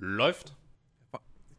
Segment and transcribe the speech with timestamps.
[0.00, 0.56] läuft.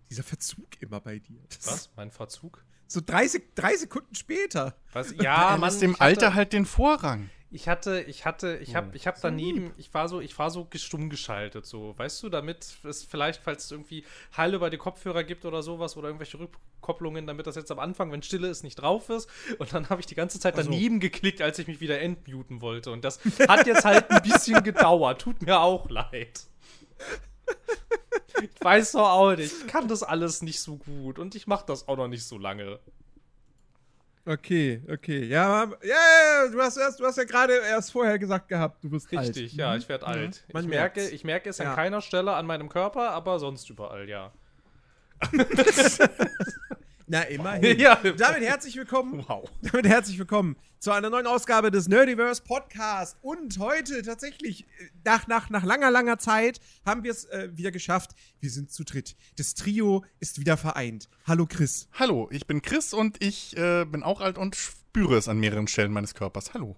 [0.09, 1.39] Dieser Verzug immer bei dir.
[1.47, 1.89] Das Was?
[1.95, 2.63] Mein Verzug?
[2.87, 4.75] So drei, Sek- drei Sekunden später.
[4.91, 5.13] Was?
[5.21, 7.29] Ja, lässt dem hatte- Alter halt den Vorrang.
[7.53, 8.91] Ich hatte, ich hatte, ich hab, Oh.
[8.93, 12.77] ich hab daneben, ich war so, ich war so stumm geschaltet, so, weißt du, damit
[12.83, 14.05] es vielleicht, falls es irgendwie
[14.37, 18.09] Heile bei die Kopfhörer gibt oder sowas oder irgendwelche Rückkopplungen, damit das jetzt am Anfang,
[18.11, 19.29] wenn Stille ist, nicht drauf ist.
[19.59, 20.69] Und dann habe ich die ganze Zeit Ach so.
[20.71, 22.89] daneben geklickt, als ich mich wieder entmuten wollte.
[22.91, 23.19] Und das
[23.49, 25.21] hat jetzt halt ein bisschen gedauert.
[25.21, 26.43] Tut mir auch leid.
[28.41, 29.51] Ich weiß doch auch nicht.
[29.51, 32.37] Ich kann das alles nicht so gut und ich mache das auch noch nicht so
[32.37, 32.79] lange.
[34.25, 35.23] Okay, okay.
[35.25, 35.95] Ja, ja,
[36.43, 39.29] ja, du hast, erst- du hast ja gerade erst vorher gesagt gehabt, du bist alt.
[39.29, 40.43] Richtig, ja, ich werde alt.
[40.53, 41.13] man ich, merke, merkt's.
[41.15, 41.71] ich merke es Ja.
[41.71, 44.31] an keiner Stelle an meinem Körper, aber sonst überall, ja.
[47.11, 47.77] Na, immerhin.
[47.77, 47.95] Ja.
[47.95, 49.25] Damit herzlich willkommen.
[49.27, 49.51] Wow.
[49.61, 53.17] Damit herzlich willkommen zu einer neuen Ausgabe des Nerdiverse Podcast.
[53.21, 57.71] Und heute tatsächlich, äh, nach, nach, nach langer, langer Zeit, haben wir es äh, wieder
[57.71, 58.11] geschafft.
[58.39, 59.17] Wir sind zu dritt.
[59.35, 61.09] Das Trio ist wieder vereint.
[61.27, 61.89] Hallo Chris.
[61.99, 65.67] Hallo, ich bin Chris und ich äh, bin auch alt und spüre es an mehreren
[65.67, 66.53] Stellen meines Körpers.
[66.53, 66.77] Hallo.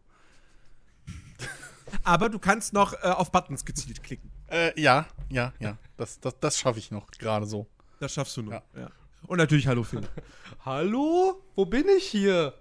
[2.03, 4.31] Aber du kannst noch äh, auf Buttons gezielt klicken.
[4.47, 5.77] Äh, ja, ja, ja.
[5.95, 7.67] Das, das, das schaffe ich noch gerade so.
[7.99, 8.53] Das schaffst du noch.
[8.53, 8.63] Ja.
[8.75, 8.89] Ja.
[9.27, 10.01] Und natürlich Hallo Phil.
[10.65, 11.41] Hallo?
[11.55, 12.53] Wo bin ich hier?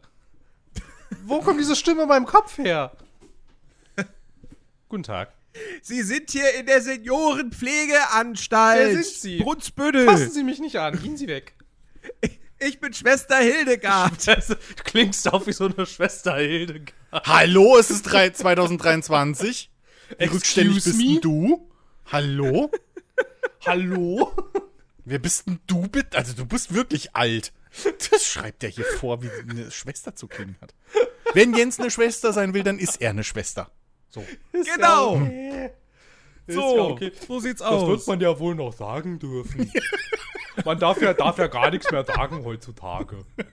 [1.24, 2.92] Wo kommt diese Stimme in meinem Kopf her?
[4.88, 5.32] Guten Tag.
[5.82, 8.78] Sie sind hier in der Seniorenpflegeanstalt.
[8.78, 9.38] Wer sind Sie?
[9.38, 10.06] Brunsbüttel.
[10.06, 11.54] Fassen Sie mich nicht an, gehen Sie weg.
[12.58, 14.26] Ich bin Schwester Hildegard.
[14.26, 16.94] Du klingst auch wie so eine Schwester Hildegard.
[17.12, 19.70] Hallo, es ist drei, 2023.
[20.18, 21.68] Wie rückständig Excuse bist du?
[22.10, 22.70] Hallo?
[23.66, 24.32] Hallo?
[25.04, 26.16] Wer bist denn du bitte?
[26.16, 27.52] Also du bist wirklich alt.
[28.10, 30.74] Das schreibt er hier vor, wie eine Schwester zu klingen hat.
[31.34, 33.70] Wenn Jens eine Schwester sein will, dann ist er eine Schwester.
[34.08, 34.24] So.
[34.52, 35.16] Genau.
[36.46, 37.12] Ist So, ja okay.
[37.26, 37.88] so sieht's Das aus.
[37.88, 39.72] wird man ja wohl noch sagen dürfen.
[40.64, 43.24] man darf ja, darf ja gar nichts mehr sagen heutzutage.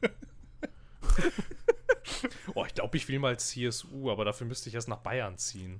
[2.55, 5.79] oh, ich glaube, ich will mal CSU, aber dafür müsste ich erst nach Bayern ziehen.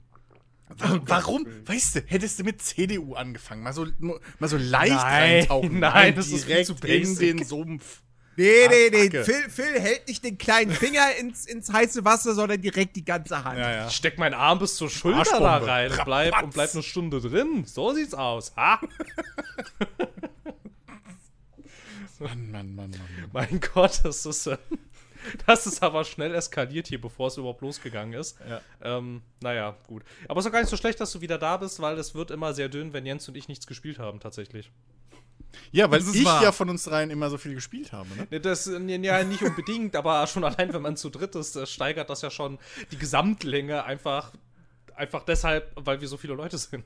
[0.78, 1.46] Warum?
[1.66, 5.80] Weißt du, hättest du mit CDU angefangen, mal so, mal so leicht Nein, reintauchen.
[5.80, 8.02] nein, das ist direkt zu in den Sumpf.
[8.38, 9.24] Nee, nee, nee.
[9.24, 13.44] Phil, Phil hält nicht den kleinen Finger ins, ins heiße Wasser, sondern direkt die ganze
[13.44, 13.59] Hand.
[13.59, 13.88] Ja, ja.
[13.88, 15.44] Ich steck meinen Arm bis zur Schulter Arschbombe.
[15.44, 17.66] da rein und bleib, und bleib eine Stunde drin.
[17.66, 18.53] So sieht's aus.
[18.56, 18.80] Ha?
[22.19, 23.30] Mann, Mann, Mann, Mann.
[23.31, 24.57] Mein Gott, das ist, äh,
[25.45, 28.38] das ist aber schnell eskaliert hier, bevor es überhaupt losgegangen ist.
[28.47, 28.62] Ja.
[28.81, 30.03] Ähm, naja, gut.
[30.28, 32.16] Aber es ist auch gar nicht so schlecht, dass du wieder da bist, weil es
[32.16, 34.72] wird immer sehr dünn, wenn Jens und ich nichts gespielt haben, tatsächlich.
[35.72, 36.44] Ja, weil ist ich wahr.
[36.44, 38.07] ja von uns dreien immer so viel gespielt habe.
[38.29, 38.39] Ne?
[38.39, 42.22] Das ja nicht unbedingt, aber schon allein, wenn man zu dritt ist, äh, steigert das
[42.22, 42.59] ja schon
[42.91, 44.31] die Gesamtlänge einfach,
[44.95, 46.85] einfach deshalb, weil wir so viele Leute sind.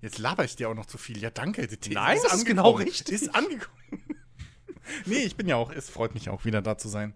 [0.00, 1.18] Jetzt laber ich dir auch noch zu viel.
[1.18, 1.66] Ja, danke.
[1.66, 3.14] Die Nein, das ist genau richtig.
[3.14, 4.02] Ist angekommen.
[5.06, 7.14] nee, ich bin ja auch, es freut mich auch, wieder da zu sein.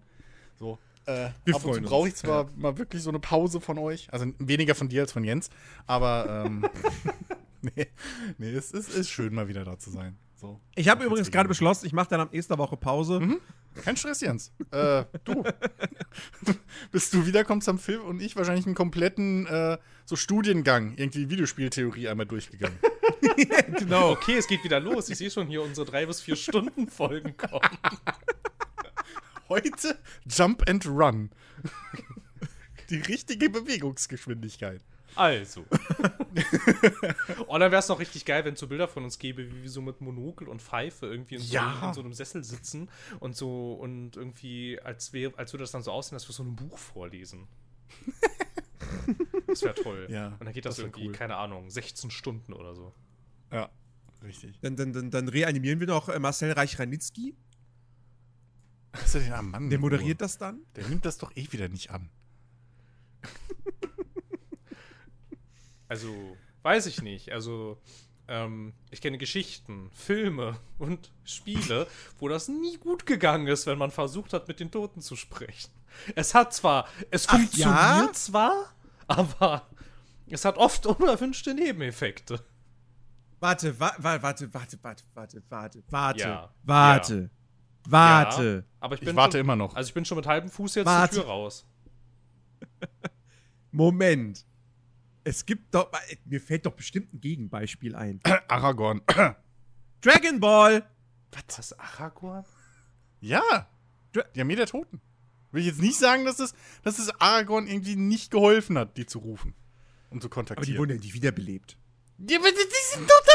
[0.63, 0.79] So.
[1.05, 3.59] Äh, Wir ab und freuen zu uns, brauche ich zwar mal wirklich so eine Pause
[3.59, 4.07] von euch.
[4.13, 5.49] Also weniger von dir als von Jens.
[5.87, 6.65] Aber ähm,
[7.61, 7.87] nee,
[8.37, 10.17] nee es ist, ist schön, mal wieder da zu sein.
[10.35, 10.61] So.
[10.75, 13.39] Ich habe übrigens gerade beschlossen, ich mache dann ab nächster Woche Pause.
[13.83, 14.53] Kein Stress, Jens.
[14.71, 15.43] Äh, du.
[16.91, 22.07] Bis du wiederkommst, haben Phil und ich wahrscheinlich einen kompletten äh, so Studiengang, irgendwie Videospieltheorie
[22.07, 22.77] einmal durchgegangen.
[23.79, 24.11] Genau.
[24.11, 25.09] Okay, es geht wieder los.
[25.09, 27.61] Ich sehe schon hier unsere drei bis vier Stunden Folgen kommen.
[29.49, 31.29] Heute Jump and Run.
[32.89, 34.81] Die richtige Bewegungsgeschwindigkeit.
[35.15, 35.65] Also.
[37.47, 39.63] oh, dann wäre es noch richtig geil, wenn es so Bilder von uns gäbe, wie
[39.63, 41.71] wir so mit Monokel und Pfeife irgendwie in so, Ja.
[41.71, 42.89] einem, in so einem Sessel sitzen
[43.19, 46.43] und so und irgendwie, als, wär, als würde das dann so aussehen, als wir so
[46.43, 47.47] ein Buch vorlesen.
[49.47, 50.07] das wäre toll.
[50.09, 51.13] Ja, und dann geht das, das irgendwie, cool.
[51.13, 52.93] keine Ahnung, 16 Stunden oder so.
[53.51, 53.69] Ja,
[54.23, 54.57] richtig.
[54.61, 57.35] Dann, dann, dann, dann reanimieren wir noch äh, Marcel Reich-Ranitzky.
[58.93, 59.69] Hast du den am Mann?
[59.69, 60.61] Der moderiert das dann.
[60.75, 62.09] Der nimmt das doch eh wieder nicht an.
[65.87, 67.31] Also, weiß ich nicht.
[67.31, 67.79] Also,
[68.27, 71.87] ähm, ich kenne Geschichten, Filme und Spiele,
[72.19, 75.71] wo das nie gut gegangen ist, wenn man versucht hat, mit den Toten zu sprechen.
[76.15, 77.75] Es hat zwar, es Ach, funktioniert
[78.07, 78.13] ja?
[78.13, 78.73] zwar,
[79.07, 79.67] aber
[80.27, 82.43] es hat oft unerwünschte Nebeneffekte.
[83.39, 86.53] Warte, wa wa warte, warte, warte, warte, warte, warte, Ja.
[86.63, 87.15] warte, warte.
[87.15, 87.29] Ja,
[88.79, 89.75] aber ich Ich bin warte schon, immer noch.
[89.75, 91.15] Also ich bin schon mit halbem Fuß jetzt Warte.
[91.15, 91.65] zur Tür raus.
[93.71, 94.45] Moment.
[95.23, 95.89] Es gibt doch,
[96.25, 98.19] mir fällt doch bestimmt ein Gegenbeispiel ein.
[98.47, 99.01] Aragorn.
[100.01, 100.85] Dragon Ball.
[101.31, 102.45] Was, Aragorn?
[103.21, 103.67] ja.
[104.35, 105.01] Die Armee der Toten.
[105.51, 106.53] Will ich jetzt nicht sagen, dass es,
[106.83, 109.55] dass es Aragorn irgendwie nicht geholfen hat, die zu rufen
[110.11, 110.77] und zu Aber die kontaktieren.
[110.79, 111.77] wurden ja nicht wiederbelebt.
[112.19, 113.33] Ja, aber die die sind doch da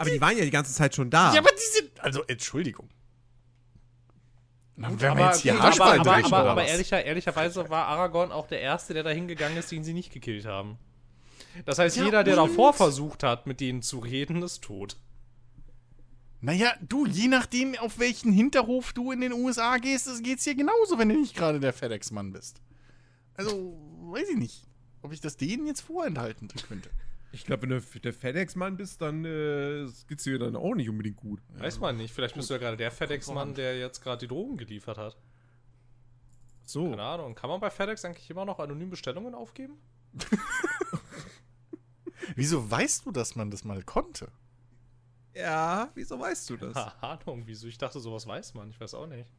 [0.00, 1.34] Aber die waren ja die ganze Zeit schon da.
[1.34, 1.89] Ja, aber die sind.
[2.02, 2.88] Also, Entschuldigung.
[4.76, 6.70] Wären wir Aber, jetzt hier aber, aber, aber, aber was?
[6.70, 10.46] ehrlicher, ehrlicherweise war Aragorn auch der Erste, der da hingegangen ist, den sie nicht gekillt
[10.46, 10.78] haben.
[11.66, 14.96] Das heißt, Ja, jeder, der davor versucht hat, mit denen zu reden, ist tot.
[16.40, 20.54] Naja, du, je nachdem, auf welchen Hinterhof du in den USA gehst, es geht's dir
[20.54, 22.62] genauso, wenn du nicht gerade der FedEx-Mann bist.
[23.34, 23.76] Also,
[24.12, 24.66] weiß ich nicht,
[25.02, 26.88] ob ich das denen jetzt vorenthalten könnte.
[27.32, 31.16] Ich glaube, wenn du der FedEx-Mann bist, dann äh, geht's dir dann auch nicht unbedingt
[31.16, 31.40] gut.
[31.50, 32.12] Weiß man nicht.
[32.12, 35.16] Vielleicht bist du ja gerade der FedEx-Mann, der jetzt gerade die Drogen geliefert hat.
[36.64, 36.90] So.
[36.90, 37.34] Keine Ahnung.
[37.34, 39.74] Kann man bei FedEx eigentlich immer noch anonym Bestellungen aufgeben?
[42.36, 44.30] Wieso weißt du, dass man das mal konnte?
[45.34, 46.74] Ja, wieso weißt du das?
[46.74, 47.66] Keine Ahnung, wieso?
[47.68, 48.70] Ich dachte, sowas weiß man.
[48.70, 49.32] Ich weiß auch nicht.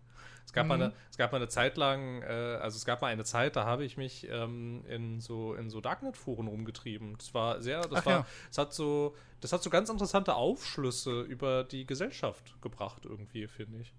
[0.45, 0.67] Es gab, Mhm.
[0.69, 2.25] mal, eine, es gab mal eine Zeit lang, äh,
[2.61, 5.79] also es gab mal eine Zeit, da habe ich mich ähm, in so, in so
[5.81, 7.15] Darknet-Foren rumgetrieben.
[7.17, 8.25] Das war sehr, das Ach war, ja.
[8.49, 13.79] das hat so, das hat so ganz interessante Aufschlüsse über die Gesellschaft gebracht, irgendwie, finde
[13.79, 13.93] ich.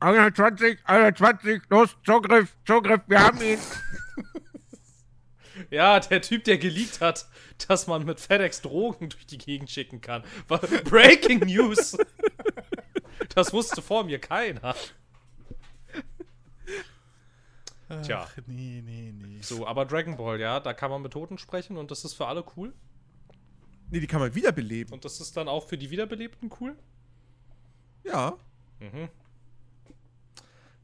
[0.00, 3.58] 120, 120, los, Zugriff, Zugriff, wir haben ihn.
[5.70, 7.26] Ja, der Typ, der geleakt hat,
[7.68, 10.24] dass man mit FedEx Drogen durch die Gegend schicken kann.
[10.84, 11.96] Breaking News.
[13.34, 14.74] Das wusste vor mir keiner.
[18.02, 18.26] Tja.
[18.26, 19.42] Ach, nee, nee, nee.
[19.42, 22.26] So, aber Dragon Ball, ja, da kann man mit Toten sprechen und das ist für
[22.26, 22.72] alle cool.
[23.90, 24.94] Nee, die kann man wiederbeleben.
[24.94, 26.76] Und das ist dann auch für die Wiederbelebten cool.
[28.04, 28.38] Ja.
[28.80, 29.08] Mhm.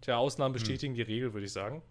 [0.02, 1.82] Tja, Ausnahmen bestätigen die Regel, würde ich sagen.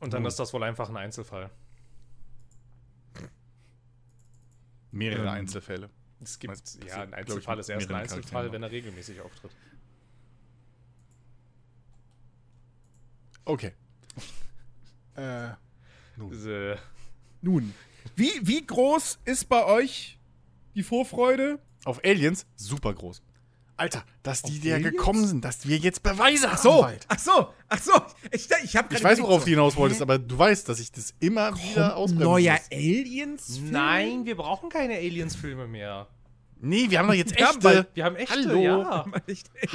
[0.00, 0.28] Und dann Nun.
[0.28, 1.50] ist das wohl einfach ein Einzelfall.
[4.90, 5.90] Mehrere Ähm, Einzelfälle.
[6.20, 9.20] Es gibt, Meinst- ja, ein glaub ich, Einzelfall ist erst ein Einzelfall, wenn er regelmäßig
[9.20, 9.50] auftritt.
[13.44, 13.72] Okay.
[15.16, 16.76] äh, Äh,
[17.42, 17.74] Nun,
[18.16, 20.18] wie, wie groß ist bei euch
[20.74, 21.58] die Vorfreude?
[21.84, 23.22] auf Aliens, super groß.
[23.78, 24.90] Alter, dass die da Aliens?
[24.92, 26.62] gekommen sind, dass wir jetzt Beweise haben.
[26.62, 27.04] So, bald.
[27.08, 27.92] ach so, ach so.
[28.32, 31.12] Ich, ich, hab Ich weiß, worauf du hinaus wolltest, aber du weißt, dass ich das
[31.20, 32.72] immer wieder Kommt ausbremsen neuer muss.
[32.72, 33.60] Aliens?
[33.64, 36.06] nein, wir brauchen keine Aliens-Filme mehr.
[36.58, 37.64] Nee, wir haben doch jetzt Ja, echte.
[37.64, 38.60] weil- Wir haben echte, Hallo.
[38.62, 39.04] ja.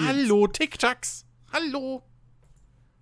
[0.07, 1.25] Hallo, Tic-Tacs.
[1.53, 2.01] Hallo.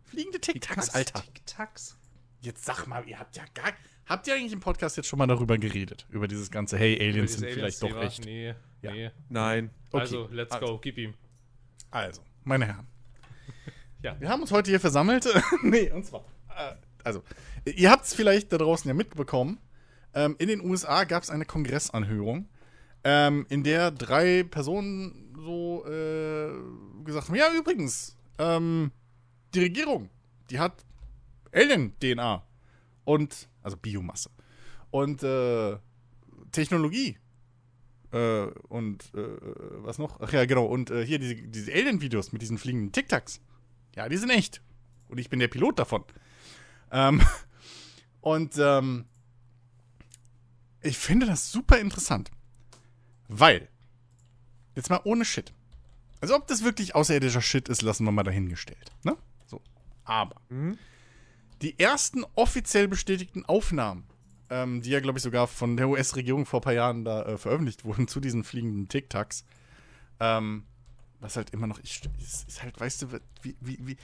[0.04, 0.90] Fliegende Tic-Tacs?
[0.90, 1.22] Alter.
[1.24, 1.96] Tic-Tacs.
[2.42, 3.72] Jetzt sag mal, ihr habt ja gar.
[4.10, 6.08] Habt ihr eigentlich im Podcast jetzt schon mal darüber geredet?
[6.10, 8.26] Über dieses ganze, hey, Aliens sind Dieses vielleicht doch echt.
[8.26, 8.92] Nee, Ja.
[8.92, 9.12] nee.
[9.30, 9.70] Nein.
[9.92, 10.66] Okay, Also, let's also.
[10.66, 11.14] go, gib ihm.
[11.92, 12.88] Also, meine Herren.
[14.02, 14.16] Ja.
[14.18, 15.28] Wir haben uns heute hier versammelt.
[15.62, 16.24] nee, und zwar.
[16.58, 16.74] Äh,
[17.04, 17.22] also,
[17.66, 19.60] ihr habt es vielleicht da draußen ja mitbekommen.
[20.14, 22.48] Ähm, in den USA gab es eine Kongressanhörung,
[23.04, 26.50] ähm, in der drei Personen so äh,
[27.04, 28.92] gesagt haben: Ja, übrigens, ähm,
[29.54, 30.10] die Regierung,
[30.50, 30.86] die hat
[31.52, 32.42] Alien-DNA
[33.04, 34.30] und, also Biomasse
[34.92, 35.78] und äh,
[36.52, 37.18] Technologie
[38.12, 39.38] äh, und äh,
[39.84, 40.20] was noch?
[40.20, 40.66] Ach ja, genau.
[40.66, 43.42] Und äh, hier diese, diese Alien-Videos mit diesen fliegenden Tic-Tacs.
[43.96, 44.62] Ja, die sind echt.
[45.08, 46.04] Und ich bin der Pilot davon.
[46.92, 47.22] Ähm,
[48.22, 49.06] und ähm,
[50.82, 52.32] ich finde das super interessant.
[53.28, 53.70] Weil,
[54.76, 55.54] jetzt mal ohne Shit.
[56.22, 58.92] Also ob das wirklich außerirdischer Shit ist, lassen wir mal dahingestellt.
[59.04, 59.16] Ne?
[59.46, 59.62] So.
[60.04, 60.78] Aber Mhm.
[61.62, 64.06] Die ersten offiziell bestätigten Aufnahmen,
[64.50, 67.38] ähm, die ja, glaube ich, sogar von der US-Regierung vor ein paar Jahren da äh,
[67.38, 69.46] veröffentlicht wurden zu diesen fliegenden Tic-Tacs,
[70.20, 70.64] ähm,
[71.20, 72.08] was halt immer noch, ist,
[72.48, 73.08] ist halt, weißt du,
[73.42, 73.98] wie, wie, wie,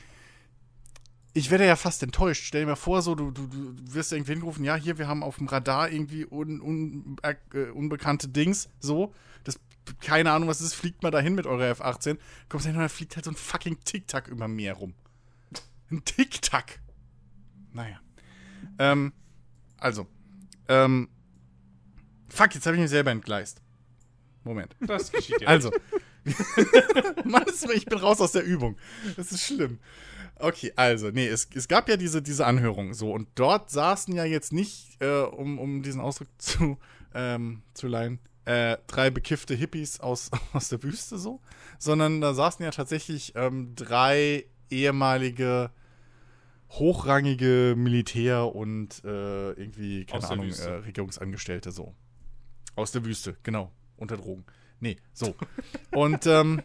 [1.34, 2.44] ich werde ja fast enttäuscht.
[2.46, 5.24] Stell dir mal vor, so, du, du, du wirst irgendwie hingerufen, ja, hier, wir haben
[5.24, 7.36] auf dem Radar irgendwie un, un, äh,
[7.72, 9.60] unbekannte Dings, so, das,
[10.02, 12.18] keine Ahnung, was es ist, fliegt mal dahin mit eurer F-18,
[12.50, 14.94] kommst dahin und da fliegt halt so ein fucking Tic-Tac über mir rum.
[15.92, 16.80] Ein Tic-Tac.
[17.76, 18.00] Naja.
[18.80, 19.12] Ähm,
[19.78, 20.08] also,
[20.70, 21.10] ähm,
[22.30, 23.62] fuck, jetzt habe ich mich selber entgleist.
[24.44, 24.76] Moment.
[24.80, 25.48] Das geschieht ja.
[25.48, 25.72] Also.
[27.26, 28.78] Mann, ich bin raus aus der Übung.
[29.18, 29.80] Das ist schlimm.
[30.40, 34.26] Okay, also, nee, es, es gab ja diese, diese Anhörung so und dort saßen ja
[34.26, 36.78] jetzt nicht, äh, um, um diesen Ausdruck zu,
[37.14, 41.42] ähm, zu leihen, äh, drei bekiffte Hippies aus, aus der Wüste so,
[41.78, 45.72] sondern da saßen ja tatsächlich ähm, drei ehemalige
[46.70, 51.94] hochrangige Militär und äh, irgendwie, keine Ahnung, äh, Regierungsangestellte so.
[52.76, 53.72] Aus der Wüste, genau.
[53.98, 54.46] Unter Drogen.
[54.82, 55.36] Nee, so.
[55.92, 56.62] Und ähm,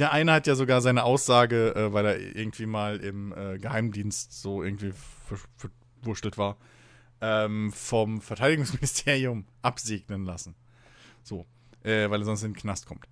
[0.00, 4.32] der eine hat ja sogar seine Aussage, äh, weil er irgendwie mal im äh, Geheimdienst
[4.32, 5.38] so irgendwie ver-
[6.00, 6.56] verwurschtelt war,
[7.20, 10.56] ähm, vom Verteidigungsministerium absegnen lassen.
[11.22, 11.46] So,
[11.84, 13.06] äh, weil er sonst in den Knast kommt.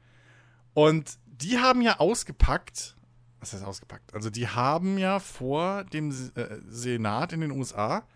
[0.75, 2.96] Und die haben ja ausgepackt,
[3.41, 4.15] was heißt ausgepackt?
[4.15, 8.07] Also die haben ja vor dem äh, Senat in den USA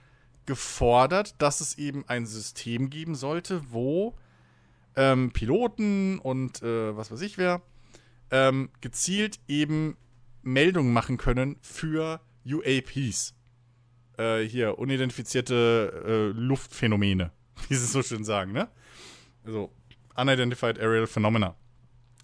[0.46, 4.16] gefordert, dass es eben ein System geben sollte, wo
[4.96, 7.62] ähm, Piloten und äh, was weiß ich wer
[8.30, 9.96] ähm, gezielt eben
[10.42, 13.34] Meldungen machen können für UAPs.
[14.16, 17.32] Äh, hier, unidentifizierte äh, Luftphänomene,
[17.68, 18.68] wie sie es so schön sagen, ne?
[19.44, 19.72] Also,
[20.16, 21.56] Unidentified Aerial Phenomena.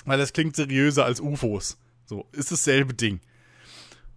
[0.04, 1.78] Weil das klingt seriöser als UFOs.
[2.06, 3.20] So, ist dasselbe Ding.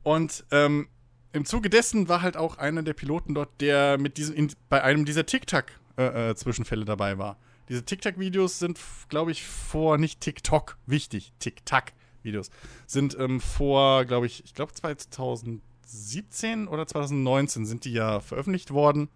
[0.03, 0.88] Und ähm,
[1.34, 4.84] im Zuge dessen war halt auch einer der Piloten dort, der mit diesem, in, bei
[4.84, 7.38] einem dieser TikTok-Zwischenfälle äh, dabei war.
[7.67, 8.79] Diese TikTok-Videos sind,
[9.10, 11.34] glaube ich, vor nicht TikTok wichtig.
[11.39, 12.50] TikTok-Videos
[12.88, 19.10] sind ähm, vor, glaube ich, ich glaube 2017 oder 2019 sind die ja veröffentlicht worden.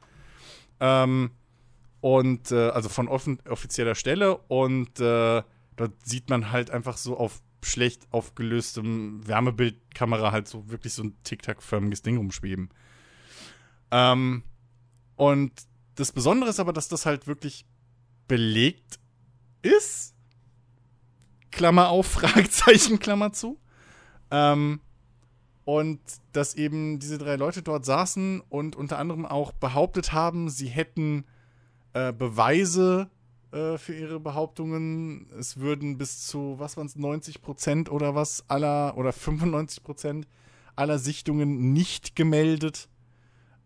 [0.80, 1.32] Ähm,
[2.02, 5.42] und äh, also von offizieller Stelle und äh,
[5.76, 11.16] dort sieht man halt einfach so auf schlecht aufgelöstem Wärmebildkamera halt so wirklich so ein
[11.24, 12.70] TikTok-förmiges Ding rumschweben.
[13.92, 14.44] Ähm,
[15.16, 15.52] und
[15.96, 17.66] das Besondere ist aber, dass das halt wirklich
[18.28, 19.00] belegt
[19.62, 20.16] ist.
[21.52, 23.60] Klammer auf, Fragezeichen, Klammer zu.
[24.32, 24.82] Ähm,
[25.66, 26.00] und
[26.34, 31.26] dass eben diese drei Leute dort saßen und unter anderem auch behauptet haben, sie hätten
[31.94, 33.10] äh, Beweise
[33.54, 35.28] äh, für ihre Behauptungen.
[35.38, 40.28] Es würden bis zu, was waren es, 90 Prozent oder was aller, oder 95 Prozent
[40.76, 42.90] aller Sichtungen nicht gemeldet,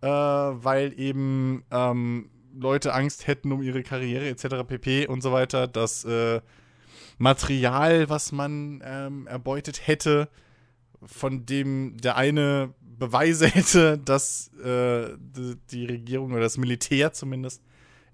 [0.01, 4.67] äh, weil eben ähm, Leute Angst hätten um ihre Karriere etc.
[4.67, 5.08] pp.
[5.08, 5.67] und so weiter.
[5.67, 6.41] Das äh,
[7.17, 10.27] Material, was man ähm, erbeutet hätte,
[11.01, 15.15] von dem der eine Beweise hätte, dass äh,
[15.72, 17.63] die Regierung oder das Militär zumindest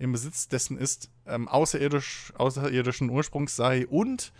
[0.03, 4.33] im Besitz dessen ist, ähm, außerirdisch, außerirdischen Ursprungs sei und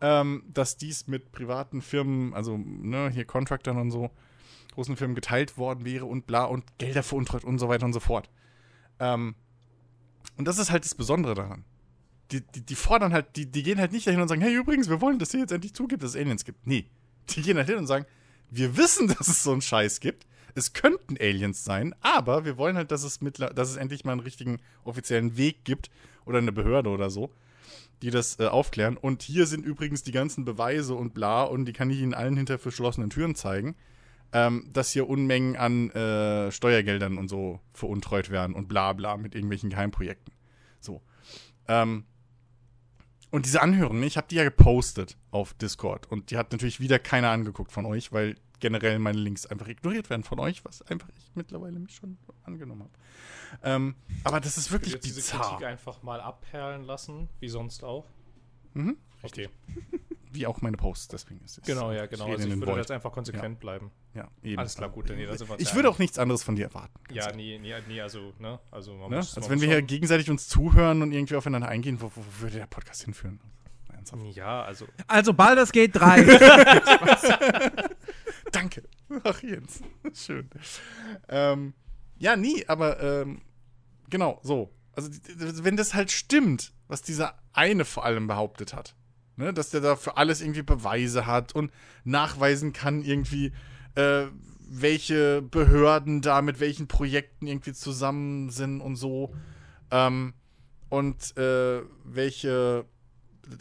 [0.00, 4.10] ähm, dass dies mit privaten Firmen, also ne, hier Contractern und so,
[4.74, 8.00] großen Firmen geteilt worden wäre und bla und Gelder veruntreut und so weiter und so
[8.00, 8.30] fort.
[8.98, 9.34] Ähm,
[10.38, 11.64] und das ist halt das Besondere daran.
[12.30, 14.88] Die, die, die fordern halt, die, die gehen halt nicht dahin und sagen, hey, übrigens,
[14.88, 16.66] wir wollen, dass ihr jetzt endlich zugibt, dass es Aliens gibt.
[16.66, 16.86] Nee.
[17.28, 18.06] Die gehen halt hin und sagen,
[18.50, 22.76] wir wissen, dass es so einen Scheiß gibt es könnten Aliens sein, aber wir wollen
[22.76, 25.90] halt, dass es, dass es endlich mal einen richtigen offiziellen Weg gibt
[26.24, 27.32] oder eine Behörde oder so,
[28.02, 28.96] die das äh, aufklären.
[28.96, 32.36] Und hier sind übrigens die ganzen Beweise und bla, und die kann ich Ihnen allen
[32.36, 33.76] hinter verschlossenen Türen zeigen,
[34.32, 39.34] ähm, dass hier Unmengen an äh, Steuergeldern und so veruntreut werden und bla bla mit
[39.34, 40.32] irgendwelchen Geheimprojekten.
[40.80, 41.02] So.
[41.68, 42.04] Ähm,
[43.30, 46.98] und diese Anhörung, ich habe die ja gepostet auf Discord und die hat natürlich wieder
[46.98, 51.08] keiner angeguckt von euch, weil generell meine Links einfach ignoriert werden von euch, was einfach
[51.18, 52.92] ich mittlerweile mich schon angenommen habe.
[53.62, 55.40] Ähm, aber das ist wirklich ich bizarr.
[55.40, 58.06] Diese Kritik einfach mal abperlen lassen, wie sonst auch.
[58.72, 58.96] Mhm.
[59.22, 59.50] Okay.
[60.34, 61.64] Wie auch meine Posts, deswegen ist es.
[61.64, 62.24] Genau, ja, genau.
[62.24, 63.60] Also ich würde jetzt einfach konsequent ja.
[63.60, 63.90] bleiben.
[64.14, 64.58] Ja, eben.
[64.58, 65.74] Alles klar, gut, nee, Ich einig.
[65.74, 66.98] würde auch nichts anderes von dir erwarten.
[67.10, 68.58] Ja, nee, nee, nee, also, ne?
[68.70, 69.16] Also, man ne?
[69.16, 72.56] muss, also wenn wir hier gegenseitig uns zuhören und irgendwie aufeinander eingehen, wo, wo würde
[72.56, 73.40] der Podcast hinführen?
[74.32, 74.86] Ja, also.
[75.06, 76.24] Also Baldur's Gate 3.
[78.62, 78.84] Danke.
[79.24, 79.80] Ach, Jens.
[80.14, 80.48] Schön.
[81.28, 81.74] Ähm,
[82.18, 83.42] ja, nie, aber ähm,
[84.08, 84.70] genau, so.
[84.94, 85.10] Also,
[85.64, 88.94] wenn das halt stimmt, was dieser eine vor allem behauptet hat,
[89.36, 91.72] ne, dass der da für alles irgendwie Beweise hat und
[92.04, 93.52] nachweisen kann, irgendwie,
[93.96, 94.26] äh,
[94.60, 99.34] welche Behörden da mit welchen Projekten irgendwie zusammen sind und so.
[99.90, 100.34] Ähm,
[100.88, 102.84] und äh, welche,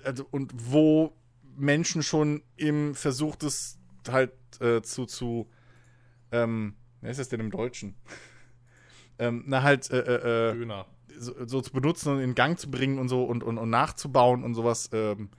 [0.03, 1.17] also, und wo
[1.57, 4.31] Menschen schon im Versuch des halt
[4.61, 5.49] äh, zu, zu,
[6.31, 7.95] ähm, wie heißt das denn im Deutschen?
[9.19, 10.83] ähm, na, halt, äh, äh, äh.
[11.17, 14.43] So, so, zu benutzen und in Gang zu bringen und so und, und, und nachzubauen
[14.43, 15.29] und sowas ähm,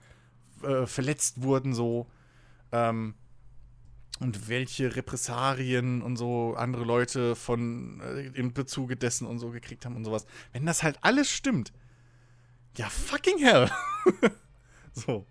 [0.61, 2.07] äh, verletzt wurden, so.
[2.71, 3.15] Ähm,
[4.19, 9.85] und welche Repressalien und so andere Leute von äh, im Bezuge dessen und so gekriegt
[9.85, 10.25] haben und sowas.
[10.53, 11.73] Wenn das halt alles stimmt,
[12.77, 13.69] ja, fucking hell.
[14.93, 15.25] so.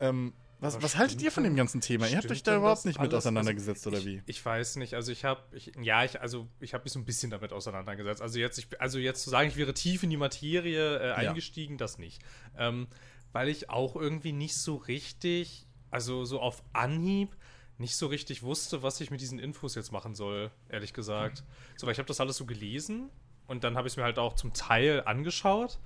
[0.00, 0.32] Ähm,
[0.64, 2.08] was, was haltet ihr von dem ganzen Thema?
[2.08, 4.16] Ihr habt euch da überhaupt nicht mit auseinandergesetzt, also, oder wie?
[4.26, 4.94] Ich, ich, weiß nicht.
[4.94, 5.42] Also ich habe,
[5.80, 8.22] ja, ich, also ich habe mich so ein bisschen damit auseinandergesetzt.
[8.22, 11.74] Also jetzt, ich, also jetzt zu sagen, ich wäre tief in die Materie äh, eingestiegen,
[11.74, 11.78] ja.
[11.78, 12.22] das nicht.
[12.56, 12.88] Ähm,
[13.32, 17.36] weil ich auch irgendwie nicht so richtig, also so auf Anhieb,
[17.78, 21.40] nicht so richtig wusste, was ich mit diesen Infos jetzt machen soll, ehrlich gesagt.
[21.40, 21.76] Mhm.
[21.76, 23.10] So, weil ich habe das alles so gelesen
[23.46, 25.78] und dann habe ich es mir halt auch zum Teil angeschaut.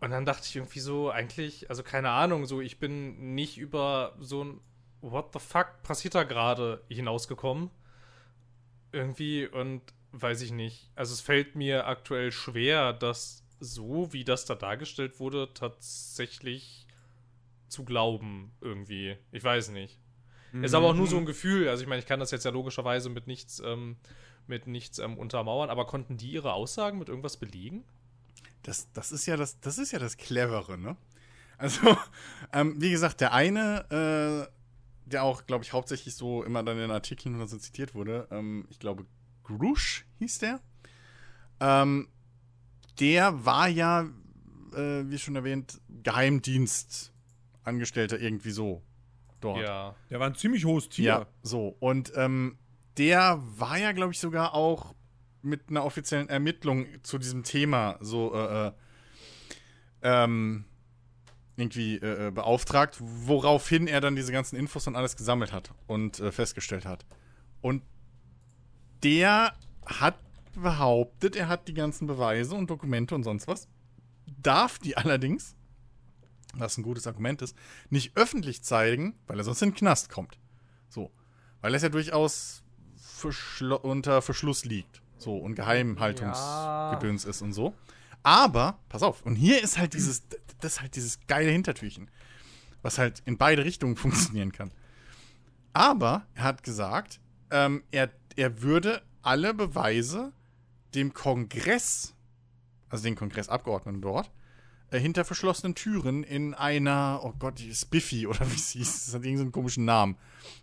[0.00, 4.16] Und dann dachte ich irgendwie so, eigentlich, also keine Ahnung, so ich bin nicht über
[4.18, 4.60] so ein
[5.02, 7.70] What the fuck passiert da gerade hinausgekommen.
[8.92, 10.90] Irgendwie und weiß ich nicht.
[10.94, 16.86] Also es fällt mir aktuell schwer, das so, wie das da dargestellt wurde, tatsächlich
[17.68, 19.16] zu glauben irgendwie.
[19.32, 20.00] Ich weiß nicht.
[20.52, 20.64] Mhm.
[20.64, 21.68] Ist aber auch nur so ein Gefühl.
[21.68, 23.96] Also ich meine, ich kann das jetzt ja logischerweise mit nichts ähm,
[24.46, 25.70] mit nichts ähm, untermauern.
[25.70, 27.84] Aber konnten die ihre Aussagen mit irgendwas belegen?
[28.62, 30.96] Das, das, ist ja das, das ist ja das Clevere, ne?
[31.58, 31.96] Also,
[32.52, 34.46] ähm, wie gesagt, der eine, äh,
[35.10, 38.66] der auch, glaube ich, hauptsächlich so immer dann in Artikeln oder so zitiert wurde, ähm,
[38.70, 39.06] ich glaube,
[39.44, 40.60] Grush hieß der.
[41.60, 42.08] Ähm,
[42.98, 44.08] der war ja,
[44.74, 48.82] äh, wie schon erwähnt, Geheimdienstangestellter irgendwie so
[49.40, 49.62] dort.
[49.62, 49.94] Ja.
[50.10, 51.04] Der war ein ziemlich hohes Tier.
[51.04, 51.76] Ja, so.
[51.80, 52.58] Und ähm,
[52.96, 54.94] der war ja, glaube ich, sogar auch
[55.42, 58.72] mit einer offiziellen Ermittlung zu diesem Thema so äh, äh,
[60.02, 60.64] ähm,
[61.56, 66.20] irgendwie äh, äh, beauftragt, woraufhin er dann diese ganzen Infos und alles gesammelt hat und
[66.20, 67.04] äh, festgestellt hat.
[67.60, 67.82] Und
[69.02, 69.54] der
[69.86, 70.16] hat
[70.54, 73.68] behauptet, er hat die ganzen Beweise und Dokumente und sonst was,
[74.26, 75.54] darf die allerdings,
[76.54, 77.56] was ein gutes Argument ist,
[77.90, 80.38] nicht öffentlich zeigen, weil er sonst in den Knast kommt.
[80.88, 81.12] So.
[81.60, 82.62] Weil es ja durchaus
[82.96, 85.02] verschl unter Verschluss liegt.
[85.20, 87.74] So, und Geheimhaltungsgedöns ist und so.
[88.22, 90.22] Aber, pass auf, und hier ist halt dieses,
[90.60, 92.10] das ist halt dieses geile Hintertürchen,
[92.82, 94.72] was halt in beide Richtungen funktionieren kann.
[95.72, 100.32] Aber er hat gesagt, ähm, er, er würde alle Beweise
[100.94, 102.14] dem Kongress,
[102.88, 104.30] also den Kongressabgeordneten dort,
[104.90, 109.14] äh, hinter verschlossenen Türen in einer, oh Gott, die Spiffy oder wie es hieß, das
[109.14, 110.16] hat irgendeinen komischen Namen.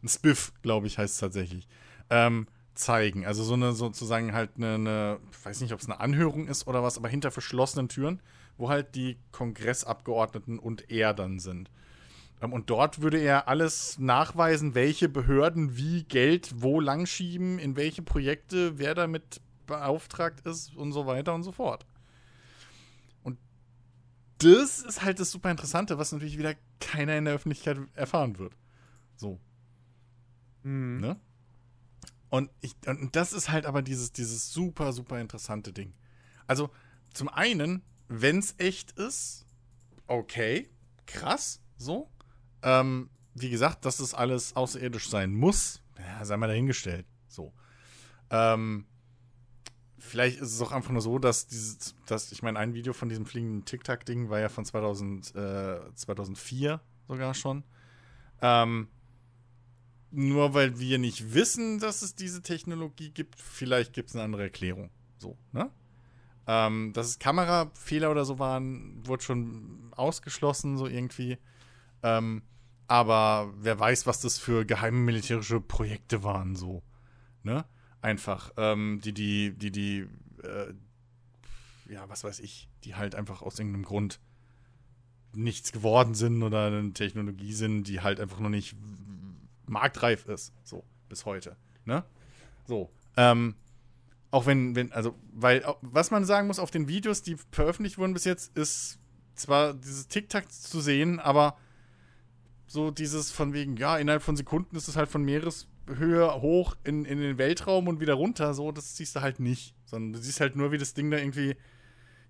[0.03, 1.67] Ein Spiff, glaube ich, heißt es tatsächlich.
[2.09, 2.47] Ähm,
[2.77, 3.25] zeigen.
[3.25, 6.83] Also so eine sozusagen halt eine, eine weiß nicht, ob es eine Anhörung ist oder
[6.83, 8.21] was, aber hinter verschlossenen Türen,
[8.57, 11.69] wo halt die Kongressabgeordneten und er dann sind.
[12.41, 18.01] Ähm, und dort würde er alles nachweisen, welche Behörden wie Geld wo langschieben, in welche
[18.01, 21.85] Projekte, wer damit beauftragt ist und so weiter und so fort.
[23.23, 23.37] Und
[24.37, 28.53] das ist halt das super Interessante, was natürlich wieder keiner in der Öffentlichkeit erfahren wird.
[29.15, 29.39] So.
[30.63, 31.01] Mhm.
[31.01, 31.19] Ne?
[32.29, 35.93] Und, ich, und das ist halt aber dieses, dieses super, super interessante Ding.
[36.45, 36.69] Also,
[37.13, 39.45] zum einen, wenn es echt ist,
[40.07, 40.69] okay,
[41.05, 42.09] krass, so.
[42.63, 47.05] Ähm, wie gesagt, dass das alles außerirdisch sein muss, ja, sei mal dahingestellt.
[47.27, 47.53] So.
[48.29, 48.85] Ähm,
[49.99, 53.09] vielleicht ist es auch einfach nur so, dass dieses, dass, ich meine, ein Video von
[53.09, 57.63] diesem fliegenden Tic-Tac-Ding war ja von 2000, äh, 2004 sogar schon.
[58.41, 58.89] Ähm,
[60.11, 64.43] nur weil wir nicht wissen, dass es diese Technologie gibt, vielleicht gibt es eine andere
[64.43, 64.89] Erklärung.
[65.17, 65.69] So, ne?
[66.47, 71.37] Ähm, dass es Kamerafehler oder so waren, wurde schon ausgeschlossen, so irgendwie.
[72.03, 72.41] Ähm,
[72.87, 76.83] aber wer weiß, was das für geheime militärische Projekte waren, so.
[77.43, 77.65] Ne?
[78.01, 80.07] Einfach, ähm, die, die, die, die,
[80.43, 80.73] äh,
[81.89, 84.19] ja, was weiß ich, die halt einfach aus irgendeinem Grund
[85.33, 88.75] nichts geworden sind oder eine Technologie sind, die halt einfach noch nicht
[89.67, 91.55] marktreif ist, so, bis heute.
[91.85, 92.03] Ne?
[92.65, 92.89] So.
[93.15, 93.55] Ähm,
[94.31, 98.13] auch wenn, wenn, also, weil, was man sagen muss, auf den Videos, die veröffentlicht wurden
[98.13, 98.99] bis jetzt, ist
[99.35, 101.57] zwar dieses Tic-Tac zu sehen, aber
[102.67, 107.05] so dieses von wegen, ja, innerhalb von Sekunden ist es halt von Meereshöhe hoch in,
[107.05, 109.73] in den Weltraum und wieder runter, so, das siehst du halt nicht.
[109.85, 111.55] Sondern du siehst halt nur, wie das Ding da irgendwie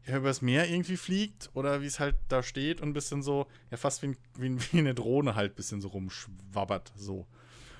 [0.07, 3.47] ja, übers Meer irgendwie fliegt oder wie es halt da steht und ein bisschen so,
[3.69, 7.27] ja, fast wie, wie, wie eine Drohne halt ein bisschen so rumschwabbert, so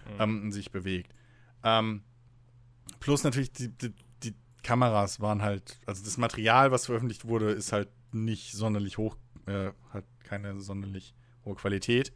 [0.06, 0.22] mhm.
[0.22, 1.14] ähm, und sich bewegt.
[1.64, 2.04] Ähm,
[3.00, 7.72] plus natürlich die, die, die, Kameras waren halt, also das Material, was veröffentlicht wurde, ist
[7.72, 12.12] halt nicht sonderlich hoch, äh, hat keine sonderlich hohe Qualität.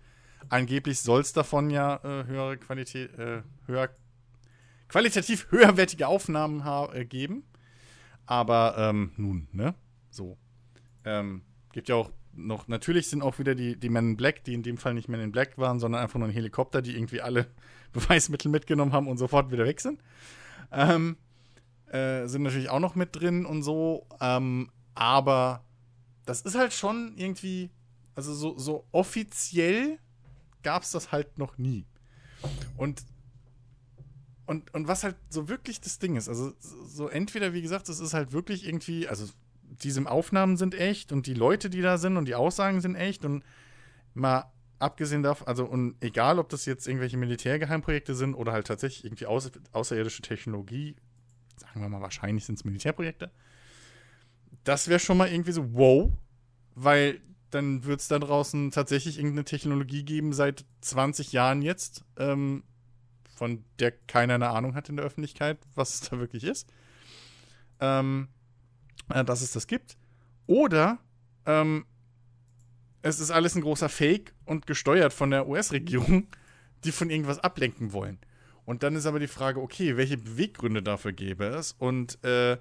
[0.50, 3.89] Angeblich soll es davon ja äh, höhere Qualität, äh, höher,
[4.89, 6.62] qualitativ höherwertige Aufnahmen
[6.93, 7.43] äh, geben.
[8.26, 9.76] Aber ähm, nun, ne?
[10.12, 10.38] So.
[11.04, 11.41] Ähm,
[11.74, 14.63] gibt ja auch noch, natürlich sind auch wieder die, die Men in Black, die in
[14.63, 17.47] dem Fall nicht Men in Black waren, sondern einfach nur ein Helikopter, die irgendwie alle
[17.93, 20.00] Beweismittel mitgenommen haben und sofort wieder weg sind.
[20.71, 21.17] Ähm,
[21.88, 24.08] äh, sind natürlich auch noch mit drin und so.
[24.21, 25.65] Ähm, aber
[26.26, 27.69] das ist halt schon irgendwie,
[28.15, 30.00] also so, so offiziell
[30.63, 31.86] gab es das halt noch nie.
[32.78, 33.04] Und,
[34.45, 38.00] und, und was halt so wirklich das Ding ist, also so entweder, wie gesagt, es
[38.00, 39.28] ist halt wirklich irgendwie, also
[39.84, 43.26] diese Aufnahmen sind echt und die Leute, die da sind und die Aussagen sind echt
[43.26, 43.44] und
[44.13, 49.06] mal abgesehen davon, also und egal, ob das jetzt irgendwelche Militärgeheimprojekte sind oder halt tatsächlich
[49.06, 50.96] irgendwie außer, außerirdische Technologie,
[51.58, 53.32] sagen wir mal, wahrscheinlich sind es Militärprojekte,
[54.63, 56.12] das wäre schon mal irgendwie so, wow,
[56.76, 62.63] weil dann wird es da draußen tatsächlich irgendeine Technologie geben seit 20 Jahren jetzt, ähm,
[63.36, 66.72] von der keiner eine Ahnung hat in der Öffentlichkeit, was es da wirklich ist.
[67.80, 68.30] Ähm,
[69.10, 69.98] äh, dass es das gibt.
[70.48, 71.00] Oder
[71.46, 71.86] ähm,
[73.02, 76.28] es ist alles ein großer Fake und gesteuert von der US-Regierung,
[76.84, 78.20] die von irgendwas ablenken wollen.
[78.66, 82.58] Und dann ist aber die Frage, okay, welche Beweggründe dafür gäbe es und äh,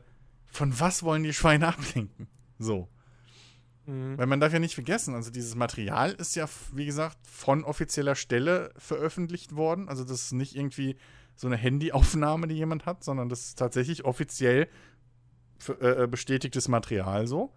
[0.47, 2.29] von was wollen die Schweine ablenken?
[2.59, 2.89] So.
[3.87, 4.19] Mhm.
[4.19, 8.15] Weil man darf ja nicht vergessen, also dieses Material ist ja, wie gesagt, von offizieller
[8.15, 9.89] Stelle veröffentlicht worden.
[9.89, 10.97] Also das ist nicht irgendwie
[11.37, 14.69] so eine Handyaufnahme, die jemand hat, sondern das ist tatsächlich offiziell
[15.81, 17.53] äh, bestätigtes Material so.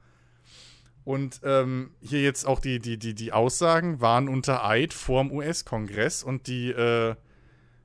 [1.06, 6.24] Und ähm, hier jetzt auch die, die, die, die Aussagen waren unter Eid vorm US-Kongress
[6.24, 7.16] und die äh,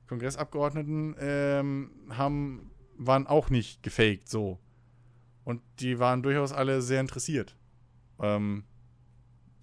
[0.07, 4.57] Kongressabgeordneten ähm, haben, waren auch nicht gefaked so.
[5.43, 7.57] Und die waren durchaus alle sehr interessiert.
[8.19, 8.63] Ähm,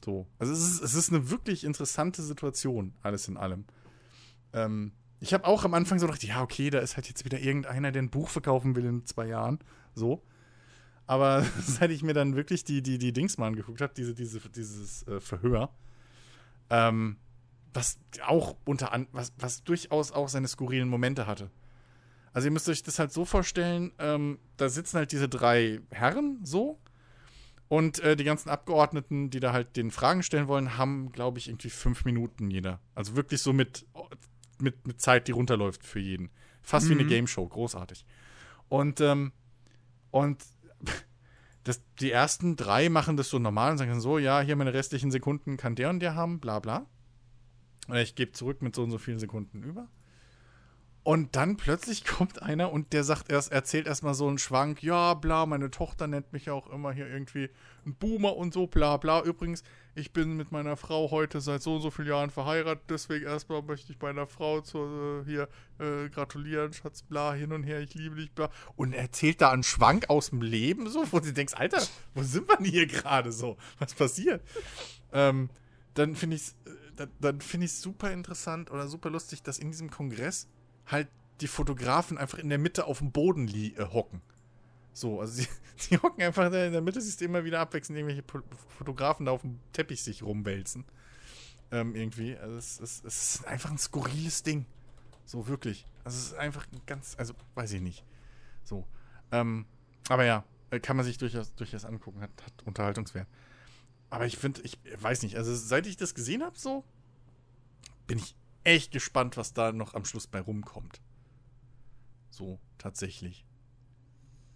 [0.04, 0.26] so.
[0.38, 3.64] Also es ist, es ist eine wirklich interessante Situation, alles in allem.
[4.52, 7.38] Ähm, ich habe auch am Anfang so gedacht, ja, okay, da ist halt jetzt wieder
[7.38, 9.58] irgendeiner, der ein Buch verkaufen will in zwei Jahren.
[9.94, 10.22] So.
[11.06, 14.40] Aber seit ich mir dann wirklich die, die, die Dings mal angeguckt habe, diese, diese,
[14.50, 15.70] dieses äh, Verhör,
[16.70, 17.16] ähm,
[17.72, 21.50] was auch unter an, was, was durchaus auch seine skurrilen Momente hatte.
[22.32, 26.40] Also ihr müsst euch das halt so vorstellen, ähm, da sitzen halt diese drei Herren
[26.42, 26.78] so
[27.68, 31.48] und äh, die ganzen Abgeordneten, die da halt den Fragen stellen wollen, haben, glaube ich,
[31.48, 32.80] irgendwie fünf Minuten jeder.
[32.94, 33.86] Also wirklich so mit,
[34.60, 36.30] mit, mit Zeit, die runterläuft für jeden.
[36.62, 36.90] Fast Mhm.
[36.90, 38.04] wie eine Game Show, großartig.
[38.68, 39.32] Und, ähm,
[40.10, 40.44] und
[41.64, 45.10] das, die ersten drei machen das so normal und sagen so, ja, hier meine restlichen
[45.10, 46.86] Sekunden kann der und der haben, bla bla.
[47.88, 49.88] Und ich gebe zurück mit so und so vielen Sekunden über.
[51.06, 55.14] Und dann plötzlich kommt einer und der sagt erst, erzählt erstmal so einen Schwank, ja,
[55.14, 57.48] bla, meine Tochter nennt mich ja auch immer hier irgendwie
[57.86, 59.22] ein Boomer und so, bla bla.
[59.22, 59.62] Übrigens,
[59.94, 63.62] ich bin mit meiner Frau heute seit so und so vielen Jahren verheiratet, deswegen erstmal
[63.62, 67.94] möchte ich meiner Frau zur, äh, hier äh, gratulieren, Schatz, bla, hin und her, ich
[67.94, 68.50] liebe dich, bla.
[68.74, 72.24] Und er erzählt da einen Schwank aus dem Leben, so, wo du denkst, Alter, wo
[72.24, 73.56] sind wir denn hier gerade so?
[73.78, 74.42] Was passiert?
[75.12, 75.50] ähm,
[75.94, 76.56] dann finde ich es
[76.96, 80.48] dann, dann finde ich super interessant oder super lustig, dass in diesem Kongress
[80.86, 81.08] halt
[81.40, 84.22] die Fotografen einfach in der Mitte auf dem Boden äh, hocken.
[84.92, 88.24] So, also sie, sie hocken einfach in der Mitte, siehst du immer wieder abwechselnd irgendwelche
[88.78, 90.84] Fotografen da auf dem Teppich sich rumwälzen.
[91.70, 92.36] Ähm, irgendwie.
[92.36, 94.66] Also es, es, es ist einfach ein skurriles Ding.
[95.24, 95.86] So, wirklich.
[96.04, 98.04] Also es ist einfach ein ganz, also weiß ich nicht.
[98.62, 98.86] So.
[99.32, 99.66] Ähm,
[100.08, 103.26] aber ja, äh, kann man sich durchaus, durchaus angucken, hat, hat Unterhaltungswert.
[104.08, 106.84] Aber ich finde, ich weiß nicht, also seit ich das gesehen habe, so,
[108.06, 111.00] bin ich echt gespannt, was da noch am Schluss bei rumkommt.
[112.30, 113.46] So, tatsächlich.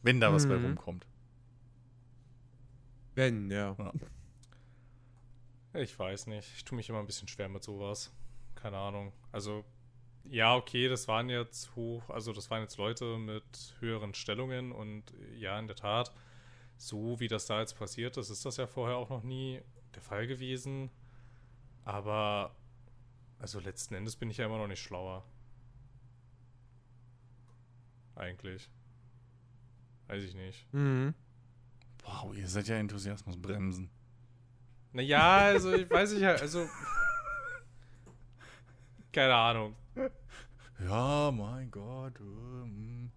[0.03, 0.65] Wenn da was bei Mhm.
[0.67, 1.07] rumkommt.
[3.15, 3.77] Wenn, ja.
[5.75, 6.49] Ich weiß nicht.
[6.57, 8.13] Ich tue mich immer ein bisschen schwer mit sowas.
[8.55, 9.13] Keine Ahnung.
[9.33, 9.65] Also,
[10.25, 15.05] ja, okay, das waren jetzt hoch, also das waren jetzt Leute mit höheren Stellungen und
[15.39, 16.13] ja, in der Tat,
[16.77, 19.61] so wie das da jetzt passiert ist, ist das ja vorher auch noch nie
[19.95, 20.91] der Fall gewesen.
[21.85, 22.55] Aber,
[23.41, 25.25] also letzten Endes bin ich ja immer noch nicht schlauer.
[28.15, 28.71] Eigentlich.
[30.09, 30.67] Weiß ich nicht.
[30.73, 31.15] Mhm.
[32.05, 33.91] Wow, ihr seid ja Enthusiasmusbremsen.
[34.93, 36.67] Naja, also ich weiß nicht, also.
[39.13, 39.75] Keine Ahnung.
[40.85, 42.19] Ja, mein Gott.
[42.21, 43.11] ähm.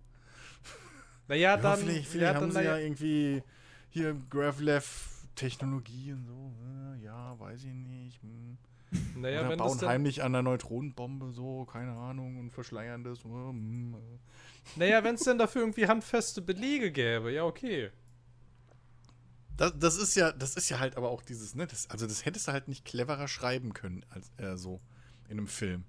[1.27, 1.79] Naja, Ja, dann.
[1.79, 3.41] vielleicht vielleicht ja, haben dann, sie ja irgendwie
[3.89, 6.53] hier Gravlev-Technologie und so.
[6.99, 8.21] äh, Ja, weiß ich nicht.
[8.21, 8.57] hm.
[9.15, 13.03] Naja Oder wenn das bauen dann, heimlich an der Neutronenbombe so, keine Ahnung, und verschleiern
[13.03, 13.19] das.
[13.19, 14.77] äh, hm, äh.
[14.79, 17.91] Naja, wenn es denn dafür irgendwie handfeste Belege gäbe, ja, okay.
[19.57, 22.25] Das, das ist ja, das ist ja halt aber auch dieses, ne, das, also das
[22.25, 24.81] hättest du halt nicht cleverer schreiben können als äh, so
[25.29, 25.83] in einem Film.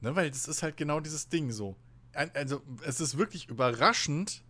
[0.00, 1.76] Ne, weil das ist halt genau dieses Ding so.
[2.12, 4.44] Also, es ist wirklich überraschend,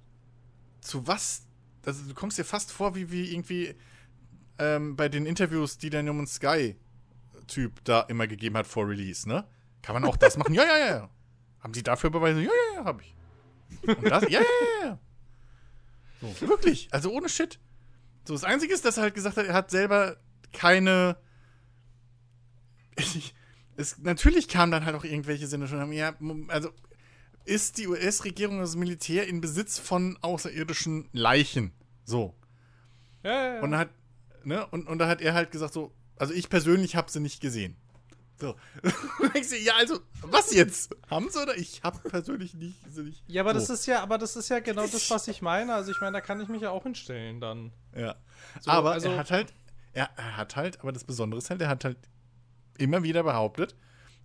[0.80, 1.46] zu was.
[1.86, 3.74] Also, du kommst dir fast vor, wie, wie irgendwie
[4.58, 6.40] ähm, bei den Interviews, die der No Man's
[7.44, 9.46] Sky-Typ da immer gegeben hat vor Release, ne?
[9.82, 10.54] Kann man auch das machen?
[10.54, 11.10] Ja, ja, ja.
[11.60, 12.40] Haben die dafür Beweise?
[12.42, 13.14] Ja, ja, ja, hab ich.
[13.86, 14.22] Und das?
[14.24, 14.98] Ja, ja, ja, ja.
[16.20, 16.88] So, wirklich.
[16.90, 17.58] Also ohne Shit.
[18.26, 20.16] So, das Einzige ist, dass er halt gesagt hat, er hat selber
[20.52, 21.16] keine.
[23.76, 25.90] Es, natürlich kamen dann halt auch irgendwelche Sinne schon.
[25.90, 26.14] Ja,
[26.46, 26.70] also
[27.44, 31.72] ist die US-Regierung, das Militär in Besitz von außerirdischen Leichen.
[32.04, 32.36] So.
[33.24, 33.60] Ja, ja, ja.
[33.62, 33.90] Und, hat,
[34.44, 37.40] ne, und, und da hat er halt gesagt, so, also ich persönlich habe sie nicht
[37.40, 37.76] gesehen.
[38.38, 38.56] So.
[39.64, 40.94] Ja, also, was jetzt?
[41.10, 41.56] Haben sie oder?
[41.56, 43.22] Ich habe persönlich nicht, sie nicht.
[43.26, 43.60] ja, aber so.
[43.60, 45.74] das ist ja, aber das ist ja genau das, was ich meine.
[45.74, 47.72] Also ich meine, da kann ich mich ja auch hinstellen dann.
[47.96, 48.16] Ja.
[48.60, 49.52] So, aber also- er hat halt,
[49.92, 51.98] er, er hat halt, aber das Besondere ist halt, er hat halt
[52.78, 53.76] immer wieder behauptet,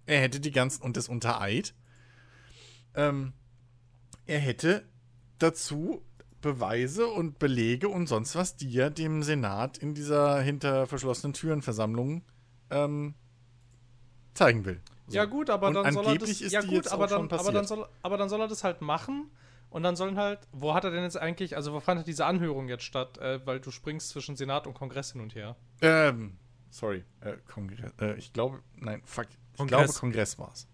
[0.06, 1.74] er hätte die ganzen, und das unter Eid,
[2.96, 3.34] ähm,
[4.26, 4.88] er hätte
[5.38, 6.04] dazu
[6.42, 11.62] Beweise und Belege und sonst was, die er dem Senat in dieser hinter verschlossenen Türen
[11.62, 12.24] Versammlung
[12.70, 13.14] ähm,
[14.34, 14.82] zeigen will.
[15.08, 15.16] So.
[15.16, 16.40] Ja, gut, aber Und dann soll er das.
[16.40, 19.32] ja, gut, aber dann, aber, soll, aber dann soll er das halt machen.
[19.72, 20.40] Und dann sollen halt.
[20.52, 21.56] Wo hat er denn jetzt eigentlich.
[21.56, 23.18] Also, wo fand diese Anhörung jetzt statt?
[23.18, 25.56] Äh, weil du springst zwischen Senat und Kongress hin und her.
[25.82, 26.38] Ähm,
[26.70, 27.04] sorry.
[27.22, 27.92] Äh, Kongress.
[28.00, 29.28] Äh, ich glaube, nein, fuck.
[29.30, 29.86] Ich Kongress.
[29.86, 30.68] glaube, Kongress war's.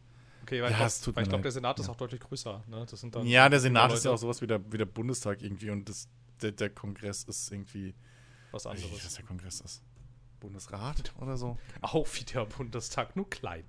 [0.46, 1.92] Okay, weil Ja, ich glaube, glaub, der Senat ist Ja.
[1.94, 2.64] auch deutlich größer.
[2.68, 2.86] Ne?
[2.88, 5.42] Das sind dann Ja, der Senat ist ja auch sowas wie der, wie der Bundestag
[5.42, 6.08] irgendwie und das,
[6.42, 7.96] der, der Kongress ist irgendwie.
[8.52, 9.14] was Ich weiß was anderes.
[9.16, 9.82] der Kongress ist.
[10.40, 11.58] Bundesrat oder so?
[11.82, 13.64] Auch wie der Bundestag, nur klein.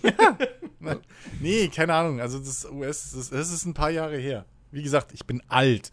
[1.40, 2.20] Nee, keine Ahnung.
[2.20, 4.44] Also das US, das, das ist ein paar Jahre her.
[4.70, 5.90] Wie gesagt, ich bin alt,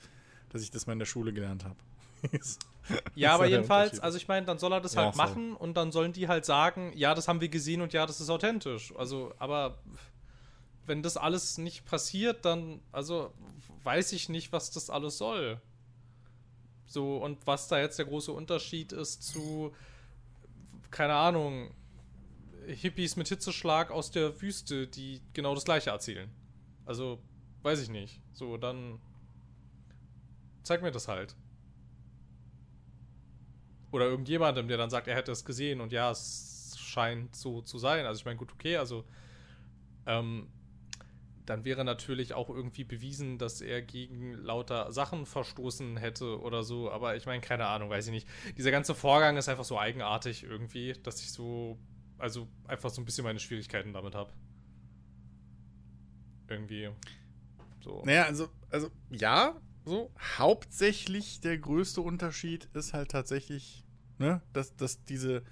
[0.50, 1.76] dass ich das mal in der Schule gelernt habe.
[3.16, 5.92] Ja, aber jedenfalls, also ich meine, dann soll er das Ja, halt machen und dann
[5.92, 8.94] sollen die halt sagen, ja, das haben wir gesehen und ja, das ist authentisch.
[8.98, 9.78] Also, aber
[10.86, 13.34] wenn das alles nicht passiert, dann, also
[13.84, 15.62] weiß ich nicht, was das alles soll.
[16.86, 19.74] So, und was da jetzt der große Unterschied ist zu,
[20.92, 21.74] keine Ahnung,
[22.68, 26.30] Hippies mit Hitzeschlag aus der Wüste, die genau das gleiche erzählen.
[26.86, 27.20] Also,
[27.62, 28.22] weiß ich nicht.
[28.34, 29.00] So, dann
[30.64, 31.36] zeig mir das halt.
[33.94, 37.78] Oder irgendjemandem, der dann sagt, er hätte es gesehen und ja, es scheint so zu
[37.78, 38.06] sein.
[38.06, 39.06] Also ich meine, gut, okay, also
[40.08, 40.48] ähm,
[41.46, 46.90] dann wäre natürlich auch irgendwie bewiesen, dass er gegen lauter Sachen verstoßen hätte oder so.
[46.90, 48.28] Aber ich meine, keine Ahnung, weiß ich nicht.
[48.58, 51.78] Dieser ganze Vorgang ist einfach so eigenartig irgendwie, dass ich so,
[52.18, 54.32] also einfach so ein bisschen meine Schwierigkeiten damit habe.
[56.48, 56.90] Irgendwie.
[57.84, 58.02] So.
[58.06, 60.12] Naja, also, also ja, so.
[60.38, 63.83] Hauptsächlich der größte Unterschied ist halt tatsächlich,
[64.18, 65.44] ne, dass, dass diese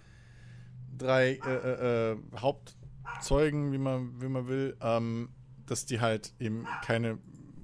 [0.97, 5.29] drei äh, äh, äh, Hauptzeugen, wie man, wie man will, ähm,
[5.65, 7.17] dass die halt eben keine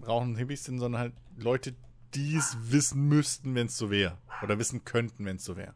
[0.05, 1.75] rauchenden Hippies sind, sondern halt Leute,
[2.13, 4.17] die es wissen müssten, wenn es so wäre.
[4.41, 5.73] Oder wissen könnten, wenn es so wäre.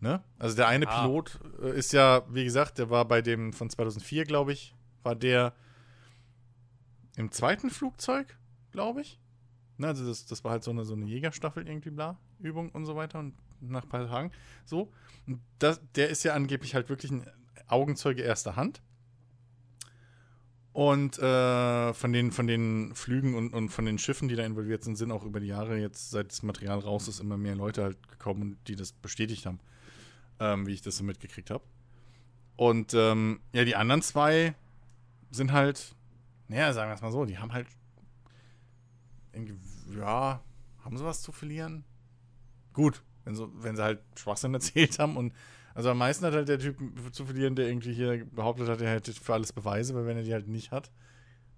[0.00, 0.22] Ne?
[0.38, 1.02] Also der eine Ah.
[1.02, 5.14] Pilot äh, ist ja, wie gesagt, der war bei dem von 2004, glaube ich, war
[5.14, 5.54] der
[7.16, 8.36] im zweiten Flugzeug,
[8.72, 9.20] glaube ich.
[9.76, 12.86] Ne, also das, das war halt so eine, so eine Jägerstaffel irgendwie, bla, Übung und
[12.86, 13.34] so weiter und
[13.68, 14.32] nach ein paar Tagen
[14.64, 14.92] so.
[15.58, 17.26] Das, der ist ja angeblich halt wirklich ein
[17.66, 18.82] Augenzeuge erster Hand.
[20.72, 24.82] Und äh, von, den, von den Flügen und, und von den Schiffen, die da involviert
[24.82, 27.84] sind, sind auch über die Jahre jetzt, seit das Material raus ist, immer mehr Leute
[27.84, 29.60] halt gekommen, die das bestätigt haben,
[30.40, 31.62] ähm, wie ich das so mitgekriegt habe.
[32.56, 34.56] Und ähm, ja, die anderen zwei
[35.30, 35.94] sind halt,
[36.48, 37.68] naja, sagen wir es mal so, die haben halt,
[39.96, 40.42] ja,
[40.84, 41.84] haben sie was zu verlieren?
[42.72, 45.32] Gut, wenn, so, wenn sie halt Schwachsinn erzählt haben und
[45.74, 46.78] also am meisten hat halt der Typ
[47.12, 50.22] zu verlieren, der irgendwie hier behauptet hat, er hätte für alles Beweise, weil wenn er
[50.22, 50.92] die halt nicht hat,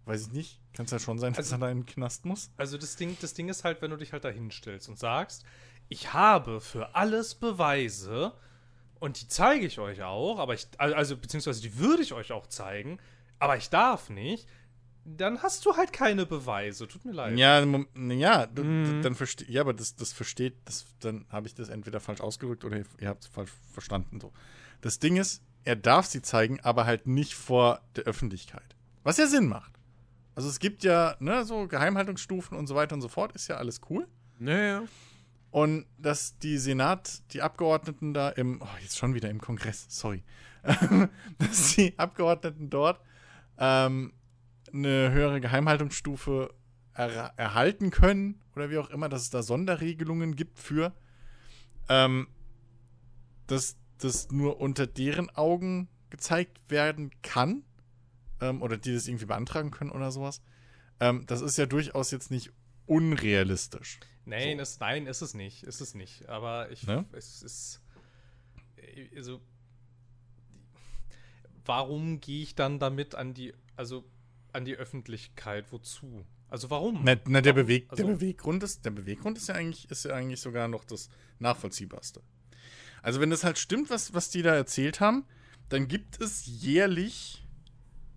[0.06, 2.24] weiß ich nicht, kann es ja schon sein, dass Also- er da in den Knast
[2.24, 2.50] muss.
[2.56, 5.44] Also das Ding, das Ding ist halt, wenn du dich halt da hinstellst und sagst,
[5.88, 8.32] ich habe für alles Beweise
[9.00, 12.46] und die zeige ich euch auch, aber ich, also beziehungsweise die würde ich euch auch
[12.46, 12.98] zeigen,
[13.38, 14.48] aber ich darf nicht,
[15.06, 16.88] dann hast du halt keine Beweise.
[16.88, 17.38] Tut mir leid.
[17.38, 19.02] Ja, ja, Mhm.
[19.02, 22.64] dann verstehe ja, aber das, das versteht, das, dann habe ich das entweder falsch ausgedrückt
[22.64, 24.20] oder ihr, ihr habt es falsch verstanden.
[24.20, 24.32] So.
[24.80, 28.76] Das Ding ist, er darf sie zeigen, aber halt nicht vor der Öffentlichkeit.
[29.02, 29.72] Was ja Sinn macht.
[30.34, 33.56] Also es gibt ja, ne, so Geheimhaltungsstufen und so weiter und so fort, ist ja
[33.56, 34.06] alles cool.
[34.38, 34.82] Naja.
[35.50, 40.22] Und dass die Senat, die Abgeordneten da im, oh, jetzt schon wieder im Kongress, sorry,
[41.38, 43.00] dass die Abgeordneten dort
[43.58, 44.12] ähm,
[44.72, 46.54] eine höhere Geheimhaltungsstufe
[46.92, 50.94] er erhalten können oder wie auch immer, dass es da Sonderregelungen gibt für,
[51.88, 52.28] ähm,
[53.46, 57.64] dass das nur unter deren Augen gezeigt werden kann
[58.40, 60.40] ähm, oder die das irgendwie beantragen können oder sowas.
[61.00, 62.50] Ähm, das ist ja durchaus jetzt nicht
[62.86, 64.00] unrealistisch.
[64.24, 65.62] Nein, ist, nein, ist es nicht.
[65.64, 66.28] Ist es nicht.
[66.28, 67.04] Aber ich, Ne?
[67.12, 67.82] es ist,
[69.14, 69.40] also,
[71.64, 74.04] warum gehe ich dann damit an die, also,
[74.56, 75.70] an die Öffentlichkeit?
[75.70, 76.26] Wozu?
[76.48, 77.00] Also, warum?
[77.04, 77.66] Na, na der, Warum?
[77.66, 80.84] Beweg, Also- der Beweggrund ist, der Beweggrund ist ja eigentlich, ist ja eigentlich sogar noch
[80.84, 82.22] das nachvollziehbarste.
[83.02, 85.24] Also wenn das halt stimmt, was, was die da erzählt haben,
[85.68, 87.44] dann gibt es jährlich,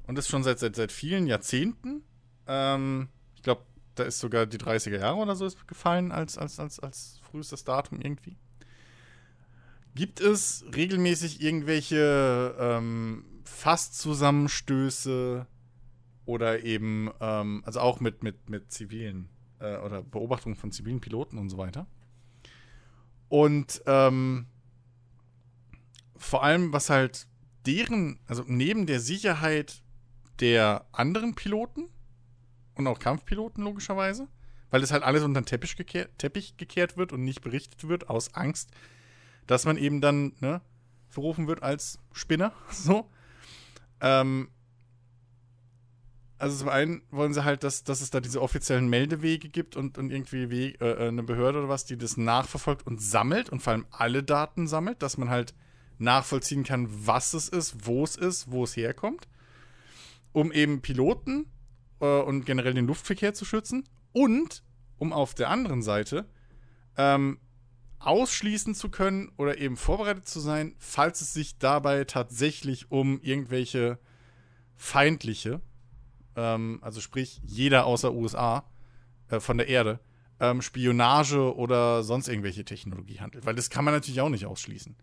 [0.07, 2.03] und das schon seit, seit, seit vielen Jahrzehnten,
[2.47, 3.63] ähm, ich glaube,
[3.95, 7.63] da ist sogar die 30er Jahre oder so ist gefallen als, als, als, als frühestes
[7.65, 8.37] Datum irgendwie.
[9.95, 15.45] Gibt es regelmäßig irgendwelche ähm, Fasszusammenstöße
[16.29, 21.39] oder eben, ähm, also auch mit, mit, mit zivilen äh, oder Beobachtungen von zivilen Piloten
[21.39, 21.87] und so weiter.
[23.29, 24.45] Und ähm,
[26.15, 27.25] vor allem, was halt
[27.65, 29.81] deren, also neben der Sicherheit
[30.39, 31.89] der anderen Piloten
[32.75, 34.27] und auch Kampfpiloten logischerweise,
[34.69, 38.07] weil das halt alles unter den Teppich gekehrt, Teppich gekehrt wird und nicht berichtet wird
[38.07, 38.69] aus Angst,
[39.47, 40.61] dass man eben dann ne,
[41.07, 43.09] verrufen wird als Spinner, so.
[43.99, 44.49] Ähm,
[46.39, 49.97] also zum einen wollen sie halt, dass, dass es da diese offiziellen Meldewege gibt und,
[49.97, 53.73] und irgendwie Weg, äh, eine Behörde oder was, die das nachverfolgt und sammelt und vor
[53.73, 55.53] allem alle Daten sammelt, dass man halt
[55.97, 59.27] nachvollziehen kann, was es ist, wo es ist, wo es herkommt,
[60.31, 61.45] um eben Piloten
[61.99, 64.63] äh, und generell den Luftverkehr zu schützen und
[64.97, 66.25] um auf der anderen Seite
[66.95, 67.39] ähm,
[67.99, 73.99] ausschließen zu können oder eben vorbereitet zu sein, falls es sich dabei tatsächlich um irgendwelche
[74.77, 75.59] feindliche,
[76.35, 78.63] ähm, also sprich jeder außer USA
[79.29, 79.99] äh, von der Erde,
[80.39, 83.45] ähm, Spionage oder sonst irgendwelche Technologie handelt.
[83.45, 84.95] Weil das kann man natürlich auch nicht ausschließen.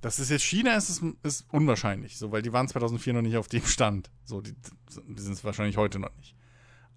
[0.00, 3.36] Dass es jetzt China ist, ist, ist unwahrscheinlich, so, weil die waren 2004 noch nicht
[3.36, 4.10] auf dem Stand.
[4.24, 6.34] So, die, die sind es wahrscheinlich heute noch nicht.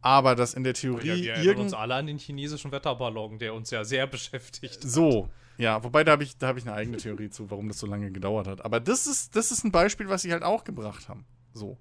[0.02, 3.54] Aber dass in der Theorie Ja, wir erinnern uns alle an den chinesischen Wetterballon, der
[3.54, 4.82] uns ja sehr beschäftigt.
[4.82, 7.80] So, ja, wobei da habe ich, da hab ich eine eigene Theorie zu, warum das
[7.80, 8.64] so lange gedauert hat.
[8.64, 11.26] Aber das ist, das ist ein Beispiel, was sie halt auch gebracht haben.
[11.54, 11.78] So.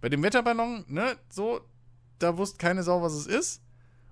[0.00, 1.60] Bei dem Wetterballon, ne, so,
[2.18, 3.62] da wusste keine Sau, was es ist.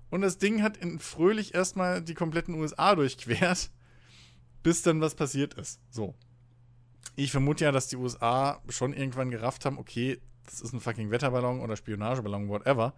[0.09, 3.71] Und das Ding hat in fröhlich erstmal die kompletten USA durchquert,
[4.63, 5.79] bis dann was passiert ist.
[5.89, 6.15] So.
[7.15, 11.11] Ich vermute ja, dass die USA schon irgendwann gerafft haben, okay, das ist ein fucking
[11.11, 12.93] Wetterballon oder Spionageballon, whatever.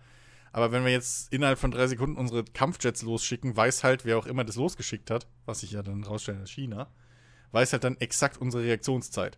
[0.51, 4.25] Aber wenn wir jetzt innerhalb von drei Sekunden unsere Kampfjets losschicken, weiß halt, wer auch
[4.25, 6.89] immer das losgeschickt hat, was sich ja dann rausstellen als China,
[7.51, 9.37] weiß halt dann exakt unsere Reaktionszeit.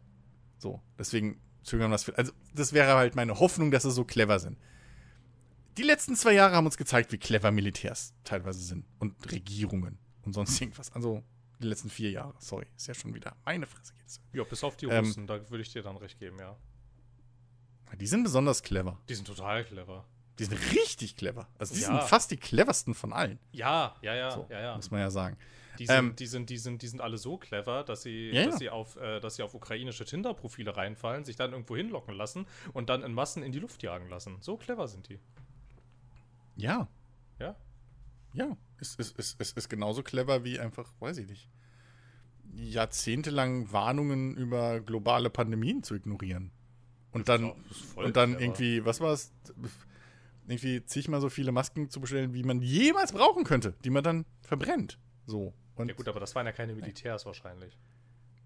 [0.57, 2.09] So, deswegen zögern wir das.
[2.09, 4.57] Also, das wäre halt meine Hoffnung, dass sie so clever sind.
[5.77, 10.33] Die letzten zwei Jahre haben uns gezeigt, wie clever Militärs teilweise sind und Regierungen und
[10.33, 10.91] sonst irgendwas.
[10.93, 11.23] Also,
[11.61, 12.33] die letzten vier Jahre.
[12.39, 13.93] Sorry, ist ja schon wieder meine Fresse.
[14.33, 16.55] Ja, bis auf die Ähm, Russen, da würde ich dir dann recht geben, ja.
[17.99, 18.99] Die sind besonders clever.
[19.09, 20.05] Die sind total clever.
[20.37, 21.47] Die sind richtig clever.
[21.57, 21.87] Also, die Ja.
[21.87, 23.39] sind fast die cleversten von allen.
[23.51, 24.75] Ja, ja, ja, So, ja, ja.
[24.75, 25.37] Muss man ja sagen.
[25.79, 28.43] Die sind, Ähm, die, sind, die, sind, die sind alle so clever, dass sie, Ja,
[28.43, 28.59] dass ja.
[28.59, 32.89] sie, auf, äh, dass sie auf ukrainische Tinder-Profile reinfallen, sich dann irgendwo hinlocken lassen und
[32.89, 34.37] dann in Massen in die Luft jagen lassen.
[34.41, 35.19] So clever sind die.
[36.57, 36.87] Ja,
[37.39, 37.55] Ja?
[38.33, 41.49] Ja, es ist, ist, ist, ist genauso clever wie einfach, weiß ich nicht,
[42.53, 46.51] jahrzehntelang Warnungen über globale Pandemien zu ignorieren.
[47.11, 47.53] Und dann,
[47.95, 48.41] und dann clever.
[48.41, 49.31] irgendwie, was war es?
[50.47, 54.25] Irgendwie zigmal so viele Masken zu bestellen, wie man jemals brauchen könnte, die man dann
[54.41, 54.99] verbrennt.
[55.25, 55.53] So.
[55.79, 57.77] Und, Ja gut, aber das waren ja keine Militärs wahrscheinlich.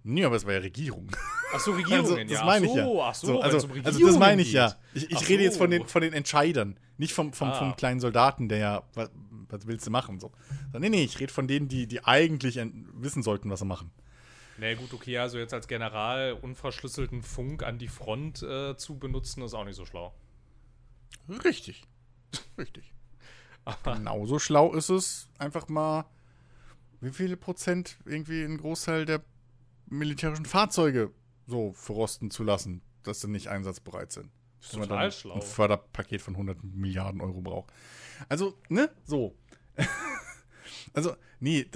[0.03, 1.09] nee, aber es war ja Regierung.
[1.53, 2.45] Ach so, Regierungen, Also, das ja.
[2.45, 2.83] meine ich ja.
[2.85, 4.55] so, Ach so, So, also, um also das meine ich geht.
[4.55, 4.75] ja.
[4.93, 5.77] Ich, ich rede jetzt von so.
[5.77, 7.53] den, von den Entscheidern, nicht vom, vom, Ah.
[7.53, 9.09] vom kleinen Soldaten, der ja, was,
[9.49, 10.19] was willst du machen?
[10.19, 10.31] So.
[10.77, 13.91] Nee, nee, ich rede von denen, die, die eigentlich en- wissen sollten, was sie machen.
[14.59, 19.41] Nee, gut, okay, also jetzt als General unverschlüsselten Funk an die Front äh, zu benutzen,
[19.41, 20.13] ist auch nicht so schlau.
[21.43, 21.83] Richtig.
[22.57, 22.93] Richtig.
[23.65, 26.05] Aber Genauso schlau ist es, einfach mal,
[27.03, 29.23] wie viele Prozent irgendwie einen Großteil der
[29.87, 31.11] militärischen Fahrzeuge
[31.45, 34.31] so verrosten zu lassen, dass sie nicht einsatzbereit sind.
[34.59, 35.35] das ist Wenn man total dann schlau.
[35.35, 37.73] ein Förderpaket von 100 Milliarden Euro braucht.
[38.29, 38.89] Also, ne?
[39.03, 39.35] So.
[40.93, 41.69] also, nee,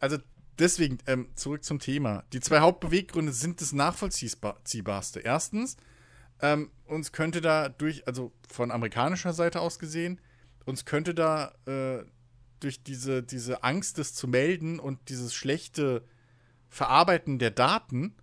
[0.00, 0.16] also
[0.58, 2.24] deswegen, ähm, zurück zum Thema.
[2.32, 5.20] Die zwei Hauptbeweggründe sind das Nachvollziehbarste.
[5.20, 5.76] Erstens,
[6.40, 10.20] ähm, uns könnte da durch, also von amerikanischer Seite aus gesehen,
[10.64, 12.04] uns könnte da äh,
[12.60, 16.04] durch diese, diese Angst, das zu melden und dieses schlechte
[16.68, 18.14] Verarbeiten der Daten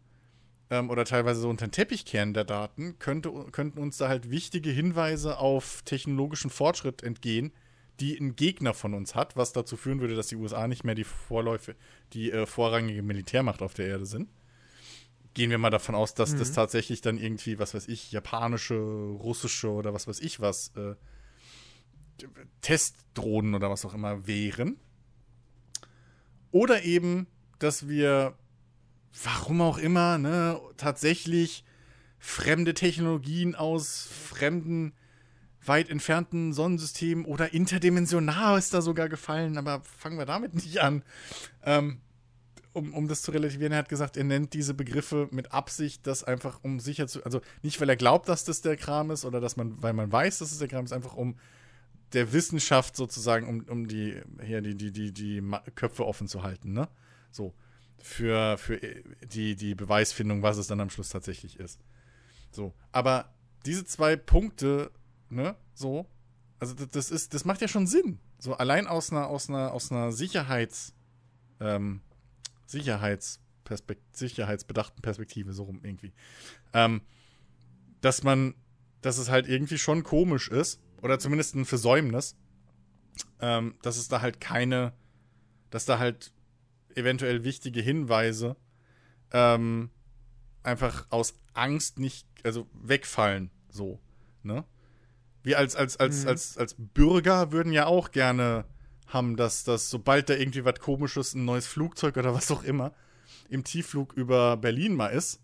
[0.70, 4.30] ähm, oder teilweise so unter den Teppich kehren der Daten, könnte, könnten uns da halt
[4.30, 7.52] wichtige Hinweise auf technologischen Fortschritt entgehen,
[8.00, 10.96] die ein Gegner von uns hat, was dazu führen würde, dass die USA nicht mehr
[10.96, 11.76] die Vorläufe,
[12.14, 14.30] die äh, vorrangige Militärmacht auf der Erde sind.
[15.34, 19.70] Gehen wir mal davon aus, dass das tatsächlich dann irgendwie, was weiß ich, japanische, russische
[19.70, 20.96] oder was weiß ich was, äh,
[22.62, 24.78] Testdrohnen oder was auch immer wären.
[26.52, 27.28] Oder eben,
[27.60, 28.36] dass wir,
[29.24, 31.64] warum auch immer, ne, tatsächlich
[32.20, 34.94] fremde Technologien aus fremden,
[35.68, 41.04] weit entfernten Sonnensystemen oder interdimensional ist da sogar gefallen, aber fangen wir damit nicht an.
[41.64, 42.00] Ähm,
[42.74, 46.24] um, um das zu relativieren, er hat gesagt, er nennt diese Begriffe mit Absicht, das
[46.24, 49.42] einfach um sicher zu, also nicht, weil er glaubt, dass das der Kram ist oder
[49.42, 51.38] dass man, weil man weiß, dass es der Kram ist, einfach um
[52.14, 55.44] der Wissenschaft sozusagen, um, um die, hier, die, die, die, die
[55.76, 56.88] Köpfe offen zu halten, ne?
[57.32, 57.54] So.
[58.00, 58.80] Für, für
[59.26, 61.80] die, die Beweisfindung, was es dann am Schluss tatsächlich ist.
[62.52, 62.74] So.
[62.92, 63.34] Aber
[63.66, 64.92] diese zwei Punkte,
[65.30, 66.08] ne, so,
[66.60, 68.20] also das, das ist, das macht ja schon Sinn.
[68.40, 70.94] So, allein aus einer, aus einer, aus einer Sicherheits,
[71.60, 72.02] ähm,
[72.66, 76.14] Sicherheitsperspekt sicherheitsbedachten Perspektive, so rum irgendwie.
[76.74, 77.02] Ähm,
[78.02, 78.54] dass man,
[79.02, 82.36] dass es halt irgendwie schon komisch ist, oder zumindest ein Versäumnis,
[83.40, 84.94] ähm, dass es da halt keine,
[85.70, 86.32] dass da halt
[86.96, 88.56] eventuell wichtige Hinweise
[89.32, 89.90] ähm,
[90.64, 94.00] einfach aus Angst nicht, also wegfallen, so,
[94.44, 94.64] ne?
[95.44, 96.30] Wir als, als, als, Mhm.
[96.30, 98.66] als, als Bürger würden ja auch gerne
[99.08, 102.92] haben, dass, dass sobald da irgendwie was komisches, ein neues Flugzeug oder was auch immer,
[103.50, 105.42] im Tiefflug über Berlin mal ist,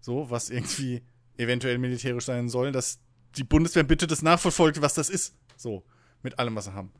[0.00, 1.02] so, was irgendwie
[1.38, 3.00] eventuell militärisch sein soll, dass
[3.36, 5.34] die Bundeswehr bitte das nachverfolgt, was das ist.
[5.56, 5.84] So,
[6.22, 6.92] mit allem, was sie haben.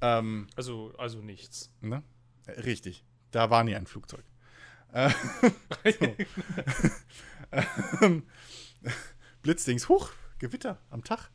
[0.00, 1.70] Ähm, Also, also nichts.
[1.80, 2.02] ne?
[2.46, 3.04] Äh, Richtig.
[3.30, 4.24] Da war nie ein Flugzeug.
[4.92, 5.10] Äh,
[8.00, 8.22] ähm,
[9.42, 11.30] Blitzdings, huch, Gewitter am Tag.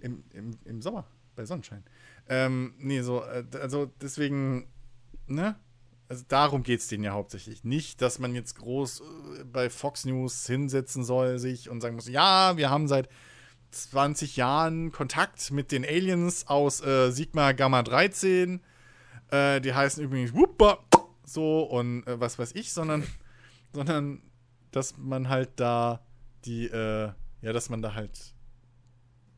[0.00, 1.84] Im, im, im Sommer, bei Sonnenschein.
[2.28, 4.68] Ähm, nee, so, äh, also deswegen,
[5.26, 5.56] ne?
[6.08, 7.64] Also darum geht es denen ja hauptsächlich.
[7.64, 9.02] Nicht, dass man jetzt groß
[9.50, 13.08] bei Fox News hinsetzen soll, sich und sagen muss, ja, wir haben seit
[13.72, 18.60] 20 Jahren Kontakt mit den Aliens aus äh, Sigma Gamma 13.
[19.30, 20.84] Äh, die heißen übrigens Whoopa,
[21.24, 23.04] so und äh, was weiß ich, sondern,
[23.72, 24.22] sondern
[24.70, 26.04] dass man halt da
[26.44, 28.34] die, äh, ja, dass man da halt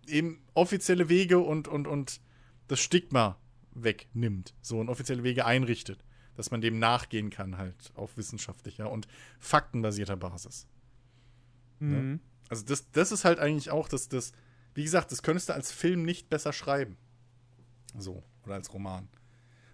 [0.07, 2.21] eben offizielle Wege und, und, und
[2.69, 3.39] das Stigma
[3.73, 6.05] wegnimmt, so und offizielle Wege einrichtet,
[6.35, 9.07] dass man dem nachgehen kann, halt auf wissenschaftlicher und
[9.39, 10.67] faktenbasierter Basis.
[11.79, 12.21] Mhm.
[12.55, 14.31] Also das, das ist halt eigentlich auch das, das,
[14.75, 16.97] wie gesagt, das könntest du als Film nicht besser schreiben.
[17.99, 19.09] So, oder als Roman.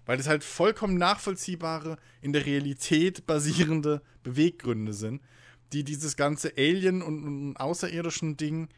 [0.07, 5.21] Weil es halt vollkommen nachvollziehbare, in der Realität basierende Beweggründe sind,
[5.75, 8.71] die dieses ganze Alien- und, und außerirdischen Ding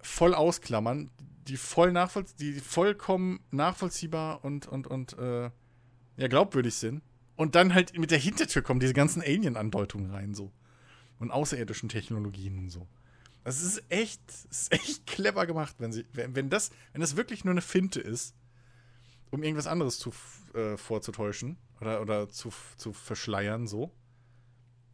[0.00, 1.08] voll ausklammern,
[1.46, 1.94] die voll
[2.40, 5.50] die vollkommen nachvollziehbar und, und, und äh,
[6.16, 7.02] ja, glaubwürdig sind.
[7.36, 10.50] Und dann halt mit der Hintertür kommen diese ganzen Alien-Andeutungen rein, so
[11.18, 12.86] und außerirdischen Technologien und so.
[13.44, 17.44] Das ist echt, ist echt clever gemacht, wenn sie, wenn, wenn das, wenn das wirklich
[17.44, 18.34] nur eine Finte ist,
[19.30, 20.12] um irgendwas anderes zu,
[20.54, 23.92] äh, vorzutäuschen oder, oder zu, zu verschleiern, so,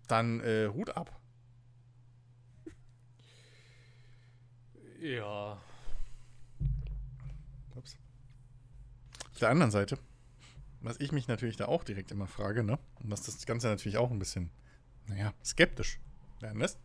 [0.06, 1.20] dann äh, Hut ab.
[5.00, 5.60] Ja.
[7.74, 7.96] Ups.
[9.32, 9.98] Auf der anderen Seite,
[10.80, 13.98] was ich mich natürlich da auch direkt immer frage, ne, und was das Ganze natürlich
[13.98, 14.50] auch ein bisschen,
[15.06, 15.98] naja, skeptisch
[16.44, 16.78] werden lässt.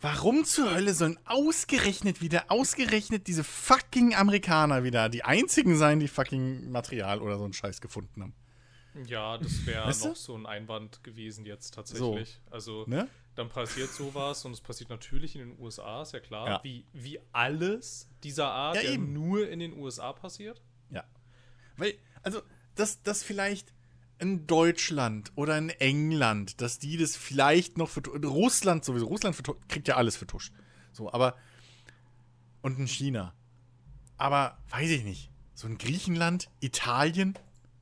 [0.00, 6.08] Warum zur Hölle sollen ausgerechnet wieder, ausgerechnet diese fucking Amerikaner wieder die einzigen sein, die
[6.08, 8.34] fucking Material oder so einen Scheiß gefunden haben?
[9.06, 10.08] Ja, das wäre Weißt du?
[10.08, 12.40] noch so ein Einwand gewesen jetzt tatsächlich.
[12.50, 13.08] Also Ne?
[13.36, 16.46] dann passiert sowas und es passiert natürlich in den USA, ist ja klar.
[16.48, 16.60] Ja.
[16.64, 19.12] Wie, wie alles dieser Art, Ja, ja, eben.
[19.14, 20.60] nur in den USA passiert.
[20.90, 21.04] Ja.
[21.78, 22.42] Weil, also,
[22.74, 23.72] dass das vielleicht
[24.22, 29.36] in Deutschland oder in England, dass die das vielleicht noch für Russland sowieso, Russland
[29.68, 30.52] kriegt ja alles vertuscht.
[30.92, 31.36] So, aber
[32.62, 33.34] und in China.
[34.16, 35.30] Aber weiß ich nicht.
[35.54, 37.38] So in Griechenland, Italien,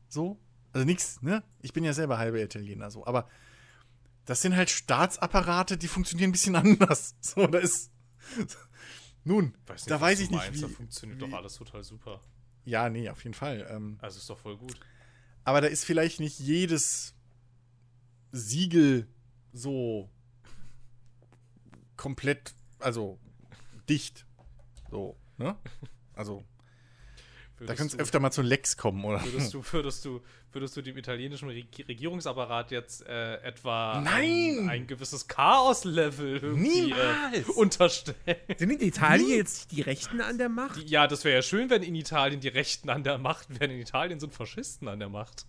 [0.09, 0.39] so.
[0.73, 1.43] Also nix, ne?
[1.61, 3.07] Ich bin ja selber halber Italiener, so.
[3.07, 3.29] Aber
[4.25, 7.15] das sind halt Staatsapparate, die funktionieren ein bisschen anders.
[7.21, 7.91] So, da ist.
[9.25, 11.85] Nun, Weiß nicht, da weiß ich nicht, meinst, Da wie, funktioniert wie- doch alles total
[11.85, 12.23] super.
[12.65, 13.67] Ja, nee, auf jeden Fall.
[13.71, 14.79] Ähm, Also ist doch voll gut.
[15.45, 17.15] Aber da ist vielleicht nicht jedes
[18.33, 19.09] Siegel
[19.53, 20.09] so
[21.97, 23.19] komplett, also
[23.89, 24.27] dicht.
[24.91, 25.57] So, ne?
[26.15, 26.45] Also,
[27.67, 29.23] da könnte es du- öfter mal zu Lecks kommen, oder?
[29.25, 30.21] Würdest du, würdest du,
[30.53, 34.59] würdest du dem italienischen Reg- Regierungsapparat jetzt äh, etwa Nein!
[34.63, 38.17] Ein, ein gewisses Chaos-Level äh, unterstellen?
[38.57, 40.77] Sind in Italien jetzt die Rechten an der Macht?
[40.77, 43.71] Die- Ja, das wäre ja schön, wenn in Italien die Rechten an der Macht wären.
[43.71, 45.47] In Italien sind Faschisten an der Macht.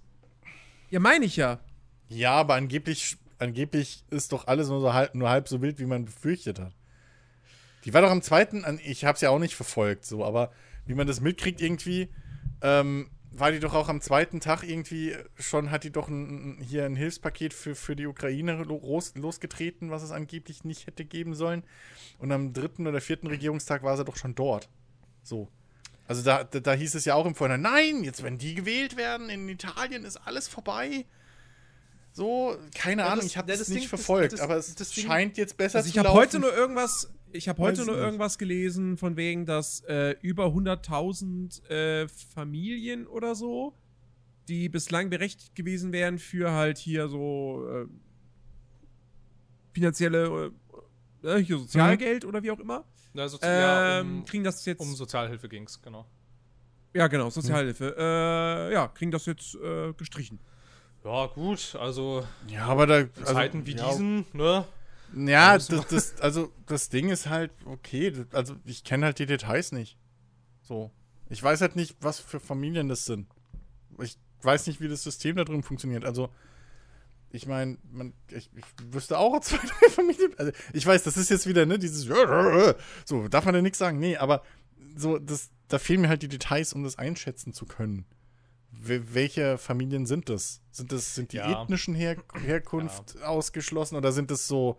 [0.90, 1.60] Ja, meine ich ja.
[2.10, 5.86] Ja, aber angeblich, angeblich ist doch alles nur, so halb, nur halb so wild, wie
[5.86, 6.74] man befürchtet hat.
[7.86, 10.52] Die war doch am zweiten, an- ich hab's ja auch nicht verfolgt, so, aber
[10.92, 12.10] wie man das mitkriegt irgendwie,
[12.62, 16.86] ähm, war die doch auch am zweiten Tag irgendwie schon, hat die doch ein, hier
[16.86, 21.34] ein Hilfspaket für, für die Ukraine lo- los, losgetreten, was es angeblich nicht hätte geben
[21.34, 21.64] sollen.
[22.20, 24.68] Und am dritten oder vierten Regierungstag war sie doch schon dort.
[25.24, 25.48] So.
[26.10, 28.98] Also da, da, da hieß es ja auch im Vorhinein, nein, jetzt wenn die gewählt
[28.98, 31.06] werden in Italien, ist alles vorbei.
[32.12, 34.42] So, keine Ja, Ahnung, das- ich habe ja, das, das nicht Ding- das- verfolgt, das-
[34.42, 36.20] aber es scheint jetzt besser Also ich zu habe laufen.
[36.20, 41.70] heute nur irgendwas, ich habe heute nur irgendwas gelesen von wegen, dass äh, über 100.000
[41.70, 43.74] äh, Familien oder so,
[44.48, 47.86] die bislang berechtigt gewesen wären für halt hier so äh,
[49.74, 50.52] finanzielle
[51.24, 54.66] äh, äh, hier Sozialgeld oder wie auch immer, Na, Sozi ja, ähm, um, kriegen das
[54.66, 56.06] jetzt um Sozialhilfe ging es, genau.
[56.94, 60.40] ja genau Sozialhilfe, äh, ja kriegen das jetzt äh, gestrichen.
[61.04, 62.94] Ja, gut, also Ja, aber da.
[62.96, 64.66] Also, Zeiten wie ja, diesen, ne?
[65.16, 69.72] Ja, das, das, also das Ding ist halt, okay, also ich kenne halt die Details
[69.72, 69.98] nicht.
[70.62, 70.92] So.
[71.30, 73.28] Ich weiß halt nicht, was für Familien das sind.
[74.02, 76.06] Ich weiß nicht, wie das System da drin funktioniert.
[76.06, 76.30] Also,
[77.30, 77.78] ich meine,
[78.30, 80.34] ich, ich wüsste auch zwei, drei Familien.
[80.38, 82.04] Also ich weiß, das ist jetzt wieder, ne, dieses
[83.06, 84.00] so, darf man ja nichts sagen.
[84.00, 84.44] Nee, aber
[84.96, 88.06] so, das, da fehlen mir halt die Details, um das einschätzen zu können.
[88.72, 90.62] welche Familien sind das?
[90.72, 91.64] Sind das, sind die ja.
[91.64, 93.28] ethnischen Her Herkunft ja.
[93.28, 94.78] ausgeschlossen oder sind das so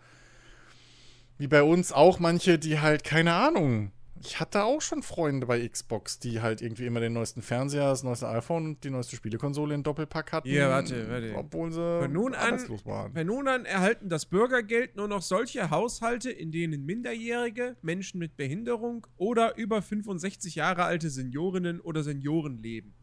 [1.43, 3.91] wie bei uns auch manche, die halt, keine Ahnung,
[4.21, 8.05] ich hatte auch schon Freunde bei Xbox, die halt irgendwie immer den neuesten Fernseher, das
[8.05, 10.49] neueste iPhone und die neueste Spielekonsole in Doppelpack hatten.
[10.49, 11.35] Ja, warte, warte.
[11.37, 13.13] Obwohl sie von nun an, waren.
[13.13, 18.37] Von nun an erhalten das Bürgergeld nur noch solche Haushalte, in denen Minderjährige, Menschen mit
[18.37, 22.95] Behinderung oder über 65 Jahre alte Seniorinnen oder Senioren leben.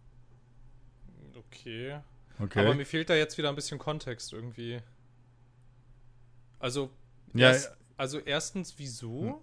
[1.35, 1.99] Okay.
[2.39, 2.59] okay.
[2.61, 4.79] Aber mir fehlt da jetzt wieder ein bisschen Kontext irgendwie.
[6.57, 6.89] Also,
[7.33, 9.23] ja, erst, also erstens, wieso?
[9.23, 9.35] Hm.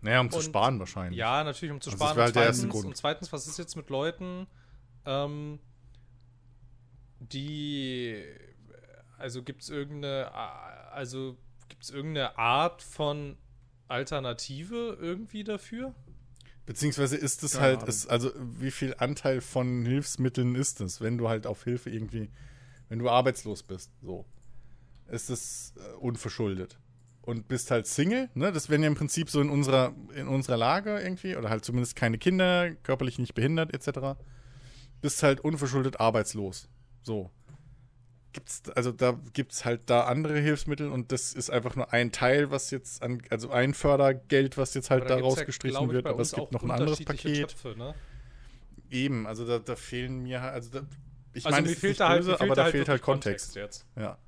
[0.00, 1.16] Naja, um und, zu sparen wahrscheinlich.
[1.16, 2.16] Ja, natürlich, um zu also sparen.
[2.16, 4.48] Das halt und, zweitens, der erste und zweitens, was ist jetzt mit Leuten,
[5.06, 5.60] ähm,
[7.20, 8.24] die,
[9.18, 11.36] also gibt es irgendeine, also
[11.68, 13.38] gibt es irgendeine Art von
[13.86, 15.94] Alternative irgendwie dafür?
[16.66, 21.28] Beziehungsweise ist es halt, ist, also wie viel Anteil von Hilfsmitteln ist es, wenn du
[21.28, 22.32] halt auf Hilfe irgendwie,
[22.88, 24.26] wenn du arbeitslos bist, so.
[25.06, 26.78] Ist es äh, unverschuldet
[27.22, 28.52] und bist halt Single, ne?
[28.52, 31.96] Das wären ja im Prinzip so in unserer, in unserer Lage irgendwie, oder halt zumindest
[31.96, 34.18] keine Kinder, körperlich nicht behindert, etc.
[35.00, 36.68] Bist halt unverschuldet arbeitslos.
[37.02, 37.30] So.
[38.32, 42.12] Gibt's, also da gibt es halt da andere Hilfsmittel und das ist einfach nur ein
[42.12, 46.22] Teil, was jetzt an, also ein Fördergeld, was jetzt halt da, rausgestrichen ja, wird, aber
[46.22, 47.50] es gibt noch ein anderes Paket.
[47.50, 47.94] Töpfe, ne?
[48.90, 50.86] Eben, also da, da fehlen mir halt, also da,
[51.34, 53.54] ich also meine, es ist nicht halt, böse, aber da halt fehlt halt Kontext.
[53.54, 53.84] Kontext.
[53.84, 54.02] jetzt.
[54.02, 54.18] Ja.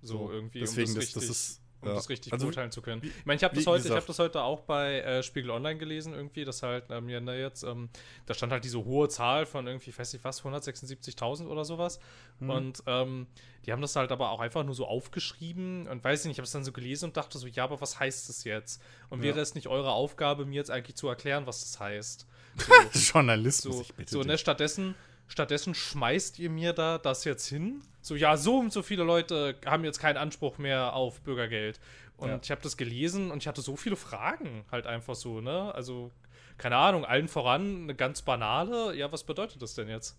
[0.00, 0.60] So, so irgendwie.
[0.60, 1.94] Deswegen, um das, das ist um ja.
[1.94, 3.02] das richtig also, beurteilen zu können.
[3.02, 5.78] Wie, ich meine, ich habe das, heute, hab das heute auch bei äh, Spiegel Online
[5.78, 7.88] gelesen, irgendwie, dass halt ähm, ja, na jetzt, ähm,
[8.26, 12.00] da stand halt diese hohe Zahl von irgendwie, weiß nicht was, 176.000 oder sowas.
[12.38, 12.50] Hm.
[12.50, 13.26] Und ähm,
[13.66, 16.38] die haben das halt aber auch einfach nur so aufgeschrieben und weiß ich nicht, ich
[16.38, 18.82] habe es dann so gelesen und dachte so, ja, aber was heißt das jetzt?
[19.08, 22.26] Und wäre es nicht eure Aufgabe, mir jetzt eigentlich zu erklären, was das heißt?
[22.92, 24.10] So, Journalismus, so, ich bitte.
[24.10, 24.96] So, ne, stattdessen
[25.30, 27.82] Stattdessen schmeißt ihr mir da das jetzt hin.
[28.00, 31.78] So, ja, so und so viele Leute haben jetzt keinen Anspruch mehr auf Bürgergeld.
[32.16, 32.40] Und ja.
[32.42, 35.72] ich habe das gelesen und ich hatte so viele Fragen halt einfach so, ne?
[35.72, 36.10] Also,
[36.58, 38.96] keine Ahnung, allen voran eine ganz banale.
[38.96, 40.18] Ja, was bedeutet das denn jetzt?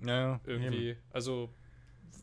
[0.00, 0.90] Ja, irgendwie.
[0.90, 1.00] Eben.
[1.10, 1.50] Also.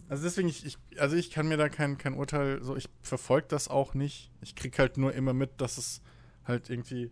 [0.08, 3.48] Also deswegen, ich, ich, also ich kann mir da kein, kein Urteil, so ich verfolge
[3.50, 4.32] das auch nicht.
[4.42, 6.02] Ich krieg halt nur immer mit, dass es
[6.46, 7.12] halt irgendwie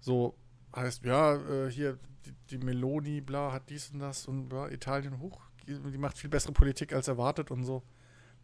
[0.00, 0.34] so
[0.76, 5.20] heißt, ja, äh, hier die, die Meloni, bla, hat dies und das und ja, Italien
[5.20, 7.82] hoch, die macht viel bessere Politik als erwartet und so.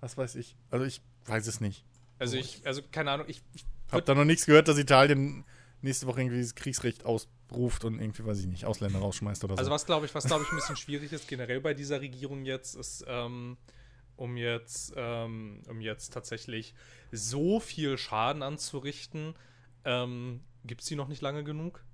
[0.00, 0.56] Was weiß ich.
[0.70, 1.84] Also ich weiß es nicht.
[2.18, 5.44] Also ich, also keine Ahnung, ich, ich habe da noch nichts gehört, dass Italien
[5.82, 9.58] nächste Woche irgendwie das Kriegsrecht ausruft und irgendwie, weiß ich nicht, Ausländer rausschmeißt oder so.
[9.58, 12.44] Also was glaube ich, was glaube ich ein bisschen schwierig ist generell bei dieser Regierung
[12.44, 13.56] jetzt, ist, ähm,
[14.16, 16.74] um jetzt, ähm, um jetzt tatsächlich
[17.10, 19.34] so viel Schaden anzurichten,
[19.84, 21.84] ähm, gibt es die noch nicht lange genug.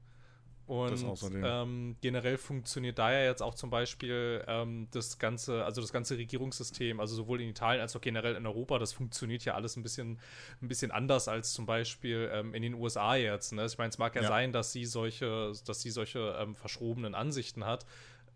[0.67, 5.93] Und ähm, generell funktioniert da ja jetzt auch zum Beispiel ähm, das ganze, also das
[5.93, 9.77] ganze Regierungssystem, also sowohl in Italien als auch generell in Europa, das funktioniert ja alles
[9.77, 10.19] ein bisschen,
[10.61, 13.53] ein bisschen anders als zum Beispiel ähm, in den USA jetzt.
[13.53, 13.65] Ne?
[13.65, 17.15] Ich meine, es mag ja, ja, sein, dass sie solche, dass sie solche ähm, verschrobenen
[17.15, 17.87] Ansichten hat.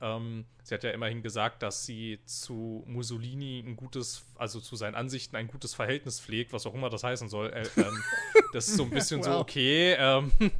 [0.03, 4.94] Ähm, sie hat ja immerhin gesagt, dass sie zu Mussolini ein gutes, also zu seinen
[4.94, 7.51] Ansichten ein gutes Verhältnis pflegt, was auch immer das heißen soll.
[7.51, 8.03] Äh, ähm,
[8.53, 9.26] das ist so ein bisschen wow.
[9.26, 10.32] so, okay, ähm,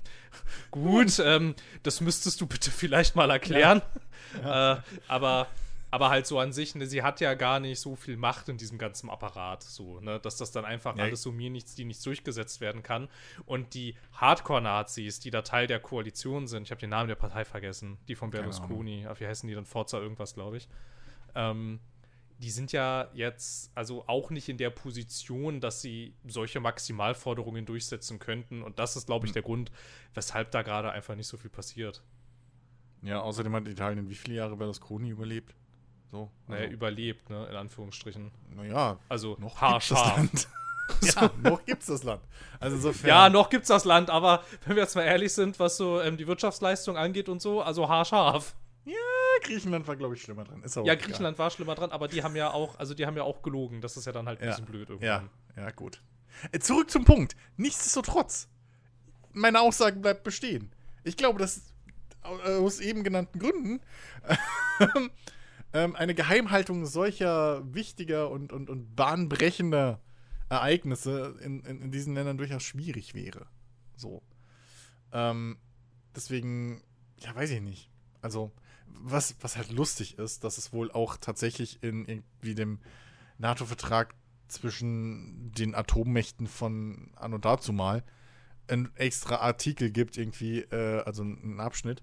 [0.70, 3.82] gut, ähm, das müsstest du bitte vielleicht mal erklären.
[4.43, 4.43] Ja.
[4.43, 4.72] Ja.
[4.74, 5.47] Äh, aber
[5.91, 8.57] aber halt so an sich, ne, sie hat ja gar nicht so viel Macht in
[8.57, 11.05] diesem ganzen Apparat, so, ne, dass das dann einfach ja.
[11.05, 13.09] alles so mir nichts, die nichts durchgesetzt werden kann.
[13.45, 17.45] Und die Hardcore-Nazis, die da Teil der Koalition sind, ich habe den Namen der Partei
[17.45, 19.66] vergessen, die von Berlusconi, wie heißen die dann?
[19.66, 20.68] Forza irgendwas, glaube ich.
[21.34, 21.80] Ähm,
[22.38, 28.18] die sind ja jetzt also auch nicht in der Position, dass sie solche Maximalforderungen durchsetzen
[28.18, 28.62] könnten.
[28.62, 29.34] Und das ist, glaube ich, hm.
[29.34, 29.72] der Grund,
[30.14, 32.03] weshalb da gerade einfach nicht so viel passiert.
[33.03, 35.55] Ja, außerdem hat Italien wie viele Jahre Berlusconi überlebt?
[36.11, 36.61] So, also.
[36.61, 38.30] Naja, überlebt, ne, in Anführungsstrichen.
[38.54, 40.20] Naja, also noch haarscharf.
[40.20, 41.34] Gibt's das Land.
[41.44, 42.22] ja, noch gibt's das Land.
[42.58, 43.08] Also insofern.
[43.08, 46.16] Ja, noch gibt's das Land, aber wenn wir jetzt mal ehrlich sind, was so ähm,
[46.16, 48.56] die Wirtschaftsleistung angeht und so, also haarscharf.
[48.84, 48.94] Ja,
[49.42, 50.62] Griechenland war, glaube ich, schlimmer dran.
[50.62, 51.38] Ist ja, Griechenland egal.
[51.38, 53.80] war schlimmer dran, aber die haben ja auch, also die haben ja auch gelogen.
[53.80, 54.50] Das ist ja dann halt ein ja.
[54.50, 55.30] bisschen blöd irgendwann.
[55.56, 56.00] Ja, ja, gut.
[56.50, 57.36] Äh, zurück zum Punkt.
[57.56, 58.48] Nichtsdestotrotz,
[59.32, 60.72] meine Aussage bleibt bestehen.
[61.04, 61.72] Ich glaube, dass
[62.22, 63.80] aus eben genannten Gründen
[65.73, 70.01] ähm, eine Geheimhaltung solcher wichtiger und, und, und bahnbrechender
[70.49, 73.47] Ereignisse in, in, in diesen Ländern durchaus schwierig wäre.
[73.97, 74.23] So.
[75.12, 75.59] Ähm,
[76.14, 76.83] deswegen,
[77.18, 77.91] ja, weiß ich nicht.
[78.21, 78.53] Also,
[78.87, 82.81] was, was halt lustig ist, dass es wohl auch tatsächlich in irgendwie dem
[83.39, 84.14] NATO-Vertrag
[84.49, 88.03] zwischen den Atommächten von Anno dazu mal
[88.66, 92.03] einen extra Artikel gibt, irgendwie, äh, also einen Abschnitt,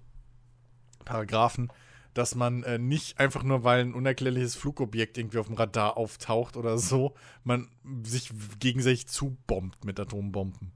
[1.04, 1.70] Paragraphen,
[2.18, 6.56] dass man äh, nicht einfach nur, weil ein unerklärliches Flugobjekt irgendwie auf dem Radar auftaucht
[6.56, 7.14] oder so,
[7.44, 7.68] man
[8.02, 10.72] sich gegenseitig zubombt mit Atombomben.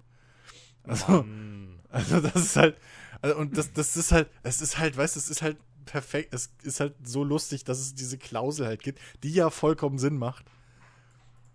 [0.85, 1.25] Also,
[1.91, 2.77] also das ist halt,
[3.23, 6.33] also, und das, das ist halt, es ist halt, weißt du, es ist halt perfekt,
[6.33, 10.19] es ist halt so lustig, dass es diese Klausel halt gibt, die ja vollkommen Sinn
[10.19, 10.45] macht.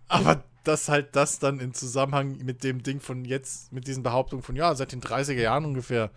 [0.06, 4.42] Aber dass halt das dann in Zusammenhang mit dem Ding von jetzt, mit diesen Behauptungen
[4.42, 6.10] von, ja, seit den 30er Jahren ungefähr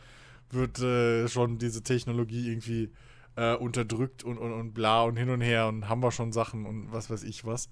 [0.49, 2.91] wird äh, schon diese Technologie irgendwie
[3.35, 6.65] äh, unterdrückt und, und, und bla und hin und her und haben wir schon Sachen
[6.65, 7.69] und was weiß ich was.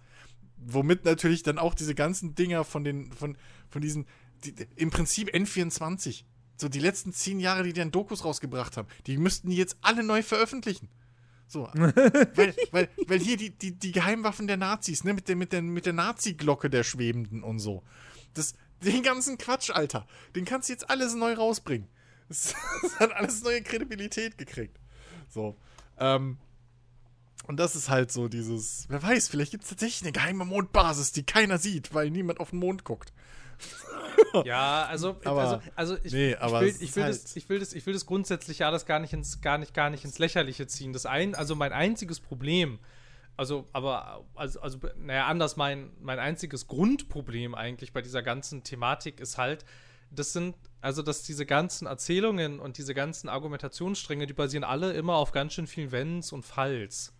[0.58, 3.38] Womit natürlich dann auch diese ganzen Dinger von den, von,
[3.70, 4.06] von diesen,
[4.44, 6.26] die, im Prinzip N24,
[6.58, 9.78] so die letzten zehn Jahre, die die dann Dokus rausgebracht haben, die müssten die jetzt
[9.82, 10.90] alle neu veröffentlichen.
[11.48, 15.52] So, weil, weil, weil hier die, die, die Geheimwaffen der Nazis, ne, mit der, mit
[15.52, 17.84] der, mit der Nazi-Glocke der Schwebenden und so.
[18.34, 18.54] Das,
[18.84, 20.06] den ganzen Quatsch, Alter,
[20.36, 21.88] den kannst du jetzt alles neu rausbringen.
[22.28, 24.80] Das, das hat alles neue Kredibilität gekriegt.
[25.30, 25.56] So.
[25.98, 26.38] Ähm,
[27.48, 31.12] und das ist halt so dieses, wer weiß, vielleicht gibt es tatsächlich eine geheime Mondbasis,
[31.14, 33.14] die keiner sieht, weil niemand auf den Mond guckt.
[34.44, 37.50] Ja, also, Aber- also, also ich, nee, aber ich, will, ich, will halt- das, ich,
[37.50, 40.20] will das, ich will das grundsätzlich alles gar nicht ins, gar nicht, gar nicht ins
[40.20, 40.94] Lächerliche ziehen.
[40.94, 42.78] Das ein, also mein einziges Problem,
[43.38, 49.20] also, aber, also, also naja, anders, mein, mein einziges Grundproblem eigentlich bei dieser ganzen Thematik
[49.20, 49.66] ist halt,
[50.12, 55.16] das sind, also, dass diese ganzen Erzählungen und diese ganzen Argumentationsstränge, die basieren alle immer
[55.16, 57.14] auf ganz schön vielen Wenns und Falls.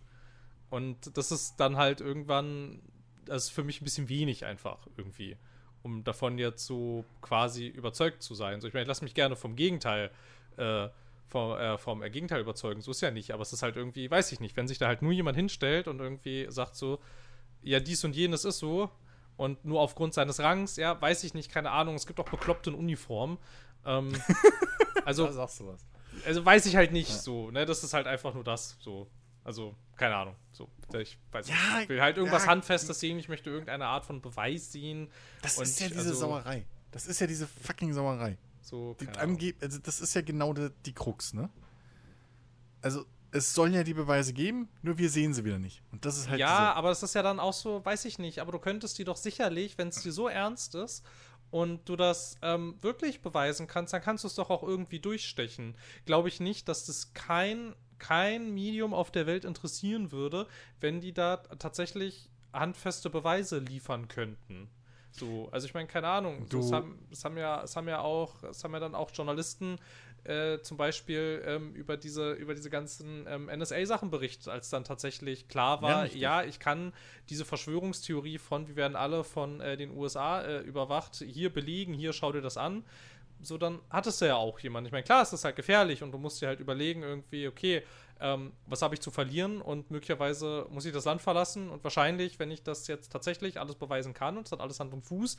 [0.70, 2.80] Und das ist dann halt irgendwann,
[3.26, 5.36] das ist für mich ein bisschen wenig einfach irgendwie,
[5.82, 8.60] um davon jetzt so quasi überzeugt zu sein.
[8.60, 10.10] So, ich meine, ich lasse mich gerne vom Gegenteil,
[10.56, 10.88] äh,
[11.26, 12.80] vom, äh, vom äh, Gegenteil überzeugen.
[12.80, 14.86] So ist ja nicht, aber es ist halt irgendwie, weiß ich nicht, wenn sich da
[14.86, 17.00] halt nur jemand hinstellt und irgendwie sagt so,
[17.62, 18.90] ja, dies und jenes ist so
[19.36, 22.70] und nur aufgrund seines Rangs, ja, weiß ich nicht, keine Ahnung, es gibt auch Bekloppte
[22.70, 23.38] in Uniform.
[23.84, 24.12] Ähm,
[25.04, 25.86] also, sagst du was.
[26.26, 27.64] also weiß ich halt nicht so, ne?
[27.66, 29.08] Das ist halt einfach nur das, so.
[29.42, 30.36] Also, keine Ahnung.
[30.52, 30.68] So,
[30.98, 31.56] ich weiß nicht.
[31.56, 32.50] Ja, Ich will halt irgendwas ja.
[32.50, 35.10] Handfestes sehen, ich möchte irgendeine Art von Beweis sehen.
[35.40, 36.66] Das Und ist ja diese also- Sauerei.
[36.90, 38.36] Das ist ja diese fucking Sauerei.
[38.60, 39.36] So, Die keine Ahnung.
[39.36, 41.48] angeb also das ist ja genau die, die Krux, ne?
[42.82, 45.82] Also, es sollen ja die Beweise geben, nur wir sehen sie wieder nicht.
[45.92, 48.40] Und das ist halt ja, aber es ist ja dann auch so, weiß ich nicht,
[48.40, 51.04] aber du könntest die doch sicherlich, wenn es dir so ernst ist
[51.50, 55.76] und du das ähm, wirklich beweisen kannst, dann kannst du es doch auch irgendwie durchstechen.
[56.06, 60.46] Glaube ich nicht, dass das kein, kein Medium auf der Welt interessieren würde,
[60.80, 64.68] wenn die da tatsächlich handfeste Beweise liefern könnten.
[65.12, 66.46] So, also ich meine, keine Ahnung.
[66.50, 69.10] So, es, haben, es, haben ja, es haben ja auch, es haben ja dann auch
[69.12, 69.78] Journalisten
[70.24, 75.48] äh, zum Beispiel ähm, über diese, über diese ganzen ähm, NSA-Sachen berichtet, als dann tatsächlich
[75.48, 76.20] klar Ja, war, richtig.
[76.20, 76.92] ja, ich kann
[77.28, 82.12] diese Verschwörungstheorie von, wir werden alle von äh, den USA äh, überwacht, hier belegen, hier
[82.12, 82.84] schau dir das an.
[83.42, 84.86] So, dann hattest du ja auch jemanden.
[84.86, 87.82] Ich meine, klar, es ist halt gefährlich und du musst dir halt überlegen, irgendwie, okay,
[88.20, 92.38] ähm, was habe ich zu verlieren und möglicherweise muss ich das Land verlassen und wahrscheinlich,
[92.38, 95.36] wenn ich das jetzt tatsächlich alles beweisen kann und es hat alles Hand und Fuß,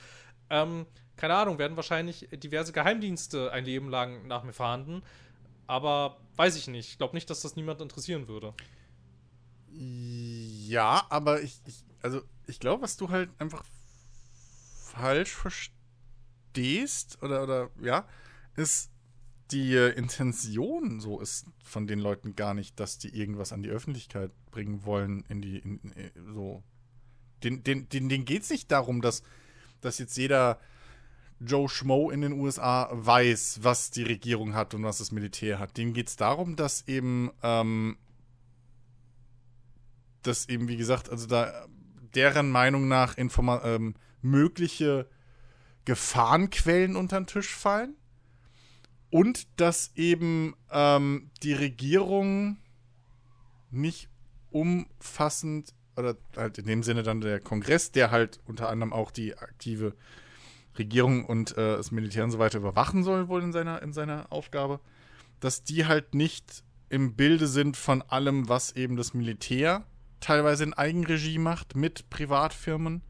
[0.49, 5.03] ähm, keine Ahnung, werden wahrscheinlich diverse Geheimdienste ein Leben lang nach mir fahnden.
[5.67, 6.89] Aber weiß ich nicht.
[6.89, 8.53] Ich glaube nicht, dass das niemand interessieren würde.
[9.71, 13.63] Ja, aber ich, ich also ich glaube, was du halt einfach
[14.81, 18.05] falsch verstehst oder oder ja,
[18.55, 18.90] ist
[19.51, 23.69] die äh, Intention so ist von den Leuten gar nicht, dass die irgendwas an die
[23.69, 26.63] Öffentlichkeit bringen wollen in die in, in, so
[27.43, 29.23] den den den denen geht's nicht darum, dass
[29.81, 30.59] dass jetzt jeder
[31.39, 35.75] Joe Schmo in den USA weiß, was die Regierung hat und was das Militär hat.
[35.75, 37.97] Denen geht es darum, dass eben, ähm,
[40.21, 41.65] dass eben, wie gesagt, also da
[42.13, 45.09] deren Meinung nach Informa ähm, mögliche
[45.85, 47.95] Gefahrenquellen unter den Tisch fallen
[49.11, 52.57] und dass eben ähm, die Regierung
[53.69, 54.09] nicht
[54.49, 59.37] umfassend oder halt in dem Sinne dann der Kongress, der halt unter anderem auch die
[59.37, 59.93] aktive
[60.77, 64.31] Regierung und äh, das Militär und so weiter überwachen soll, wohl in seiner, in seiner
[64.31, 64.79] Aufgabe,
[65.41, 69.85] dass die halt nicht im Bilde sind von allem, was eben das Militär
[70.19, 73.01] teilweise in Eigenregie macht mit Privatfirmen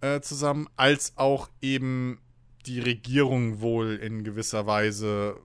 [0.00, 2.20] äh, zusammen, als auch eben
[2.66, 5.40] die Regierung wohl in gewisser Weise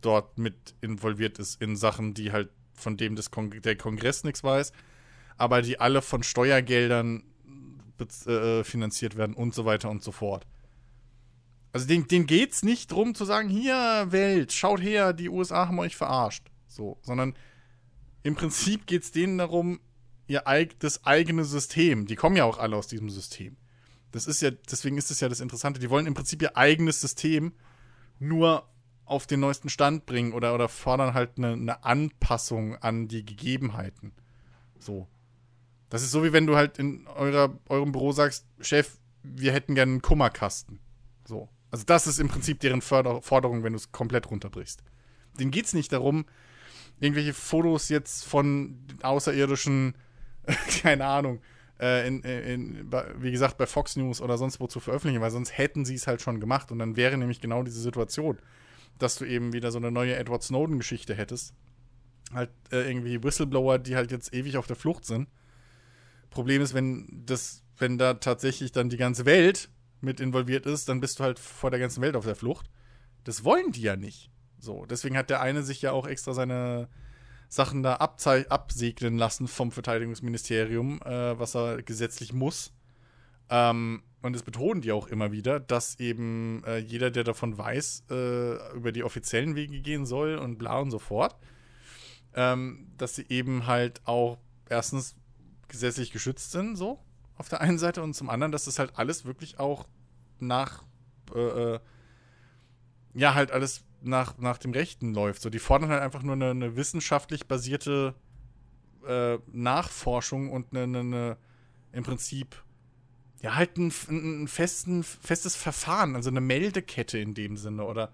[0.00, 4.44] dort mit involviert ist in Sachen, die halt von dem des Kong der Kongress nichts
[4.44, 4.72] weiß,
[5.36, 7.24] aber die alle von Steuergeldern
[8.26, 10.46] äh, finanziert werden und so weiter und so fort.
[11.72, 15.78] Also denen, denen geht's nicht drum zu sagen, hier Welt, schaut her, die USA haben
[15.78, 16.50] euch verarscht.
[16.68, 17.34] So, sondern
[18.22, 19.80] im Prinzip geht's denen darum,
[20.26, 22.06] ihr eig das eigene System.
[22.06, 23.56] Die kommen ja auch alle aus diesem System.
[24.14, 25.80] Das ist ja, deswegen ist es ja das Interessante.
[25.80, 27.52] Die wollen im Prinzip ihr eigenes System
[28.20, 28.68] nur
[29.06, 34.12] auf den neuesten Stand bringen oder, oder fordern halt eine, eine Anpassung an die Gegebenheiten.
[34.78, 35.08] So.
[35.88, 39.74] Das ist so, wie wenn du halt in eurer, eurem Büro sagst, Chef, wir hätten
[39.74, 40.78] gerne einen Kummerkasten.
[41.26, 41.48] So.
[41.72, 44.84] Also das ist im Prinzip deren Förder Forderung, wenn du es komplett runterbrichst.
[45.40, 46.24] Denen geht es nicht darum,
[47.00, 49.96] irgendwelche Fotos jetzt von außerirdischen,
[50.82, 51.40] keine Ahnung,
[51.80, 55.56] äh, in, in, wie gesagt, bei Fox News oder sonst wo zu veröffentlichen, weil sonst
[55.56, 58.38] hätten sie es halt schon gemacht und dann wäre nämlich genau diese Situation,
[58.98, 61.54] dass du eben wieder so eine neue Edward Snowden-Geschichte hättest.
[62.32, 65.28] Halt äh, irgendwie Whistleblower, die halt jetzt ewig auf der Flucht sind.
[66.30, 69.68] Problem ist, wenn das, wenn da tatsächlich dann die ganze Welt
[70.00, 72.70] mit involviert ist, dann bist du halt vor der ganzen Welt auf der Flucht.
[73.24, 74.30] Das wollen die ja nicht.
[74.58, 76.88] So, deswegen hat der eine sich ja auch extra seine
[77.54, 82.72] Sachen da absegnen lassen vom Verteidigungsministerium, äh, was er gesetzlich muss.
[83.48, 88.04] Ähm, und das betonen die auch immer wieder, dass eben äh, jeder, der davon weiß,
[88.10, 91.36] äh, über die offiziellen Wege gehen soll und bla und so fort.
[92.34, 94.38] Ähm, dass sie eben halt auch
[94.68, 95.14] erstens
[95.68, 96.98] gesetzlich geschützt sind, so
[97.36, 99.86] auf der einen Seite und zum anderen, dass das halt alles wirklich auch
[100.40, 100.82] nach,
[101.34, 101.80] äh, äh
[103.14, 105.42] ja, halt alles nach, nach dem Rechten läuft.
[105.42, 108.14] So, die fordern halt einfach nur eine, eine wissenschaftlich basierte
[109.06, 111.36] äh, Nachforschung und eine, eine, eine,
[111.92, 112.62] im Prinzip
[113.42, 118.12] ja halt ein, ein festen, festes Verfahren, also eine Meldekette in dem Sinne oder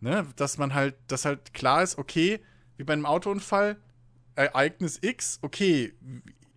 [0.00, 2.40] ne, dass man halt, dass halt klar ist, okay,
[2.76, 3.76] wie bei einem Autounfall,
[4.34, 5.92] Ereignis X, okay,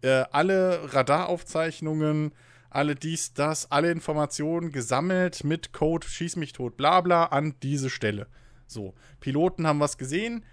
[0.02, 2.32] äh, alle Radaraufzeichnungen,
[2.70, 7.90] alle dies, das, alle Informationen gesammelt mit Code, schieß mich tot, bla bla, an diese
[7.90, 8.28] Stelle.
[8.68, 10.44] So, Piloten haben was gesehen,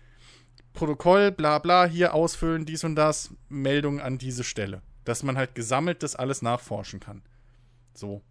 [0.72, 4.82] Protokoll, bla bla, hier ausfüllen, dies und das, Meldung an diese Stelle.
[5.04, 7.22] Dass man halt gesammelt das alles nachforschen kann.
[7.94, 8.22] So.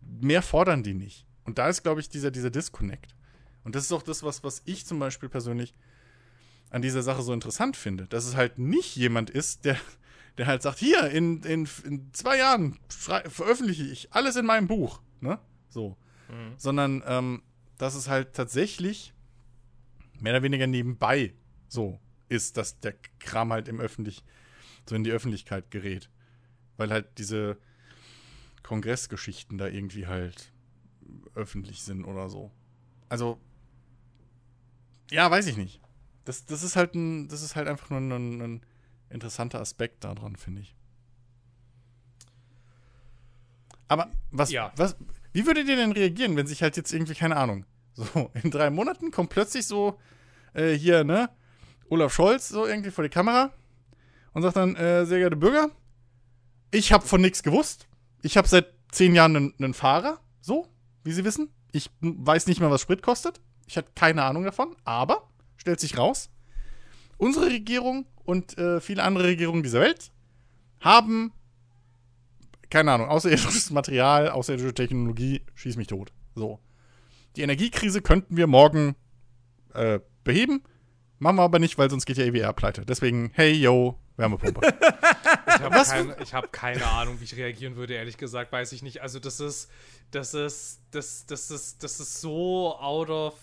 [0.00, 1.26] Mehr fordern die nicht.
[1.44, 3.14] Und da ist, glaube ich, dieser, dieser Disconnect.
[3.64, 5.74] Und das ist auch das, was, was ich zum Beispiel persönlich
[6.70, 8.06] an dieser Sache so interessant finde.
[8.06, 9.76] Dass es halt nicht jemand ist, der,
[10.38, 15.00] der halt sagt, hier, in, in, in zwei Jahren veröffentliche ich alles in meinem Buch.
[15.20, 15.38] Ne?
[15.68, 15.96] So.
[16.28, 16.54] Mhm.
[16.56, 17.42] Sondern ähm,
[17.80, 19.14] dass es halt tatsächlich
[20.20, 21.32] mehr oder weniger nebenbei
[21.66, 24.22] so ist, dass der Kram halt im öffentlich,
[24.86, 26.10] so in die Öffentlichkeit gerät.
[26.76, 27.56] Weil halt diese
[28.62, 30.52] Kongressgeschichten da irgendwie halt
[31.34, 32.50] öffentlich sind oder so.
[33.08, 33.40] Also,
[35.10, 35.80] ja, weiß ich nicht.
[36.26, 38.66] Das, das ist halt ein, das ist halt einfach nur ein, ein
[39.08, 40.76] interessanter Aspekt daran, finde ich.
[43.88, 44.70] Aber was, ja.
[44.76, 44.96] was,
[45.32, 47.64] wie würdet ihr denn reagieren, wenn sich halt jetzt irgendwie, keine Ahnung,
[47.94, 49.98] so in drei Monaten kommt plötzlich so
[50.54, 51.30] äh, hier, ne,
[51.88, 53.52] Olaf Scholz so irgendwie vor die Kamera
[54.32, 55.70] und sagt dann, äh, sehr geehrte Bürger,
[56.70, 57.88] ich habe von nichts gewusst.
[58.22, 60.68] Ich habe seit zehn Jahren einen, Fahrer, so,
[61.04, 61.50] wie Sie wissen.
[61.72, 63.40] Ich weiß nicht mehr, was Sprit kostet.
[63.66, 66.30] Ich hatte keine Ahnung davon, aber stellt sich raus,
[67.18, 70.12] unsere Regierung und äh, viele andere Regierungen dieser Welt
[70.80, 71.32] haben
[72.70, 76.12] keine Ahnung, außerirdisches Material, außerirdische Technologie, schieß mich tot.
[76.34, 76.60] So.
[77.36, 78.96] Die Energiekrise könnten wir morgen
[79.74, 80.62] äh, beheben.
[81.18, 82.84] Machen wir aber nicht, weil sonst geht ja EWR pleite.
[82.86, 84.60] Deswegen, hey, yo, Wärmepumpe.
[85.46, 89.02] ich habe keine, hab keine Ahnung, wie ich reagieren würde, ehrlich gesagt, weiß ich nicht.
[89.02, 89.70] Also, das ist,
[90.10, 93.34] das ist, das, das ist, das ist so out of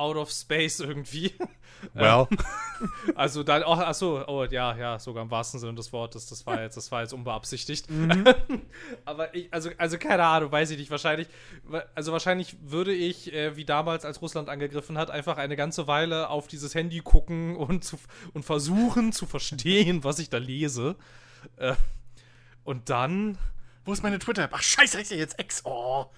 [0.00, 1.32] out of space irgendwie.
[1.94, 2.28] Well.
[3.14, 6.60] also dann, oh, achso, oh ja, ja, sogar im wahrsten Sinne des Wortes, das war
[6.60, 7.90] jetzt, das war jetzt unbeabsichtigt.
[7.90, 8.24] Mhm.
[9.06, 11.28] Aber ich, also, also keine Ahnung, weiß ich nicht, wahrscheinlich,
[11.94, 16.28] also wahrscheinlich würde ich, äh, wie damals, als Russland angegriffen hat, einfach eine ganze Weile
[16.28, 17.98] auf dieses Handy gucken und, zu,
[18.34, 20.96] und versuchen zu verstehen, was ich da lese.
[21.56, 21.74] Äh,
[22.64, 23.38] und dann.
[23.86, 24.50] Wo ist meine Twitter-App?
[24.52, 25.64] Ach, scheiße, jetzt Ex.
[25.64, 26.10] Oh.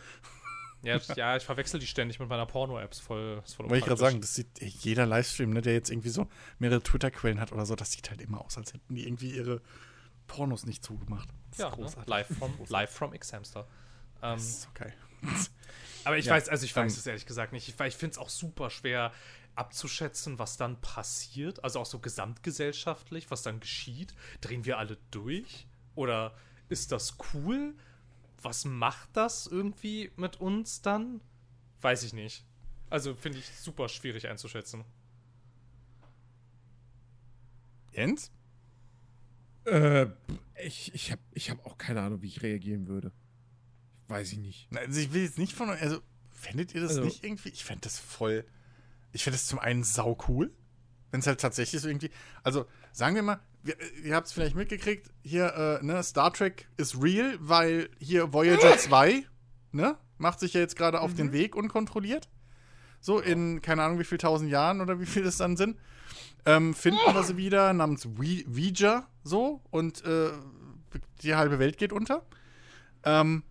[0.83, 3.41] Ja, ja, ich verwechsel die ständig mit meiner Porno-Apps voll.
[3.47, 6.27] voll Wollte ich gerade sagen, das sieht jeder Livestream, ne, der jetzt irgendwie so
[6.59, 9.61] mehrere Twitter-Quellen hat oder so, das sieht halt immer aus, als hätten die irgendwie ihre
[10.27, 11.29] Pornos nicht zugemacht.
[11.51, 11.89] Das ja, ne?
[12.07, 13.67] live, from, live from X-Hamster.
[14.23, 14.93] Ähm, das ist okay.
[16.05, 17.69] aber ich ja, weiß, also ich weiß es ehrlich gesagt nicht.
[17.69, 19.13] Ich, ich finde es auch super schwer
[19.55, 21.63] abzuschätzen, was dann passiert.
[21.63, 24.15] Also auch so gesamtgesellschaftlich, was dann geschieht.
[24.41, 25.67] Drehen wir alle durch?
[25.95, 26.35] Oder
[26.69, 27.75] ist das cool?
[28.43, 31.21] Was macht das irgendwie mit uns dann?
[31.81, 32.45] Weiß ich nicht.
[32.91, 34.85] Also finde ich super schwierig einzuschätzen.
[37.93, 38.31] Jens?
[39.65, 40.07] Äh,
[40.63, 43.13] ich, ich habe ich hab auch keine Ahnung, wie ich reagieren würde.
[44.09, 44.69] Weiß ich nicht.
[44.75, 47.51] Also ich will jetzt nicht von euch, also fändet ihr das also, nicht irgendwie?
[47.51, 48.45] Ich fände das voll,
[49.13, 50.53] ich fände das zum einen sau cool,
[51.11, 52.11] Wenn es halt tatsächlich so irgendwie.
[52.43, 56.69] Also, sagen wir mal, wir, ihr habt es vielleicht mitgekriegt, hier, äh, ne, Star Trek
[56.77, 59.25] ist real, weil hier Voyager 2,
[59.73, 62.29] ne, macht sich ja jetzt gerade auf den Weg unkontrolliert.
[63.01, 65.77] So in, keine Ahnung, wie viel tausend Jahren oder wie viel das dann sind.
[66.45, 70.31] Ähm, finden wir sie wieder namens We Ouija, so, und äh,
[71.23, 72.25] die halbe Welt geht unter.
[73.05, 73.45] Ähm,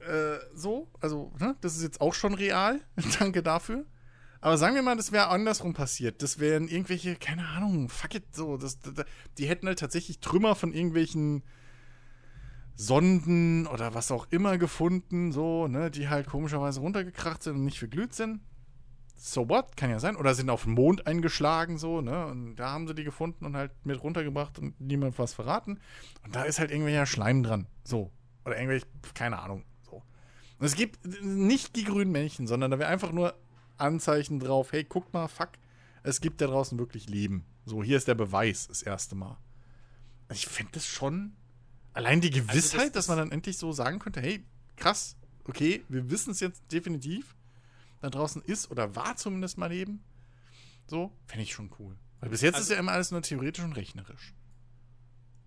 [0.00, 2.80] äh, so, also, ne, das ist jetzt auch schon real.
[3.18, 3.84] Danke dafür.
[4.40, 6.22] Aber sagen wir mal, das wäre andersrum passiert.
[6.22, 8.56] Das wären irgendwelche, keine Ahnung, fuck it, so.
[8.56, 9.04] Das, das,
[9.36, 11.42] die hätten halt tatsächlich Trümmer von irgendwelchen
[12.76, 17.80] Sonden oder was auch immer gefunden, so, ne, die halt komischerweise runtergekracht sind und nicht
[17.80, 18.40] verglüht sind.
[19.16, 19.76] So what?
[19.76, 20.14] Kann ja sein.
[20.14, 22.26] Oder sind auf den Mond eingeschlagen, so, ne?
[22.26, 25.80] Und da haben sie die gefunden und halt mit runtergebracht und niemand was verraten.
[26.24, 27.66] Und da ist halt irgendwelcher Schleim dran.
[27.82, 28.12] So.
[28.44, 29.64] Oder irgendwelche, keine Ahnung.
[29.82, 30.04] So.
[30.60, 33.34] Und es gibt nicht die grünen Männchen, sondern da wäre einfach nur
[33.78, 35.50] Anzeichen drauf, hey, guck mal, fuck,
[36.02, 37.44] es gibt da draußen wirklich Leben.
[37.64, 39.36] So, hier ist der Beweis, das erste Mal.
[40.32, 41.34] Ich finde das schon.
[41.92, 44.44] Allein die Gewissheit, Also das- dass man dann endlich so sagen könnte, hey,
[44.76, 47.34] krass, okay, wir wissen es jetzt definitiv.
[48.00, 50.04] Da draußen ist oder war zumindest mal Leben.
[50.86, 51.96] So, finde ich schon cool.
[52.20, 54.34] Weil bis jetzt Also- ist ja immer alles nur theoretisch und rechnerisch.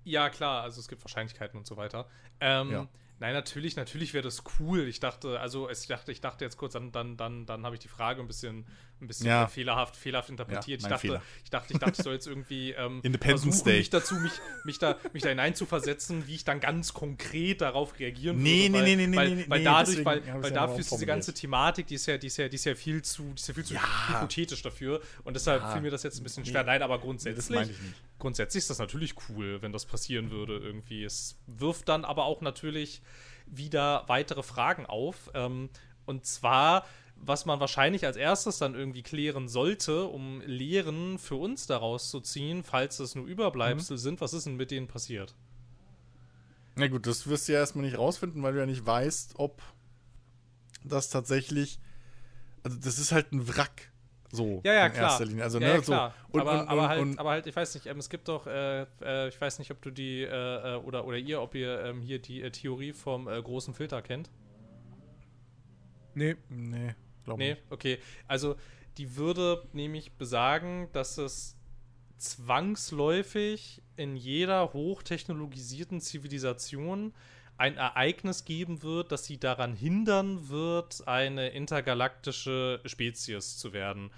[0.04, 2.08] Ja, klar, also es gibt Wahrscheinlichkeiten und so weiter.
[2.40, 2.88] Ähm, Ja.
[3.22, 4.88] Nein, natürlich, natürlich wäre das cool.
[4.88, 7.80] Ich dachte, also ich dachte, ich dachte jetzt kurz, dann, dann, dann, dann habe ich
[7.80, 8.66] die Frage ein bisschen,
[9.00, 9.48] ein bisschen Ja.
[9.48, 10.82] fehlerhaft, fehlerhaft interpretiert.
[10.82, 11.22] Ja, ich, dachte, Fehler.
[11.44, 13.78] ich dachte, ich dachte, ich soll jetzt irgendwie ähm, Independence versuchen, Day.
[13.78, 14.32] mich dazu, mich,
[14.64, 18.72] mich da, mich da hineinzuversetzen, wie ich dann ganz konkret darauf reagieren Nee, würde.
[18.72, 21.06] nee, weil, nee, nee, weil, nee, weil nee, dadurch, deswegen weil, weil dafür ist diese
[21.06, 23.48] ganze Thematik, die ist ja, die ist ja, die ist ja viel zu, die ist
[23.48, 23.82] ja viel zu Ja.
[24.16, 25.00] hypothetisch dafür.
[25.24, 26.64] Und deshalb fiel mir das jetzt ein bisschen schwer.
[26.64, 27.94] Nein, aber Nee, das grundsätzlich meine ich nicht.
[28.22, 31.04] Grundsätzlich ist das natürlich cool, wenn das passieren würde irgendwie.
[31.04, 33.02] Es wirft dann aber auch natürlich
[33.46, 35.30] wieder weitere Fragen auf.
[35.34, 35.70] Ähm,
[36.06, 41.68] und zwar, was man wahrscheinlich als erstes dann irgendwie klären sollte, um Lehren für uns
[41.68, 45.36] daraus zu ziehen, falls es nur Überbleibsel sind, was ist denn mit denen passiert?
[46.76, 49.62] Na gut, das wirst du ja erstmal nicht rausfinden, weil du ja nicht weißt, ob
[50.84, 51.80] das tatsächlich.
[52.64, 53.91] Also, das ist halt ein Wrack.
[54.32, 54.62] So.
[54.64, 55.10] Ja, ja, in klar.
[55.10, 55.44] erster Linie.
[55.44, 56.14] Also, ja, ne, ja, klar.
[56.28, 56.34] so.
[56.34, 58.86] Und, aber, und, aber, halt, aber halt, ich weiß nicht, ähm, es gibt doch, äh,
[59.02, 62.02] äh, ich weiß nicht, ob du die, äh, äh, oder, oder ihr, ob ihr ähm,
[62.02, 64.30] hier die äh, Theorie vom äh, großen Filter kennt.
[66.14, 66.36] Nee.
[66.50, 67.64] Nee, glaub Nee, nicht.
[67.70, 67.98] okay.
[68.28, 68.56] Also
[68.98, 71.58] die würde nämlich besagen, dass es
[72.18, 77.14] zwangsläufig in jeder hochtechnologisierten Zivilisation
[77.62, 84.10] ein Ereignis geben wird, das sie daran hindern wird, eine intergalaktische Spezies zu werden.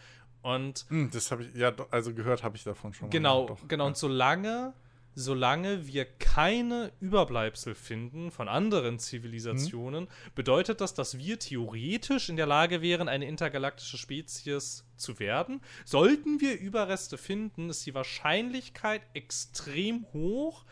[0.42, 3.08] Und Hm, das habe ich, ja, also gehört habe ich davon schon.
[3.08, 3.68] mal, Genau, doch.
[3.68, 3.88] genau.
[3.88, 4.74] Und solange,
[5.14, 12.46] solange wir keine Überbleibsel finden von anderen Zivilisationen, bedeutet das, dass wir theoretisch in der
[12.48, 15.62] Lage wären, eine intergalaktische Spezies zu werden.
[15.86, 20.64] Sollten wir Überreste finden, ist die Wahrscheinlichkeit extrem hoch,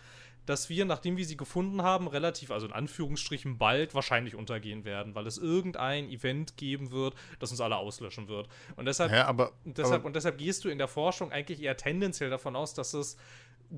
[0.45, 5.15] dass wir, nachdem wir sie gefunden haben, relativ, also in Anführungsstrichen bald wahrscheinlich untergehen werden,
[5.15, 8.47] weil es irgendein Event geben wird, das uns alle auslöschen wird.
[8.75, 11.61] Und deshalb Ja, aber, und deshalb, aber und deshalb gehst du in der Forschung eigentlich
[11.61, 13.17] eher tendenziell davon aus, dass es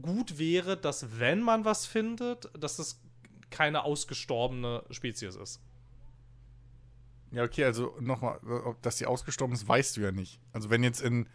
[0.01, 3.01] gut wäre, dass wenn man was findet, dass es
[3.49, 5.61] keine ausgestorbene Spezies ist.
[7.31, 10.39] Ja, okay, also nochmal, ob das die ausgestorben ist, weißt du ja nicht.
[10.53, 11.27] Also wenn jetzt in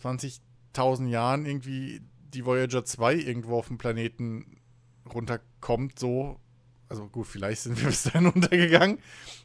[0.00, 2.02] 20.000 Jahren irgendwie
[2.34, 4.58] die Voyager 2 irgendwo auf dem Planeten
[5.12, 6.38] runterkommt, so,
[6.88, 8.98] also gut, vielleicht sind wir bis dahin untergegangen,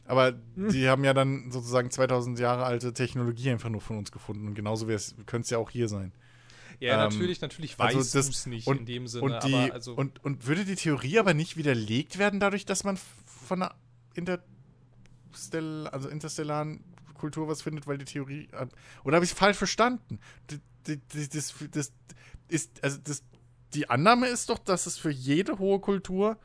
[0.06, 4.46] aber die haben ja dann sozusagen 2000 Jahre alte Technologie einfach nur von uns gefunden
[4.46, 6.12] und genauso könnte es ja auch hier sein.
[6.80, 9.42] Ja, Ähm, natürlich, natürlich also weißt das- du es nicht und- in dem Sinne, Und,
[9.44, 12.98] die, aber also und, und würde die Theorie aber nicht widerlegt werden, dadurch, dass man
[13.26, 13.74] von einer
[14.14, 16.84] Interstell also interstellaren
[17.14, 18.48] Kultur was findet, weil die Theorie.
[18.52, 18.70] hat-
[19.04, 20.20] Oder habe ich es falsch verstanden?
[20.50, 20.60] Die,
[21.28, 21.92] das, das
[22.48, 23.22] ist, also das,
[23.74, 26.38] die Annahme ist doch, dass es für jede hohe Kultur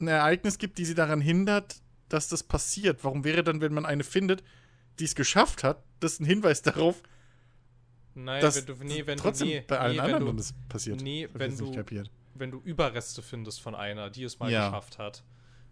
[0.00, 3.04] ein Ereignis gibt, die sie daran hindert, dass das passiert.
[3.04, 4.42] Warum wäre dann, wenn man eine findet,
[4.98, 7.02] die es geschafft hat, das ein Hinweis darauf,
[8.14, 10.54] nein, dass wenn du, nee, wenn trotzdem du, nee, bei allen nee, anderen du, das
[10.68, 11.00] passiert?
[11.00, 11.82] nee, wenn du-
[12.34, 14.66] wenn du Überreste findest von einer, die es mal Ja.
[14.68, 15.24] geschafft hat.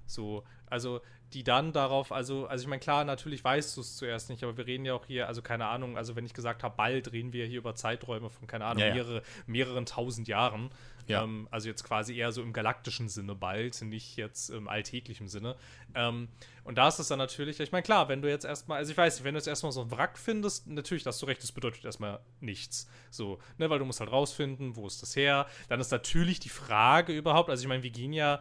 [0.07, 1.01] So, also
[1.33, 4.57] die dann darauf, also, also ich meine, klar, natürlich weißt du es zuerst nicht, aber
[4.57, 7.33] wir reden ja auch hier, also keine Ahnung, also wenn ich gesagt habe, bald reden
[7.33, 8.95] wir hier über Zeiträume von, keine Ahnung, Ja, ja.
[8.95, 10.71] Mehrere, mehreren tausend Jahren.
[11.09, 11.23] Ja.
[11.23, 15.57] Ähm, also jetzt quasi eher so im galaktischen Sinne bald, nicht jetzt im alltäglichen Sinne.
[15.95, 16.29] Ähm,
[16.65, 18.99] und da ist es dann natürlich, ich meine, klar, wenn du jetzt erstmal, also ich
[18.99, 21.53] weiß nicht, wenn du jetzt erstmal so ein Wrack findest, natürlich, hast du recht, das
[21.53, 22.89] bedeutet erstmal nichts.
[23.11, 25.47] So, ne, weil du musst halt rausfinden, wo ist das her.
[25.69, 28.41] Dann ist natürlich die Frage überhaupt, also ich meine, wir gehen ja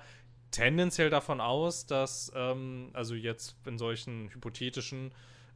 [0.55, 5.11] tendenziell davon aus, dass, ähm, also jetzt in solchen hypothetischen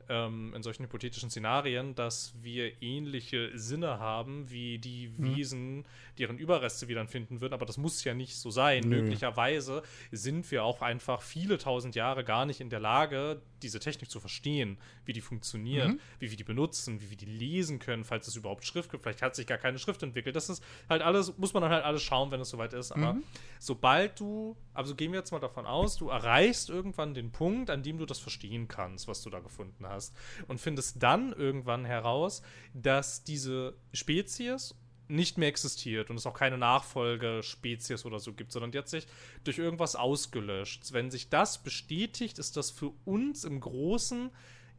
[0.10, 5.86] ähm, in solchen hypothetischen Szenarien, dass wir ähnliche Sinne haben wie die Wesen,
[6.18, 7.54] deren Überreste wir dann finden würden.
[7.54, 8.84] Aber das muss ja nicht so sein.
[8.84, 9.02] Nö.
[9.02, 14.10] Möglicherweise sind wir auch einfach viele tausend Jahre gar nicht in der Lage, diese Technik
[14.10, 18.28] zu verstehen, wie die funktioniert, wie wir die benutzen, wie wir die lesen können, falls
[18.28, 19.04] es überhaupt Schrift gibt.
[19.04, 20.36] Vielleicht hat sich gar keine Schrift entwickelt.
[20.36, 22.92] Das ist halt alles, muss man dann halt alles schauen, wenn es soweit ist.
[22.92, 23.18] Aber
[23.60, 27.84] sobald du, also gehen wir jetzt mal davon aus, du erreichst irgendwann den Punkt, an
[27.84, 29.99] dem du das verstehen kannst, was du da gefunden hast,
[30.48, 32.42] und findest dann irgendwann heraus,
[32.74, 34.76] dass diese Spezies
[35.10, 39.08] nicht mehr existiert und es auch keine Nachfolgespezies oder so gibt, sondern die hat sich
[39.44, 40.94] durch irgendwas ausgelöscht.
[40.94, 44.30] Wenn sich das bestätigt, ist das für uns im großen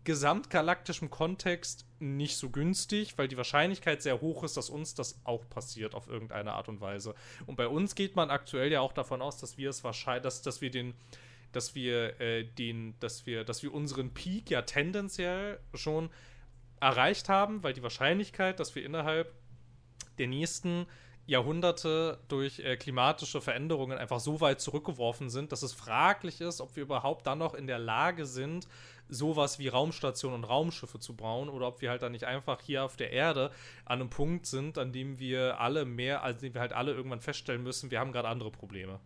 [0.04, 5.46] gesamtgalaktischen Kontext nicht so günstig, weil die Wahrscheinlichkeit sehr hoch ist, dass uns das auch
[5.50, 7.14] passiert auf irgendeine Art und Weise.
[7.46, 10.40] Und bei uns geht man aktuell ja auch davon aus, dass wir es wahrscheinlich, dass,
[10.40, 10.94] dass wir den,
[11.52, 16.10] dass wir äh, den, dass wir, dass wir unseren Peak ja tendenziell schon
[16.80, 19.32] erreicht haben, weil die Wahrscheinlichkeit, dass wir innerhalb
[20.18, 20.86] der nächsten
[21.26, 26.74] Jahrhunderte durch äh, klimatische Veränderungen einfach so weit zurückgeworfen sind, dass es fraglich ist, ob
[26.74, 28.66] wir überhaupt dann noch in der Lage sind,
[29.08, 32.84] sowas wie Raumstationen und Raumschiffe zu bauen oder ob wir halt dann nicht einfach hier
[32.84, 33.52] auf der Erde
[33.84, 37.20] an einem Punkt sind, an dem wir alle mehr, an dem wir halt alle irgendwann
[37.20, 38.98] feststellen müssen, wir haben gerade andere Probleme.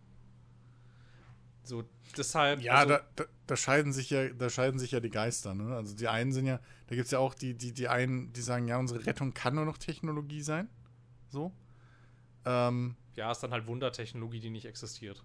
[1.65, 1.83] So,
[2.15, 2.61] deshalb.
[2.61, 5.75] Ja, also- da, da, da scheiden sich ja, da scheiden sich ja die Geister, ne?
[5.75, 8.41] Also die einen sind ja, da gibt es ja auch die, die, die einen, die
[8.41, 10.69] sagen, ja, unsere Rettung kann nur noch Technologie sein.
[11.29, 11.51] So.
[12.45, 15.23] Ähm, ja, ist dann halt Wundertechnologie, die nicht existiert.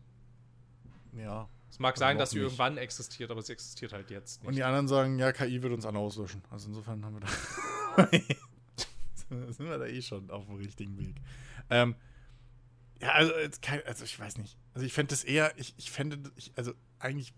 [1.12, 1.48] ja.
[1.72, 2.46] Es mag sein, dass sie nicht.
[2.46, 4.56] irgendwann existiert, aber sie existiert halt jetzt Und nicht.
[4.58, 6.42] die anderen sagen, ja, KI wird uns alle auslöschen.
[6.50, 8.08] Also insofern haben wir da.
[9.52, 11.14] sind wir da eh schon auf dem richtigen Weg.
[11.70, 11.94] Ähm,
[13.00, 13.32] ja, also,
[13.86, 14.56] also ich weiß nicht.
[14.74, 17.32] Also ich fände das eher, ich, ich fände, ich, also eigentlich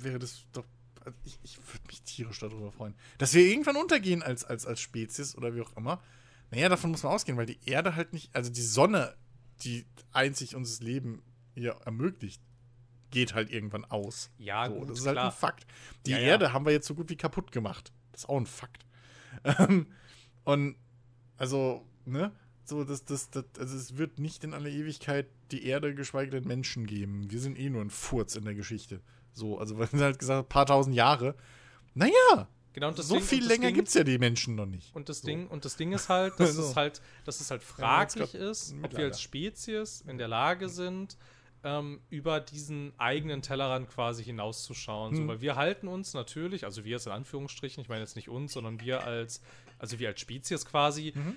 [0.00, 0.64] wäre das doch,
[1.04, 4.80] also ich, ich würde mich tierisch darüber freuen, dass wir irgendwann untergehen als, als, als
[4.80, 6.02] Spezies oder wie auch immer.
[6.50, 9.14] Naja, davon muss man ausgehen, weil die Erde halt nicht, also die Sonne,
[9.62, 11.22] die einzig unser Leben
[11.54, 12.42] hier ermöglicht,
[13.10, 14.30] geht halt irgendwann aus.
[14.38, 15.26] Ja, so, gut, das ist halt klar.
[15.26, 15.66] ein Fakt.
[16.06, 16.24] Die Ja, ja.
[16.24, 17.92] Erde haben wir jetzt so gut wie kaputt gemacht.
[18.12, 18.86] Das ist auch ein Fakt.
[19.44, 19.86] Ähm,
[20.44, 20.76] und
[21.38, 22.32] also, ne?
[22.64, 26.44] So, das, das, das, also es wird nicht in aller Ewigkeit die Erde, geschweige denn
[26.46, 27.30] Menschen geben.
[27.30, 29.00] Wir sind eh nur ein Furz in der Geschichte.
[29.32, 31.34] So, also, weil sie halt gesagt, ein paar tausend Jahre.
[31.94, 34.94] Naja, Genau, und das so Ding- viel länger gibt es ja die Menschen noch nicht.
[34.96, 35.26] Und das So.
[35.26, 36.62] Ding, und das Ding ist halt, dass Also.
[36.62, 40.28] es halt, dass es halt Ja, fraglich grad ist, ob wir als Spezies in der
[40.28, 41.18] Lage sind,
[41.64, 45.14] ähm, über diesen eigenen Tellerrand quasi hinauszuschauen.
[45.14, 45.28] So, Hm.
[45.28, 48.54] weil wir halten uns natürlich, also wir jetzt in Anführungsstrichen, ich meine jetzt nicht uns,
[48.54, 49.42] sondern wir als,
[49.78, 51.36] also wir als Spezies quasi, Mhm.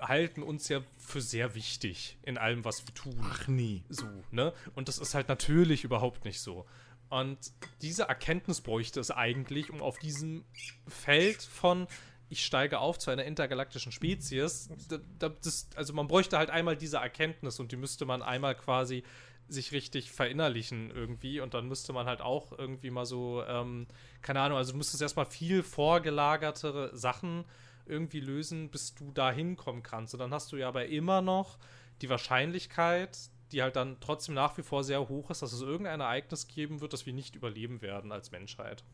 [0.00, 3.18] Halten uns ja für sehr wichtig in allem, was wir tun.
[3.22, 3.82] Ach nee.
[3.88, 4.52] So, ne?
[4.74, 6.66] Und das ist halt natürlich überhaupt nicht so.
[7.08, 7.38] Und
[7.80, 10.44] diese Erkenntnis bräuchte es eigentlich, um auf diesem
[10.86, 11.86] Feld von
[12.30, 16.76] ich steige auf zu einer intergalaktischen Spezies, da, da, das, also man bräuchte halt einmal
[16.76, 19.02] diese Erkenntnis und die müsste man einmal quasi
[19.48, 23.86] sich richtig verinnerlichen irgendwie und dann müsste man halt auch irgendwie mal so, ähm,
[24.20, 27.46] keine Ahnung, also du müsstest erstmal viel vorgelagertere Sachen
[27.88, 30.14] irgendwie lösen, bis du da hinkommen kannst.
[30.14, 31.58] Und dann hast du ja aber immer noch
[32.02, 33.18] die Wahrscheinlichkeit,
[33.52, 36.80] die halt dann trotzdem nach wie vor sehr hoch ist, dass es irgendein Ereignis geben
[36.80, 38.84] wird, das wir nicht überleben werden als Menschheit.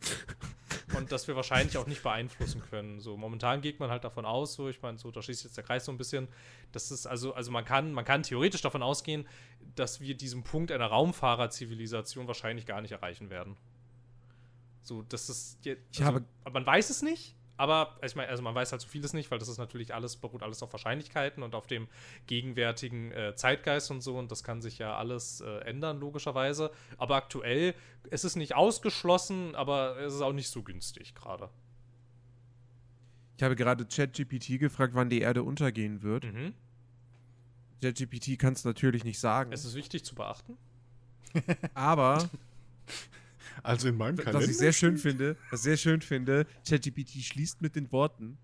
[0.96, 3.00] Und das wir wahrscheinlich auch nicht beeinflussen können.
[3.00, 5.64] So, momentan geht man halt davon aus, so, ich meine, so, da schließt jetzt der
[5.64, 6.28] Kreis so ein bisschen,
[6.72, 9.26] dass es, also, also man kann, man kann theoretisch davon ausgehen,
[9.74, 13.56] dass wir diesen Punkt einer Raumfahrerzivilisation wahrscheinlich gar nicht erreichen werden.
[14.82, 18.42] So, das ist je- Ich habe- aber man weiß es nicht, aber ich meine, also
[18.42, 21.44] man weiß halt so vieles nicht, weil das ist natürlich alles, beruht alles auf Wahrscheinlichkeiten
[21.44, 21.86] und auf dem
[22.26, 26.72] gegenwärtigen äh, Zeitgeist und so und das kann sich ja alles äh, ändern, logischerweise.
[26.98, 27.76] Aber aktuell,
[28.10, 31.50] es ist nicht ausgeschlossen, aber es ist auch nicht so günstig gerade.
[33.36, 36.24] Ich habe gerade ChatGPT gefragt, wann die Erde untergehen wird.
[36.24, 36.54] Mhm.
[37.80, 39.52] ChatGPT kann es natürlich nicht sagen.
[39.52, 40.58] Es ist wichtig zu beachten.
[41.74, 42.28] aber
[43.62, 44.40] Also in meinem Kalender.
[44.40, 48.38] was ich sehr schön finde, was ich sehr schön finde, ChatGPT schließt mit den Worten: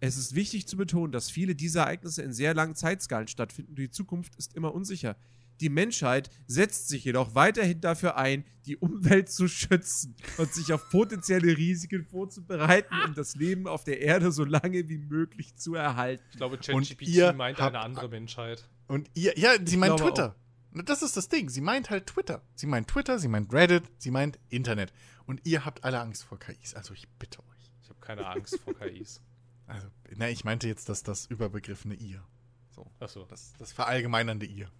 [0.00, 3.74] Es ist wichtig zu betonen, dass viele dieser Ereignisse in sehr langen Zeitskalen stattfinden.
[3.74, 5.16] Die Zukunft ist immer unsicher.
[5.60, 10.90] Die Menschheit setzt sich jedoch weiterhin dafür ein, die Umwelt zu schützen und sich auf
[10.90, 16.22] potenzielle Risiken vorzubereiten, um das Leben auf der Erde so lange wie möglich zu erhalten.
[16.30, 18.68] Ich glaube, Und ChatGPT meint eine andere Menschheit.
[18.86, 20.36] Und ihr, ja, sie meint Twitter.
[20.36, 20.45] Na,
[20.84, 21.48] Das ist das Ding.
[21.48, 22.42] Sie meint halt Twitter.
[22.54, 24.92] Sie meint Twitter, sie meint Reddit, sie meint Internet.
[25.26, 26.74] Und ihr habt alle Angst vor KIs.
[26.74, 27.72] Also ich bitte euch.
[27.82, 29.20] Ich habe keine Angst vor KIs.
[29.68, 32.24] Also, na, ich meinte jetzt das, das überbegriffene ihr.
[32.70, 32.88] So.
[33.00, 34.70] Achso, Das, das verallgemeinernde ihr.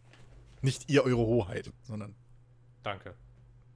[0.62, 2.14] Nicht ihr eure Hoheit, sondern
[2.84, 3.16] danke.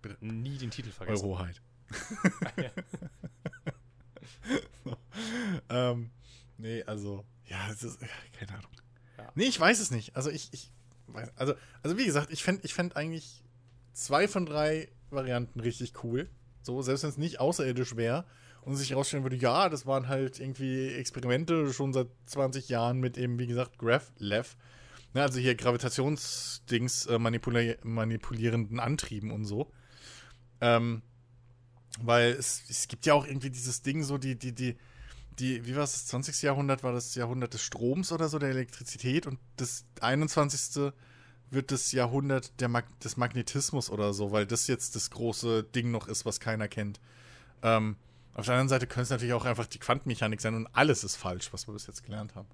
[0.03, 0.25] Bitte.
[0.25, 1.25] Nie den Titel vergessen.
[1.25, 1.61] eure Hoheit.
[4.85, 4.97] so.
[5.69, 6.13] ähm,
[6.59, 7.99] nee, also, ja, es ist,
[8.39, 8.71] keine Ahnung.
[9.19, 9.33] Ja.
[9.35, 10.15] Nee, ich weiß es nicht.
[10.15, 10.71] Also, ich, ich
[11.37, 13.43] also, also wie gesagt, ich fände ich fänd eigentlich
[13.93, 16.29] zwei von drei Varianten richtig cool.
[16.63, 18.25] So, selbst wenn es nicht außerirdisch wäre
[18.63, 23.17] und sich herausstellen würde, ja, das waren halt irgendwie Experimente schon seit 20 Jahren mit
[23.19, 24.57] eben, wie gesagt, GraphLev.
[25.15, 29.73] Ne, also hier Gravitationsdings äh, manipuli manipulierenden Antrieben und so.
[30.61, 31.03] Ähm,
[32.01, 34.77] weil es, es gibt ja auch irgendwie dieses Ding, so die, die, die,
[35.41, 36.43] die, wie war es, das 20.
[36.43, 40.93] Jahrhundert war das Jahrhundert des Stroms oder so, der Elektrizität und das 21.
[41.51, 45.91] wird das Jahrhundert der Mag des Magnetismus oder so, weil das jetzt das große Ding
[45.91, 47.01] noch ist, was keiner kennt.
[47.63, 47.97] Ähm,
[48.35, 51.17] auf der anderen Seite könnte es natürlich auch einfach die Quantenmechanik sein und alles ist
[51.17, 52.49] falsch, was wir bis jetzt gelernt haben.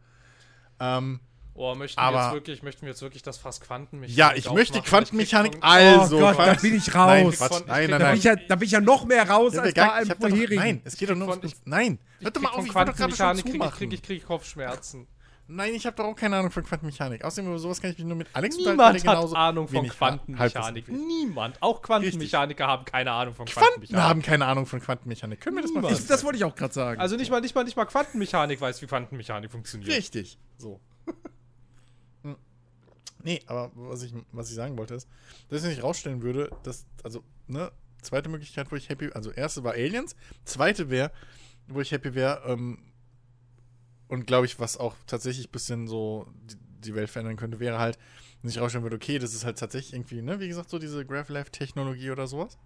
[0.81, 1.21] Ähm,
[1.59, 4.51] Oh, möchten Aber- wir jetzt wirklich, möchten wir jetzt wirklich das Fass Quantenmechanik ja, ich
[4.51, 4.85] möchte die?
[4.87, 6.17] Quantenmechanik also.
[6.19, 7.37] oh Gott, da bin ich Nein, raus.
[7.39, 7.61] Quatsch.
[7.61, 8.17] Ich Nein, krieg nein, da, bin nein.
[8.19, 10.57] ich ja, da bin ich ja noch mehr raus Ja, als gar- bei doch, vorherigen.
[10.57, 11.57] nein, es geht doch nur von- ums.
[11.65, 13.79] Nein, Ich hört doch mal auf, ich doch gerade schon Quantenmechanik krieg ich, zumachen.
[13.79, 15.07] krieg ich, krieg ich Kopfschmerzen.
[15.49, 17.25] Nein, ich habe doch auch keine Ahnung von Quantenmechanik.
[17.25, 19.97] Außerdem über sowas kann ich mich nur mit Alex Niemand hat genauso Ahnung von Halbwissen
[19.97, 20.89] Quantenmechanik.
[20.89, 21.63] Niemand.
[21.63, 24.03] Auch Quantenmechaniker haben keine Ahnung von Quanten Quantenmechanik.
[24.05, 25.41] haben keine Ahnung von Quantenmechanik.
[25.41, 26.01] Können wir das mal Niemand.
[26.01, 27.01] Ich, das wollte ich auch gerade sagen.
[27.01, 29.89] Also nicht mal, nicht mal, nicht mal Quantenmechanik weiß, wie Quantenmechanik funktioniert.
[29.97, 30.37] Richtig.
[30.59, 30.81] So.
[33.27, 35.09] Nee, aber was ich, was ich sagen wollte ist,
[35.49, 39.65] dass ich nicht rausstellen würde, dass, also, ne, zweite Möglichkeit, wo ich happy, also erste
[39.65, 40.15] war Aliens,
[40.45, 41.11] zweite wäre,
[41.67, 42.79] wo ich happy wäre, ähm,
[44.07, 47.81] und glaube ich, was auch tatsächlich ein bisschen so die, die Welt verändern könnte, wäre
[47.81, 47.99] halt,
[48.43, 51.05] wenn ich rausstellen würde, okay, das ist halt tatsächlich irgendwie, ne, wie gesagt, so diese
[51.05, 52.57] GraphLife-Technologie oder sowas.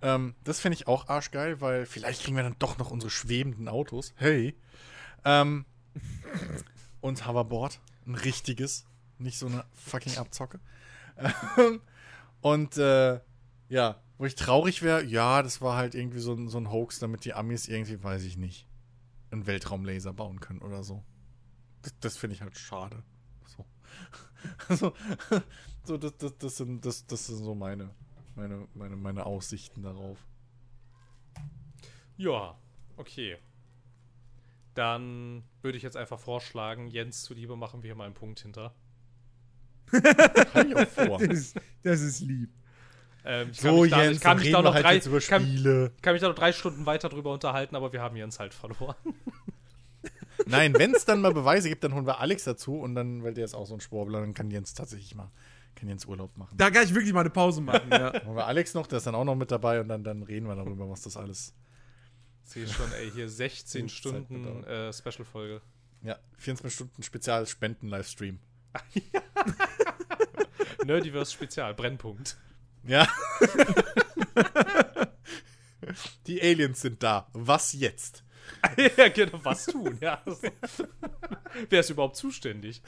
[0.00, 3.68] Ähm, das fände ich auch arschgeil, weil vielleicht kriegen wir dann doch noch unsere schwebenden
[3.68, 4.14] Autos.
[4.16, 4.54] Hey.
[5.26, 5.66] Ähm,
[7.02, 7.80] und Hoverboard.
[8.06, 8.86] Ein richtiges.
[9.18, 10.60] Nicht so eine fucking Abzocke.
[11.56, 11.80] Ähm,
[12.40, 13.20] und äh,
[13.68, 16.98] ja, wo ich traurig wäre, ja, das war halt irgendwie so, ein- so ein Hoax,
[16.98, 18.66] damit die Amis irgendwie, weiß ich nicht,
[19.30, 21.04] einen Weltraumlaser bauen können oder so.
[21.82, 23.02] Das, das finde ich halt schade.
[23.56, 23.66] So.
[24.68, 24.94] Also,
[25.84, 27.90] so das, das, das, sind, das, das sind so meine,
[28.36, 30.16] meine, meine, meine Aussichten darauf.
[32.16, 32.56] Ja,
[32.96, 33.36] okay.
[34.74, 38.66] Dann würde ich jetzt einfach vorschlagen, Jens zuliebe machen wir hier mal einen Punkt hinter.
[38.66, 39.77] Kann ich auch vor.
[40.54, 42.50] das, ist, das ist lieb.
[43.24, 45.92] Ähm, ich kann So, mich da, Jens, ich kann da halt drei, über kann, Spiele.
[46.00, 48.96] kann mich da noch drei Stunden weiter drüber unterhalten, aber wir haben Jens halt verloren.
[50.46, 53.34] Nein, wenn es dann mal Beweise gibt, dann holen wir Alex dazu und dann, weil
[53.34, 55.30] der ist auch so ein Schwurbler, dann kann Jens tatsächlich mal,
[55.74, 56.56] kann Jens Urlaub machen.
[56.56, 58.12] Da kann ich wirklich mal eine Pause machen, ja.
[58.24, 60.46] Holen wir Alex noch, der ist dann auch noch mit dabei und dann, dann reden
[60.46, 61.54] wir darüber, was das alles.
[62.44, 65.60] Sehe schon, ey, hier 16 Gut, Stunden äh, Special-Folge.
[66.02, 68.38] Ja, 24 Stunden Spezial-Spenden-Livestream.
[70.84, 72.36] Nerdiverse Spezial, Brennpunkt.
[72.84, 73.06] Ja.
[76.26, 77.28] Die Aliens sind da.
[77.32, 78.24] Was jetzt?
[78.96, 80.22] ja, genau, was tun, ja.
[81.68, 82.82] Wer ist überhaupt zuständig?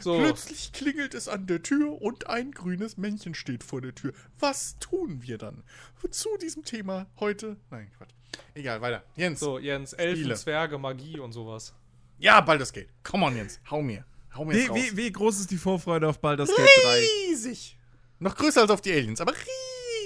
[0.00, 4.12] So, Plötzlich klingelt es an der Tür und ein grünes Männchen steht vor der Tür.
[4.38, 5.62] Was tun wir dann?
[6.10, 7.56] Zu diesem Thema heute.
[7.70, 8.10] Nein, Quatsch.
[8.54, 9.02] Egal, weiter.
[9.16, 9.40] Jens.
[9.40, 10.34] so Jens, Elfen, Spiele.
[10.34, 11.74] Zwerge, Magie und sowas.
[12.18, 12.88] Ja, Baldur's Gate.
[13.02, 13.60] Come on, Jens.
[13.70, 14.04] Hau mir.
[14.34, 14.78] Hau mir Wie, jetzt raus.
[14.78, 16.98] wie, wie groß ist die Vorfreude auf Baldur's Gate 3?
[17.28, 17.76] Riesig.
[18.18, 19.32] Noch größer als auf die Aliens, aber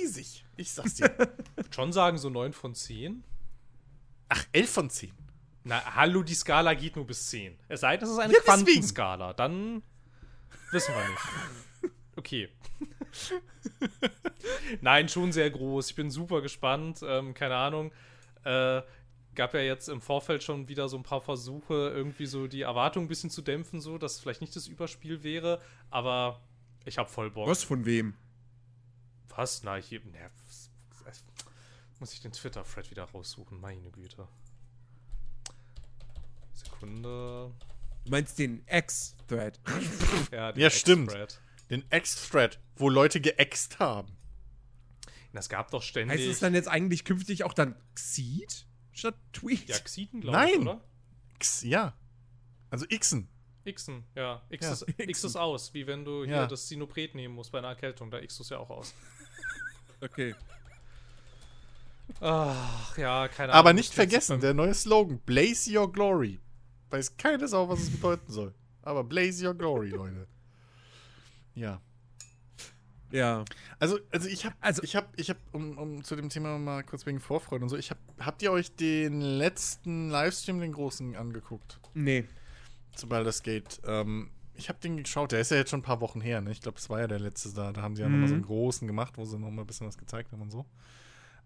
[0.00, 0.44] riesig.
[0.56, 1.06] Ich sag's dir.
[1.58, 3.22] Ich würde schon sagen, so 9 von 10.
[4.28, 5.12] Ach, 11 von 10.
[5.64, 7.58] Na, hallo, die Skala geht nur bis 10.
[7.68, 8.40] Es sei denn, es ist eine Ja.
[8.40, 9.32] Quantenskala.
[9.34, 9.82] Dann
[10.72, 11.92] wissen wir nicht.
[12.16, 12.48] Okay.
[14.80, 15.90] Nein, schon sehr groß.
[15.90, 16.98] Ich bin super gespannt.
[17.02, 17.92] Ähm, keine Ahnung.
[18.44, 18.82] Äh,
[19.38, 23.06] gab ja jetzt im Vorfeld schon wieder so ein paar Versuche, irgendwie so die Erwartungen
[23.06, 25.62] ein bisschen zu dämpfen, so dass es vielleicht nicht das Überspiel wäre.
[25.90, 26.42] Aber
[26.84, 27.48] ich habe voll Bock.
[27.48, 28.14] Was von wem?
[29.28, 29.62] Was?
[29.62, 30.00] Na, hier.
[30.12, 30.28] Na,
[32.00, 33.60] muss ich den Twitter-Thread wieder raussuchen?
[33.60, 34.28] Meine Güte.
[36.54, 37.52] Sekunde.
[38.04, 39.60] Du meinst den X-Thread.
[40.32, 41.10] Ja, Ja, stimmt.
[41.10, 41.40] X-Thread.
[41.70, 44.16] Den Ex-Thread, wo Leute geäxt haben.
[45.32, 46.18] Das gab doch ständig.
[46.18, 48.67] Heißt es dann jetzt eigentlich künftig auch dann Xeed
[48.98, 49.68] statt Tweet?
[49.68, 50.68] ja, Xiten, glaube ich, Nein.
[50.68, 50.80] oder?
[51.36, 51.94] X, ja.
[52.70, 53.28] Also Xen.
[53.64, 54.42] Xen, ja.
[54.48, 56.46] X, Ja, ist, X ist aus, wie wenn du hier Ja.
[56.46, 58.10] das Sinopret nehmen musst bei einer Erkältung.
[58.10, 58.94] Da X ist ja auch aus.
[60.00, 60.32] Okay.
[62.20, 63.58] Ach, ja, keine Ahnung.
[63.58, 66.40] Aber nicht Ich- vergessen, der neue Slogan, Blaze Your Glory.
[66.90, 68.54] Weiß keiner Sau, was es bedeuten soll.
[68.82, 70.26] Aber Blaze Your Glory, Leute.
[71.54, 71.80] Ja.
[73.10, 73.44] Ja.
[73.78, 76.82] Also, also ich habe, Also- ich habe, ich habe, um, um zu dem Thema mal
[76.84, 81.16] kurz wegen Vorfreude und so, ich habe, habt ihr euch den letzten Livestream, den großen,
[81.16, 81.78] angeguckt?
[81.94, 82.24] Nee.
[82.94, 83.80] Zu Baldur's Gate.
[83.86, 86.50] Ähm, ich habe den geschaut, der ist ja jetzt schon ein paar Wochen her, ne?
[86.50, 87.72] Ich glaube, das war ja der letzte da.
[87.72, 89.96] Da haben sie ja nochmal so einen großen gemacht, wo sie nochmal ein bisschen was
[89.98, 90.66] gezeigt haben und so.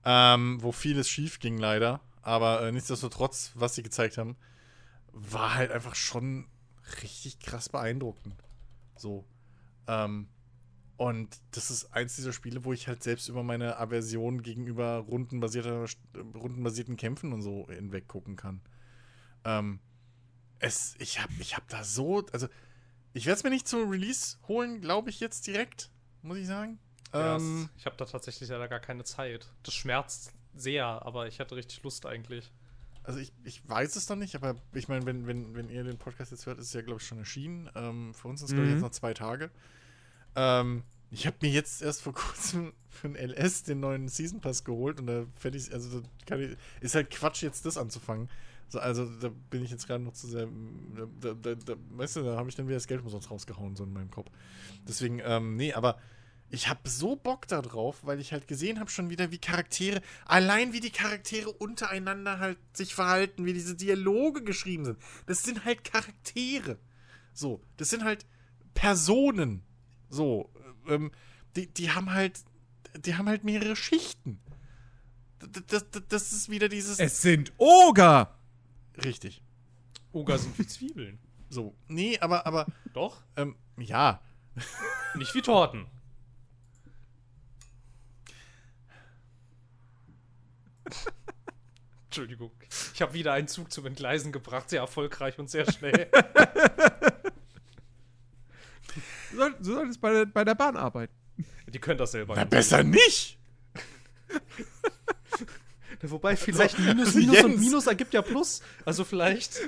[0.05, 2.01] ähm, wo vieles schief ging leider.
[2.23, 4.37] Aber äh, nichtsdestotrotz, was sie gezeigt haben,
[5.13, 6.47] war halt einfach schon
[7.03, 8.35] richtig krass beeindruckend.
[8.97, 9.25] So.
[9.87, 10.27] Ähm,
[11.11, 15.87] und das ist eins dieser Spiele, wo ich halt selbst über meine Aversion gegenüber rundenbasierter,
[16.35, 18.61] rundenbasierten Kämpfen und so hinweg gucken kann.
[19.45, 19.81] Ähm,
[20.61, 22.47] es, ich hab, ich hab da so, also
[23.15, 25.91] ich werde es mir nicht zum Release holen, glaube ich jetzt direkt,
[26.23, 26.79] muss ich sagen.
[27.13, 29.51] Ja, Ähm, ich habe da tatsächlich leider gar keine Zeit.
[29.65, 32.53] Das schmerzt sehr, aber ich hatte richtig Lust eigentlich.
[33.03, 35.99] also ich, ich weiß es noch nicht, aber ich meine, wenn, wenn, wenn ihr den
[35.99, 37.69] Podcast jetzt hört, ist es ja, glaube ich, schon erschienen.
[37.75, 38.77] Ähm, für uns sind es, glaube ich, Mhm.
[38.77, 39.51] jetzt noch zwei Tage.
[40.37, 44.65] Ähm, ich habe mir jetzt erst vor kurzem für ein LS den neuen Season Pass
[44.65, 48.29] geholt und da fände ich, also da ich, ist halt Quatsch, jetzt das anzufangen.
[48.69, 50.49] So, also da bin ich jetzt gerade noch zu sehr,
[51.21, 53.85] da, da, da, weißt du, da habe ich dann wieder das Geld umsonst rausgehauen, so
[53.85, 54.31] in meinem Kopf.
[54.89, 55.99] Deswegen, ähm, nee, aber
[56.49, 60.01] ich habe so Bock da drauf, weil ich halt gesehen habe schon wieder, wie Charaktere,
[60.27, 64.99] allein wie die Charaktere untereinander halt sich verhalten, wie diese Dialoge geschrieben sind.
[65.27, 66.79] Das sind halt Charaktere.
[67.33, 68.27] So, das sind halt
[68.75, 69.65] Personen.
[70.13, 70.51] So,
[70.89, 71.11] ähm,
[71.57, 72.41] die, die haben halt,
[72.99, 74.39] die haben halt mehrere Schichten.
[75.67, 76.99] Das, das, das- ist wieder dieses.
[76.99, 78.39] Es sind Oger!
[79.03, 79.43] richtig.
[80.13, 81.19] Oger sind wie Zwiebeln.
[81.49, 83.23] So, nee, aber, aber, Doch?
[83.37, 84.21] ähm, ja.
[85.15, 85.87] Nicht wie Torten.
[92.07, 92.51] Entschuldigung.
[92.95, 96.11] Ich habe wieder einen Zug zum Entgleisen gebracht, sehr erfolgreich und sehr schnell.
[99.33, 101.13] So soll, so soll es bei, der- bei der Bahn arbeiten.
[101.69, 103.39] Die können das selber Na, besser nicht!
[106.03, 107.61] Wobei vielleicht Minus, Minus und Jens.
[107.61, 108.61] Minus ergibt ja Plus.
[108.85, 109.61] Also vielleicht.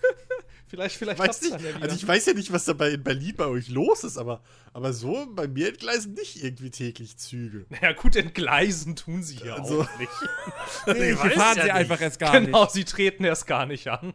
[0.66, 1.52] vielleicht, vielleicht Weiß nicht.
[1.54, 1.76] dann ja.
[1.80, 4.42] Also ich weiß ja nicht, was dabei in Berlin bei euch los ist, aber,
[4.72, 7.66] aber so bei mir entgleisen nicht irgendwie täglich Züge.
[7.68, 10.10] naja, gut, entgleisen tun sie hier Also- auch nicht.
[10.86, 11.72] Nee, Ich weiß fahren ja sie nicht.
[11.72, 12.72] einfach erst gar genau, nicht.
[12.72, 14.14] sie treten erst gar nicht an.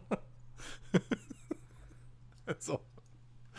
[2.59, 2.81] So.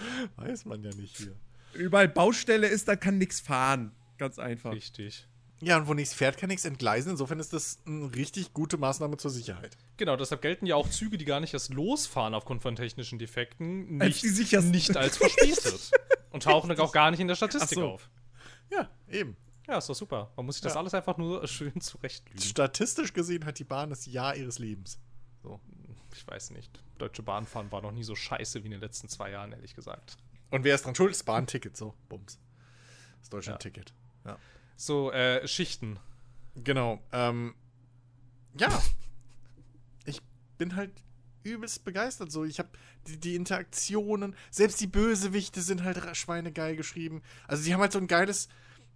[0.37, 1.35] Weiß man ja nicht hier.
[1.75, 3.93] Überall Baustelle ist, da kann nichts fahren.
[4.19, 4.73] Ganz einfach.
[4.73, 5.27] Richtig.
[5.61, 7.13] Ja, und wo nichts fährt, kann nichts entgleisen.
[7.13, 9.77] Insofern ist das eine richtig gute Maßnahme zur Sicherheit.
[9.97, 14.01] Genau, deshalb gelten ja auch Züge, die gar nicht erst losfahren aufgrund von technischen Defekten,
[14.01, 14.71] Als nicht, die sichersten.
[14.73, 15.91] nicht als verspätet.
[16.31, 17.87] Und tauchen dann auch gar nicht in der Statistik so.
[17.89, 18.11] auf.
[18.71, 19.37] Ja, eben.
[19.67, 20.33] Ja, ist doch super.
[20.37, 20.81] Man muss sich das Ja.
[20.81, 22.43] alles einfach nur schön zurechtlügen.
[22.43, 24.99] Statistisch gesehen hat die Bahn das Jahr ihres Lebens.
[25.43, 25.61] So.
[26.15, 26.81] Ich weiß nicht.
[26.99, 30.17] Deutsche Bahnfahren war noch nie so scheiße wie in den letzten zwei Jahren, ehrlich gesagt.
[30.51, 31.13] Und wer ist dran schuld?
[31.13, 31.77] Das Bahnticket.
[31.77, 32.39] So, bums.
[33.21, 33.93] Das Deutschland-Ticket.
[34.25, 34.39] Ja.
[34.77, 35.99] So, äh, Schichten.
[36.55, 37.03] Genau.
[37.13, 37.55] Ähm,
[38.57, 38.69] ja.
[40.05, 40.21] Ich
[40.57, 40.93] bin halt
[41.43, 42.31] übelst begeistert.
[42.31, 42.69] So, ich habe
[43.09, 47.23] die, die Interaktionen, selbst die Bösewichte sind halt schweinegeil geschrieben.
[47.49, 48.49] Also, die haben halt so ein geiles,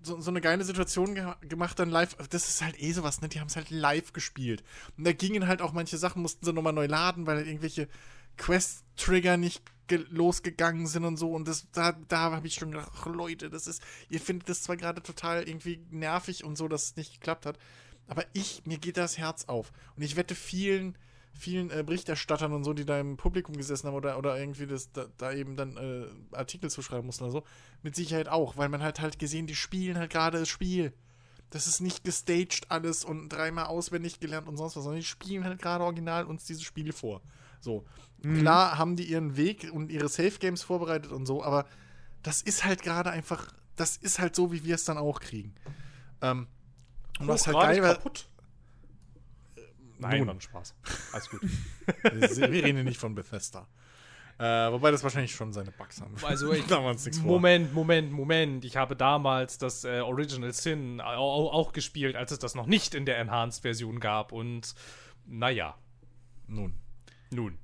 [0.03, 2.17] so, so eine geile Situation ge gemacht dann live.
[2.31, 3.29] Das ist halt eh sowas, ne?
[3.29, 4.63] Die haben es halt live gespielt.
[4.97, 7.89] Und da gingen halt auch manche Sachen, mussten sie nochmal neu laden, weil halt irgendwelche
[8.37, 11.33] Quest-Trigger nicht ge- losgegangen sind und so.
[11.33, 14.63] Und das, da, da habe ich schon gedacht, ach Leute, das ist, ihr findet das
[14.63, 17.59] zwar gerade total irgendwie nervig und so, dass es nicht geklappt hat,
[18.07, 19.73] aber ich, mir geht das Herz auf.
[19.97, 20.97] Und ich wette vielen,
[21.39, 24.93] vielen äh, Berichterstattern und so, die da im Publikum gesessen haben oder, oder irgendwie das,
[24.93, 27.45] da, da eben dann äh, Artikel zu schreiben mussten oder so,
[27.83, 30.93] mit Sicherheit auch, weil man halt halt gesehen, die spielen halt gerade das Spiel.
[31.51, 35.45] Das ist nicht gestaged alles und dreimal auswendig gelernt und sonst was, sondern die spielen
[35.45, 37.23] halt gerade original uns dieses Spiel vor.
[37.61, 37.87] So.
[38.23, 41.67] Klar haben die ihren Weg und ihre Safe Games vorbereitet und so, aber
[42.23, 45.55] das ist halt gerade einfach, das ist halt so, wie wir es dann auch kriegen.
[46.21, 46.49] Ähm,
[47.21, 48.29] und was halt geil war, kaputt.
[49.99, 50.41] Nein, nun.
[50.41, 50.75] Spaß.
[51.13, 51.41] Alles gut.
[52.03, 53.67] wir reden hier nicht von Bethesda.
[54.39, 56.15] Äh, wobei das wahrscheinlich schon seine Bugs haben.
[56.23, 57.25] Also ich, da wir vor.
[57.25, 58.65] Moment, Moment, Moment.
[58.65, 62.95] Ich habe damals das äh, Original Sin au- auch gespielt, als es das noch nicht
[62.95, 64.31] in der Enhanced-Version gab.
[64.31, 64.75] Und
[65.27, 65.77] naja,
[66.47, 66.75] Nun.
[67.33, 67.59] nun.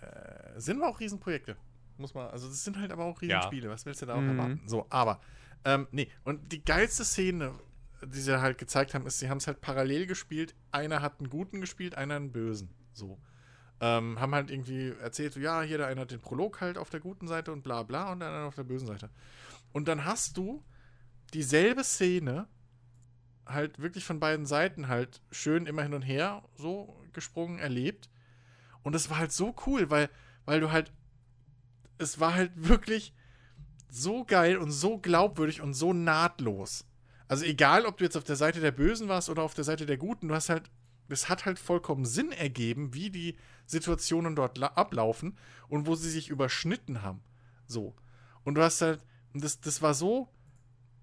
[0.00, 1.56] Äh, sind aber auch Riesenprojekte.
[1.98, 3.38] Muss man, also das sind halt aber auch Ja.
[3.38, 3.68] Riesenspiele.
[3.68, 4.30] Was willst du da auch Mhm.
[4.38, 4.62] erwarten?
[4.66, 5.20] So, aber,
[5.64, 6.08] ähm, nee.
[6.22, 7.52] Und die geilste Szene,
[8.04, 10.54] die sie halt gezeigt haben, ist, sie haben es halt parallel gespielt.
[10.70, 12.70] Einer hat einen guten gespielt, einer einen bösen.
[12.92, 13.18] So.
[13.80, 16.90] Ähm, haben halt irgendwie erzählt, so, ja, hier der eine hat den Prolog halt auf
[16.90, 19.10] der guten Seite und bla bla und der andere auf der bösen Seite.
[19.72, 20.64] Und dann hast du
[21.34, 22.48] dieselbe Szene
[23.46, 28.08] halt wirklich von beiden Seiten halt schön immer hin und her so gesprungen erlebt.
[28.82, 30.08] Und es war halt so cool, weil,
[30.44, 30.92] weil du halt,
[31.98, 33.14] es war halt wirklich
[33.88, 36.84] so geil und so glaubwürdig und so nahtlos.
[37.28, 39.86] Also egal, ob du jetzt auf der Seite der Bösen warst oder auf der Seite
[39.86, 40.70] der Guten, du hast halt,
[41.08, 43.36] es hat halt vollkommen Sinn ergeben, wie die
[43.66, 45.36] Situationen dort la- ablaufen
[45.68, 47.22] und wo sie sich überschnitten haben.
[47.66, 47.94] So.
[48.44, 49.04] Und du hast halt,
[49.34, 50.28] das, das war so,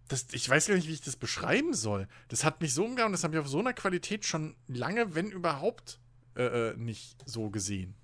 [0.07, 2.07] das, ich weiß gar nicht, wie ich das beschreiben soll.
[2.29, 5.29] Das hat mich so umgehauen, das habe ich auf so einer Qualität schon lange, wenn
[5.29, 5.99] überhaupt,
[6.35, 7.95] äh, äh, nicht so gesehen.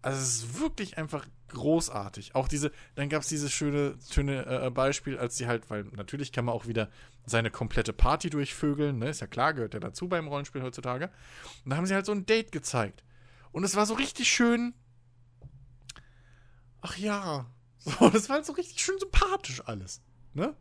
[0.00, 2.34] Also es ist wirklich einfach großartig.
[2.34, 6.30] Auch diese, dann gab es dieses schöne, schöne äh, Beispiel, als sie halt, weil natürlich
[6.30, 6.88] kann man auch wieder
[7.28, 9.10] seine komplette Party durchvögeln, ne?
[9.10, 11.10] Ist ja klar, gehört ja dazu beim Rollenspiel heutzutage.
[11.64, 13.02] Und da haben sie halt so ein Date gezeigt.
[13.52, 14.74] Und es war so richtig schön.
[16.80, 17.46] Ach ja.
[17.80, 20.02] So, das war halt so richtig schön sympathisch alles.
[20.34, 20.54] Ne?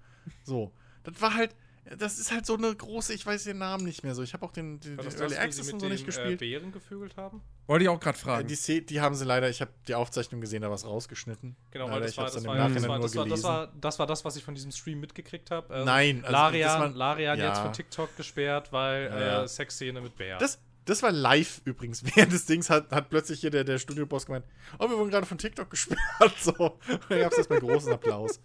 [0.44, 0.72] So.
[1.04, 1.56] Das war halt,
[1.98, 4.24] das ist halt so eine große, ich weiß den Namen nicht mehr so.
[4.24, 6.34] Ich habe auch den, den, War den Early Access und so den, nicht gespielt.
[6.42, 7.42] Äh, Bären gevögelt haben?
[7.68, 8.48] Wollte ich auch gerade Äh, fragen.
[8.48, 11.56] die, Szene- die haben sie leider, ich habe die Aufzeichnung gesehen, da was rausgeschnitten.
[11.72, 14.56] Genau, weil das ich war das, war, das, war, war, war, war was ich von
[14.56, 15.74] diesem Stream mitgekriegt habe.
[15.74, 17.64] Ähm, Nein, also Larian, war- Larian jetzt ja.
[17.64, 19.44] von TikTok gesperrt, weil Ja, ja.
[19.44, 20.38] äh, Sexszene mit Bär.
[20.38, 22.04] Das, das war live übrigens.
[22.16, 24.46] Während des Dings hat, hat plötzlich hier der, der Studioboss gemeint,
[24.80, 26.00] oh, wir wurden gerade von TikTok gesperrt.
[26.42, 26.54] So.
[26.54, 28.40] Und dann gab es erstmal großen Applaus.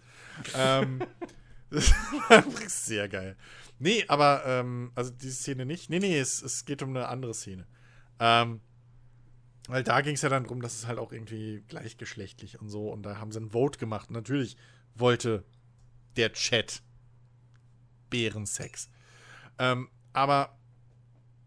[0.55, 0.99] ähm,
[2.67, 3.35] sehr geil.
[3.79, 5.89] Nee, aber, ähm, also diese Szene nicht.
[5.89, 7.67] Nee, nee, es, es geht um eine andere Szene.
[8.19, 8.61] Ähm,
[9.67, 12.89] weil da ging es ja dann darum, dass es halt auch irgendwie gleichgeschlechtlich und so.
[12.89, 14.09] Und da haben sie ein Vote gemacht.
[14.09, 14.57] Und natürlich
[14.95, 15.43] wollte
[16.15, 16.81] der Chat
[18.09, 18.89] Bärensex.
[19.57, 20.57] Ähm, aber,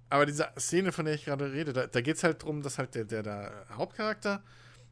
[0.08, 2.78] aber diese Szene, von der ich gerade rede, da, da geht es halt darum, dass
[2.78, 4.42] halt der, der, der Hauptcharakter,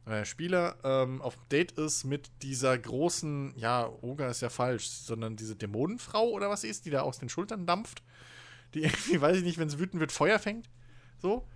[0.05, 4.87] äh, Spieler, ähm, auf dem Date ist mit dieser großen, ja, Oger ist ja falsch,
[4.87, 8.03] sondern diese Dämonenfrau oder was sie ist, die da aus den Schultern dampft.
[8.73, 10.69] Die irgendwie, weiß ich nicht, wenn sie wütend wird, Feuer fängt.
[11.19, 11.47] So.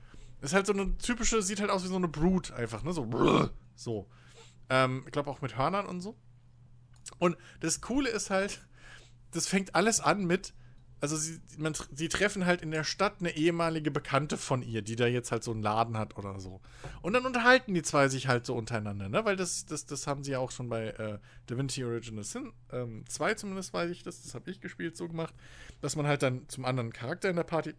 [0.42, 2.94] Ist halt so eine typische, sieht halt aus wie so eine Brut einfach, ne?
[2.94, 3.08] So.
[3.76, 4.10] So.
[4.70, 6.18] Ähm, ich glaube auch mit Hörnern und so.
[7.18, 8.60] Und das Coole ist halt,
[9.32, 10.54] das fängt alles an mit,
[11.02, 14.96] also sie, man, sie treffen halt in der Stadt eine ehemalige Bekannte von ihr, die
[14.96, 16.62] da jetzt halt so einen Laden hat oder so.
[17.02, 19.24] Und dann unterhalten die zwei sich halt so untereinander, ne?
[19.24, 21.20] Weil das, das, das haben sie ja auch schon bei äh,
[21.50, 22.52] Divinity Original Sin
[23.08, 25.34] 2 zumindest weiß ich das, das habe ich gespielt, so gemacht,
[25.82, 27.74] dass man halt dann zum anderen Charakter in der Party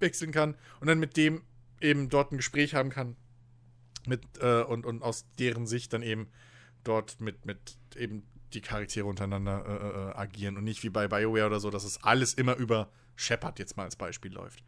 [0.00, 1.42] wechseln kann und dann mit dem
[1.80, 3.16] eben dort ein Gespräch haben kann
[4.06, 6.28] mit äh, und, und aus deren Sicht dann eben
[6.84, 8.24] dort mit, mit eben
[8.54, 12.02] die Charaktere untereinander äh, äh, agieren und nicht wie bei BioWare oder so, dass es
[12.02, 14.62] alles immer über Shepard jetzt mal als Beispiel läuft.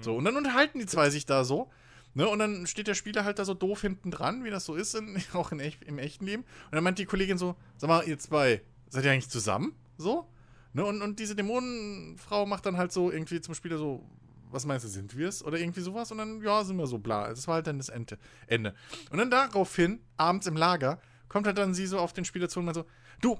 [0.00, 1.70] So, und dann unterhalten die zwei sich da so.
[2.16, 4.76] Ne, und dann steht der Spieler halt da so doof hinten dran, wie das so
[4.76, 6.42] ist, in, auch in echt, im echten Leben.
[6.42, 9.74] Und dann meint die Kollegin so: Sag mal, ihr zwei, seid ihr eigentlich zusammen?
[9.98, 10.28] So?
[10.74, 14.08] Ne, und, und diese Dämonenfrau macht dann halt so irgendwie zum Spieler so:
[14.50, 15.44] Was meinst du, sind wir es?
[15.44, 16.12] Oder irgendwie sowas.
[16.12, 17.28] Und dann, ja, sind wir so bla.
[17.30, 18.16] Das war halt dann das Ende.
[18.46, 18.74] Ende.
[19.10, 22.60] Und dann daraufhin, abends im Lager, kommt halt dann sie so auf den Spieler zu
[22.60, 22.86] und meint so:
[23.20, 23.38] Du,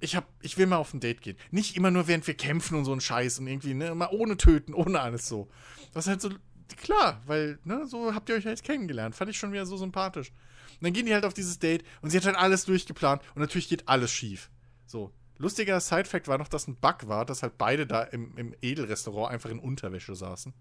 [0.00, 1.36] ich hab, ich will mal auf ein Date gehen.
[1.50, 4.36] Nicht immer nur, während wir kämpfen und so ein Scheiß und irgendwie, ne, mal ohne
[4.36, 5.48] töten, ohne alles so.
[5.94, 6.30] Das ist halt so,
[6.76, 9.14] klar, weil, ne, so habt ihr euch halt kennengelernt.
[9.14, 10.30] Fand ich schon wieder so sympathisch.
[10.30, 13.40] Und dann gehen die halt auf dieses Date und sie hat halt alles durchgeplant und
[13.40, 14.50] natürlich geht alles schief.
[14.86, 15.12] So.
[15.38, 19.32] Lustiger Side-Fact war noch, dass ein Bug war, dass halt beide da im, im Edelrestaurant
[19.32, 20.52] einfach in Unterwäsche saßen.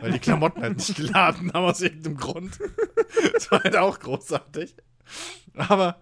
[0.00, 2.58] Weil die Klamotten halt nicht geladen haben aus irgendeinem Grund.
[3.32, 4.76] Das war halt auch großartig.
[5.54, 6.00] Aber,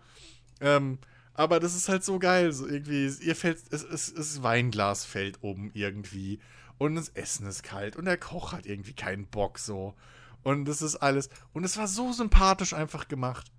[0.60, 0.98] ähm,
[1.34, 2.52] aber das ist halt so geil.
[2.52, 6.40] So irgendwie, ihr fällt, es, es, es Weinglas fällt um irgendwie.
[6.78, 7.96] Und das Essen ist kalt.
[7.96, 9.94] Und der Koch hat irgendwie keinen Bock so.
[10.42, 11.28] Und das ist alles.
[11.52, 13.50] Und es war so sympathisch einfach gemacht.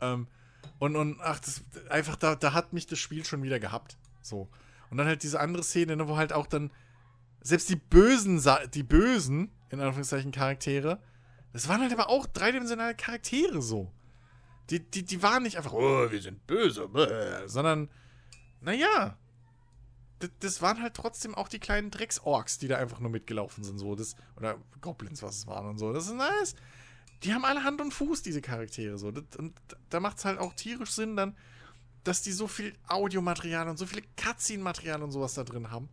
[0.00, 0.28] Ähm,
[0.78, 3.96] und, und ach, das, einfach, da, da hat mich das Spiel schon wieder gehabt.
[4.20, 4.48] So.
[4.90, 6.70] Und dann halt diese andere Szene, ne, wo halt auch dann
[7.40, 8.42] selbst die bösen,
[8.72, 11.00] die bösen, in Anführungszeichen, Charaktere,
[11.52, 13.92] das waren halt aber auch dreidimensionale Charaktere so.
[14.70, 16.88] Die, die, die waren nicht einfach, oh, wir sind böse,
[17.46, 17.90] sondern,
[18.60, 19.18] naja,
[20.20, 23.78] das, das waren halt trotzdem auch die kleinen Drecksorks, die da einfach nur mitgelaufen sind,
[23.78, 25.92] so, das, oder Goblins, was es waren und so.
[25.92, 26.54] Das ist nice.
[27.22, 29.10] Die haben alle Hand und Fuß, diese Charaktere, so.
[29.10, 29.54] Das, und
[29.90, 31.36] da macht es halt auch tierisch Sinn dann,
[32.04, 35.88] dass die so viel Audiomaterial und so viele Cutscene-Material und sowas da drin haben.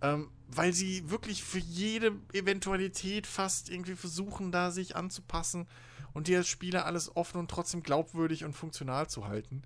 [0.00, 5.66] Ähm, weil sie wirklich für jede Eventualität fast irgendwie versuchen, da sich anzupassen
[6.14, 9.62] und dir als Spieler alles offen und trotzdem glaubwürdig und funktional zu halten.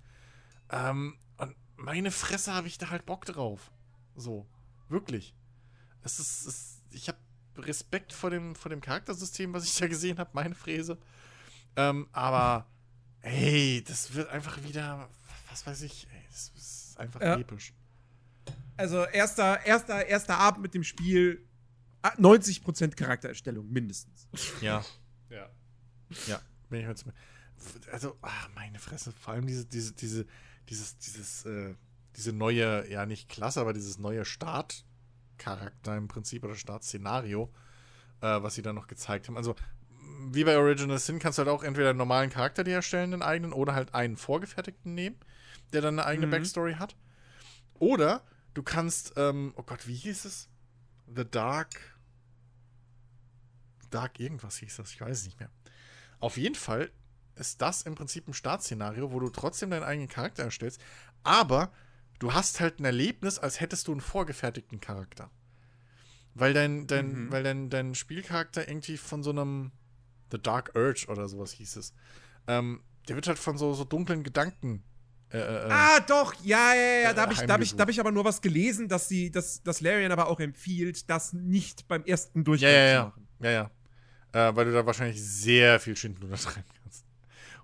[0.69, 3.71] Ähm, und meine Fresse habe ich da halt Bock drauf.
[4.15, 4.45] So.
[4.89, 5.33] Wirklich.
[6.01, 7.17] Es ist, es, ich habe
[7.57, 10.97] Respekt vor dem, vor dem Charaktersystem, was ich da gesehen habe, meine Fräse.
[11.75, 12.67] Ähm, aber,
[13.21, 15.09] ey, das wird einfach wieder,
[15.49, 17.37] was weiß ich, ey, das ist einfach Ja.
[17.37, 17.73] episch.
[18.77, 21.43] Also erster, erster, erster Abend mit dem Spiel,
[22.03, 24.27] ah, 90% Charaktererstellung mindestens.
[24.61, 24.85] Ja.
[26.27, 26.41] Ja.
[26.69, 27.05] Bin ich jetzt.
[27.91, 30.25] Also, ach, meine Fresse, vor allem diese, diese, diese,
[30.69, 31.75] dieses, dieses, äh,
[32.15, 37.51] diese neue, ja nicht Klasse, aber dieses neue Startcharakter im Prinzip oder Startszenario,
[38.21, 39.37] äh, was sie da noch gezeigt haben.
[39.37, 39.55] Also,
[40.29, 43.21] wie bei Original Sin kannst du halt auch entweder einen normalen Charakter dir erstellen, den
[43.21, 45.17] eigenen, oder halt einen vorgefertigten nehmen,
[45.73, 46.31] der dann eine eigene Mhm.
[46.31, 46.95] Backstory hat.
[47.79, 48.23] Oder
[48.57, 50.49] Du kannst, ähm, oh Gott, wie hieß es?
[51.15, 51.95] The Dark.
[53.91, 55.51] Dark irgendwas hieß das, ich weiß es nicht mehr.
[56.19, 56.91] Auf jeden Fall
[57.35, 60.81] ist das im Prinzip ein Startszenario, wo du trotzdem deinen eigenen Charakter erstellst,
[61.23, 61.71] aber
[62.19, 65.29] du hast halt ein Erlebnis, als hättest du einen vorgefertigten Charakter.
[66.33, 67.31] Weil dein, dein, Mhm.
[67.31, 69.71] weil dein, dein Spielcharakter irgendwie von so einem
[70.31, 71.93] The Dark Urge oder sowas hieß es.
[72.47, 74.83] Ähm, der wird halt von so, so dunklen Gedanken.
[75.29, 77.81] Äh, äh, Ah, doch, ja, ja, ja, da Äh, habe ich, da hab ich, da
[77.83, 81.33] hab ich aber nur was gelesen, dass sie, dass, dass Larian aber auch empfiehlt, das
[81.33, 83.05] nicht beim ersten Durchgang Ja, ja, zu ja.
[83.05, 83.27] machen.
[83.39, 83.71] Ja, ja.
[84.37, 87.05] Äh, weil du da wahrscheinlich sehr viel Schindluder treiben kannst.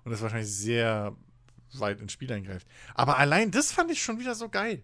[0.02, 1.16] Und das wahrscheinlich sehr
[1.74, 2.66] weit ins Spiel eingreift.
[2.94, 4.82] Aber allein das fand ich schon wieder so geil.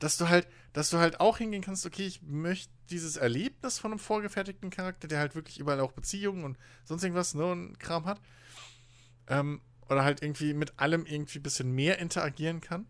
[0.00, 3.92] Dass du halt, dass du halt auch hingehen kannst, okay, ich möchte dieses Erlebnis von
[3.92, 8.04] einem vorgefertigten Charakter, der halt wirklich überall auch Beziehungen und sonst irgendwas, ne, und Kram
[8.04, 8.20] hat.
[9.28, 12.86] Ähm, oder halt irgendwie mit allem irgendwie ein bisschen mehr interagieren kann.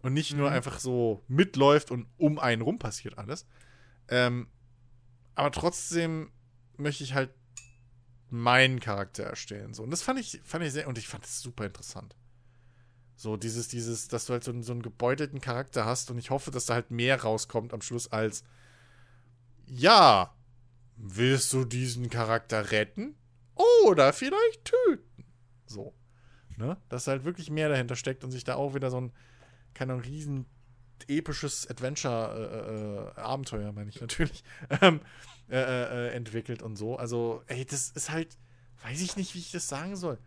[0.00, 0.56] Und nicht nur Mhm.
[0.56, 3.44] einfach so mitläuft und um einen rum passiert alles.
[4.08, 4.48] Ähm,
[5.34, 6.32] aber trotzdem
[6.80, 7.30] möchte ich halt
[8.28, 9.74] meinen Charakter erstellen.
[9.74, 9.82] So.
[9.82, 12.16] Und das fand ich, fand ich sehr, und ich fand das super interessant.
[13.16, 16.50] So, dieses, dieses, dass du halt so, so einen gebeutelten Charakter hast und ich hoffe,
[16.50, 18.44] dass da halt mehr rauskommt am Schluss als
[19.66, 20.34] Ja,
[20.96, 23.16] willst du diesen Charakter retten?
[23.84, 25.24] Oder vielleicht töten?
[25.66, 25.94] So.
[26.56, 26.76] Ne?
[26.88, 29.12] Dass halt wirklich mehr dahinter steckt und sich da auch wieder so ein,
[29.74, 30.46] keine Ahnung, riesen
[31.08, 34.44] episches Adventure-Abenteuer, meine ich natürlich,
[34.80, 35.00] ähm,
[35.50, 36.96] äh, äh, äh, entwickelt und so.
[36.96, 38.38] Also, ey, das ist halt,
[38.84, 40.18] weiß ich nicht, wie ich das sagen soll.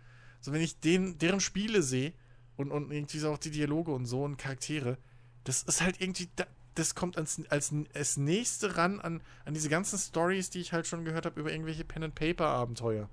[0.41, 2.13] So, wenn ich den, deren Spiele sehe
[2.57, 4.97] und, und irgendwie so auch die Dialoge und so und Charaktere,
[5.45, 6.45] das ist halt irgendwie, da,
[6.75, 10.87] das kommt als, als, als nächste ran an, an diese ganzen Stories, die ich halt
[10.87, 13.09] schon gehört habe über irgendwelche Pen-and-Paper-Abenteuer.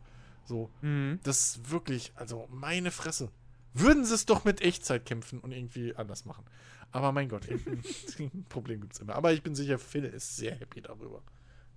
[0.47, 1.21] So, Mhm.
[1.23, 3.31] das ist wirklich, also meine Fresse.
[3.73, 6.45] Würden sie es doch mit Echtzeit kämpfen und irgendwie anders machen.
[6.91, 7.47] Aber mein Gott,
[8.19, 9.15] ein Problem gibt es immer.
[9.15, 11.23] Aber ich bin sicher, Phil ist sehr happy darüber.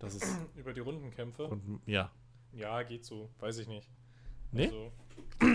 [0.03, 0.37] Das ist.
[0.55, 1.45] Über die Rundenkämpfe?
[1.47, 2.11] Und ja.
[2.51, 3.29] Ja, geht so.
[3.39, 3.89] Weiß ich nicht.
[4.51, 4.65] Nee?
[4.65, 4.91] Also,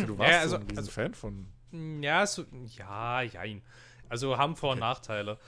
[0.06, 1.46] Du warst Ja, also- so ein riesen also- Fan von.
[2.02, 2.44] Ja, so,
[2.76, 3.62] ja, jein.
[4.08, 5.38] Also haben Vor- und Nachteile.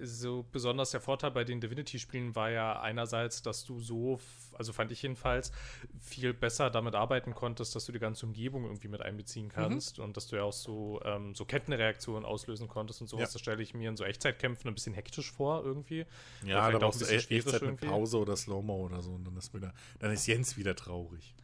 [0.00, 4.20] So besonders der Vorteil bei den Divinity-Spielen war ja einerseits, dass du so,
[4.52, 5.52] also fand ich jedenfalls,
[6.00, 10.16] viel besser damit arbeiten konntest, dass du die ganze Umgebung irgendwie mit einbeziehen kannst und
[10.16, 13.30] dass du ja auch so, ähm, so Kettenreaktionen auslösen konntest und sowas.
[13.30, 13.32] Ja.
[13.32, 16.04] Das stelle ich mir in so Echtzeitkämpfen ein bisschen hektisch vor irgendwie.
[16.44, 17.86] Ja, da auch brauchst ein du bisschen echt, echt schwerisch Zeit mit irgendwie.
[17.86, 19.12] Pause oder Slow-Mo oder so.
[19.12, 21.34] Und dann ist, wieder, dann ist Jens wieder traurig.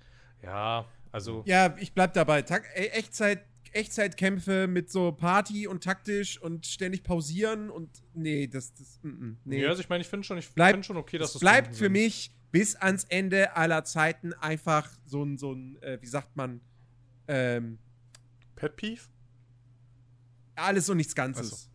[0.43, 1.43] Ja, also.
[1.47, 2.43] Ja, ich bleib dabei.
[2.43, 8.73] Tak e Echtzeit, Echtzeitkämpfe mit so Party und taktisch und ständig pausieren und nee, das,
[8.75, 9.63] das, mm, mm, nee.
[9.63, 11.41] Ja, also ich meine, ich finde schon, ich Bleib- finde schon okay, dass es das
[11.41, 11.93] bleibt für sind.
[11.93, 16.61] mich bis ans Ende aller Zeiten einfach so ein, so ein, äh, wie sagt man,
[17.29, 17.79] ähm,
[18.57, 19.03] Pet Peeve?
[20.55, 21.71] alles und nichts Ganzes.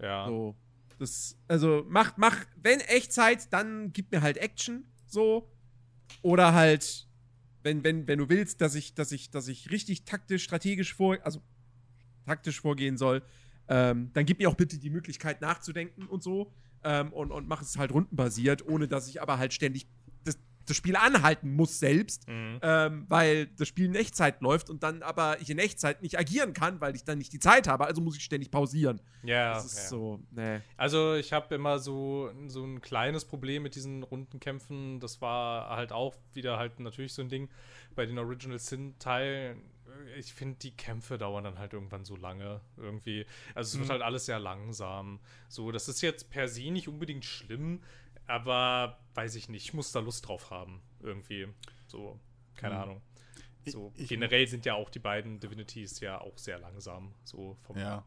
[0.00, 0.26] Ja.
[0.26, 0.54] So.
[0.98, 5.50] Das, also mach, mach, wenn Echtzeit, dann gib mir halt Action, so.
[6.22, 7.07] Oder halt,
[7.68, 11.18] wenn, wenn, wenn du willst, dass ich, dass ich, dass ich richtig taktisch, strategisch vor,
[11.22, 11.42] also
[12.24, 13.22] taktisch vorgehen soll,
[13.68, 16.50] ähm, dann gib mir auch bitte die Möglichkeit nachzudenken und so.
[16.82, 19.86] Ähm, und, und mach es halt rundenbasiert, ohne dass ich aber halt ständig
[20.68, 22.58] das, Spiel anhalten muss selbst, Mhm.
[22.62, 26.52] ähm, weil das Spiel in Echtzeit läuft und dann aber ich in Echtzeit nicht agieren
[26.52, 29.00] kann, weil ich dann nicht die Zeit habe, also muss ich ständig pausieren.
[29.22, 29.88] Ja, das ist ja.
[29.88, 30.60] so, nee.
[30.76, 35.00] Also ich habe immer so, so ein kleines Problem mit diesen Rundenkämpfen.
[35.00, 37.48] Das war halt auch wieder halt natürlich so ein Ding
[37.94, 39.60] bei den Original Sin-Teilen.
[40.18, 43.26] Ich finde, die Kämpfe dauern dann halt irgendwann so lange irgendwie.
[43.54, 45.18] Also es wird halt alles sehr langsam.
[45.48, 47.80] So, das ist jetzt per se nicht unbedingt schlimm,
[48.28, 51.48] aber weiß ich nicht, ich muss da Lust drauf haben irgendwie.
[51.88, 52.20] So,
[52.54, 52.80] keine Mhm.
[52.80, 53.02] Ahnung.
[53.64, 57.14] Ich- So, ich- generell sind ja auch die beiden Divinities ja auch sehr langsam.
[57.24, 58.04] So vom, Ja.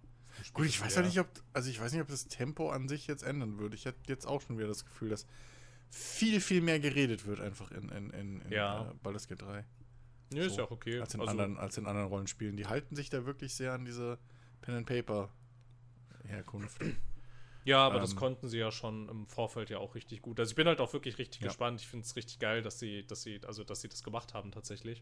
[0.53, 3.05] Gut, ich weiß ja nicht, ob, also ich weiß nicht, ob das Tempo an sich
[3.07, 3.75] jetzt ändern würde.
[3.75, 5.27] Ich hätte jetzt auch schon wieder das Gefühl, dass
[5.89, 8.89] viel, viel mehr geredet wird einfach in, in, in, in Ja.
[8.89, 9.65] äh, Baldur's Gate 3.
[10.33, 11.01] Nö, ist so, ja auch okay.
[11.01, 12.55] Als in, Also- anderen, als in anderen Rollenspielen.
[12.55, 14.17] Die halten sich da wirklich sehr an diese
[14.61, 15.29] Pen and Paper
[16.25, 16.79] Herkunft.
[17.63, 18.17] Ja, aber das Ähm.
[18.17, 20.39] konnten sie ja schon im Vorfeld ja auch richtig gut.
[20.39, 21.47] Also ich bin halt auch wirklich richtig Ja.
[21.47, 21.79] gespannt.
[21.81, 24.51] Ich finde es richtig geil, dass sie, dass sie, also dass sie das gemacht haben
[24.51, 24.99] tatsächlich.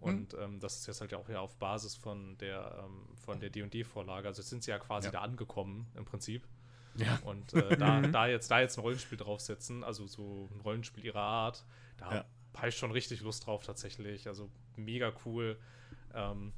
[0.00, 0.04] Hm.
[0.08, 3.40] Und ähm, das ist jetzt halt ja auch ja auf Basis von der ähm, von
[3.40, 4.28] der D&D-Vorlage.
[4.28, 5.12] Also jetzt sind sie ja quasi Ja.
[5.12, 6.46] da angekommen im Prinzip.
[6.96, 7.18] Ja.
[7.22, 11.20] Und äh, da, da jetzt da jetzt ein Rollenspiel draufsetzen, also so ein Rollenspiel ihrer
[11.20, 11.64] Art,
[11.98, 12.24] da Ja.
[12.56, 14.26] habe ich schon richtig Lust drauf tatsächlich.
[14.26, 15.58] Also mega cool.
[16.14, 16.52] Ähm,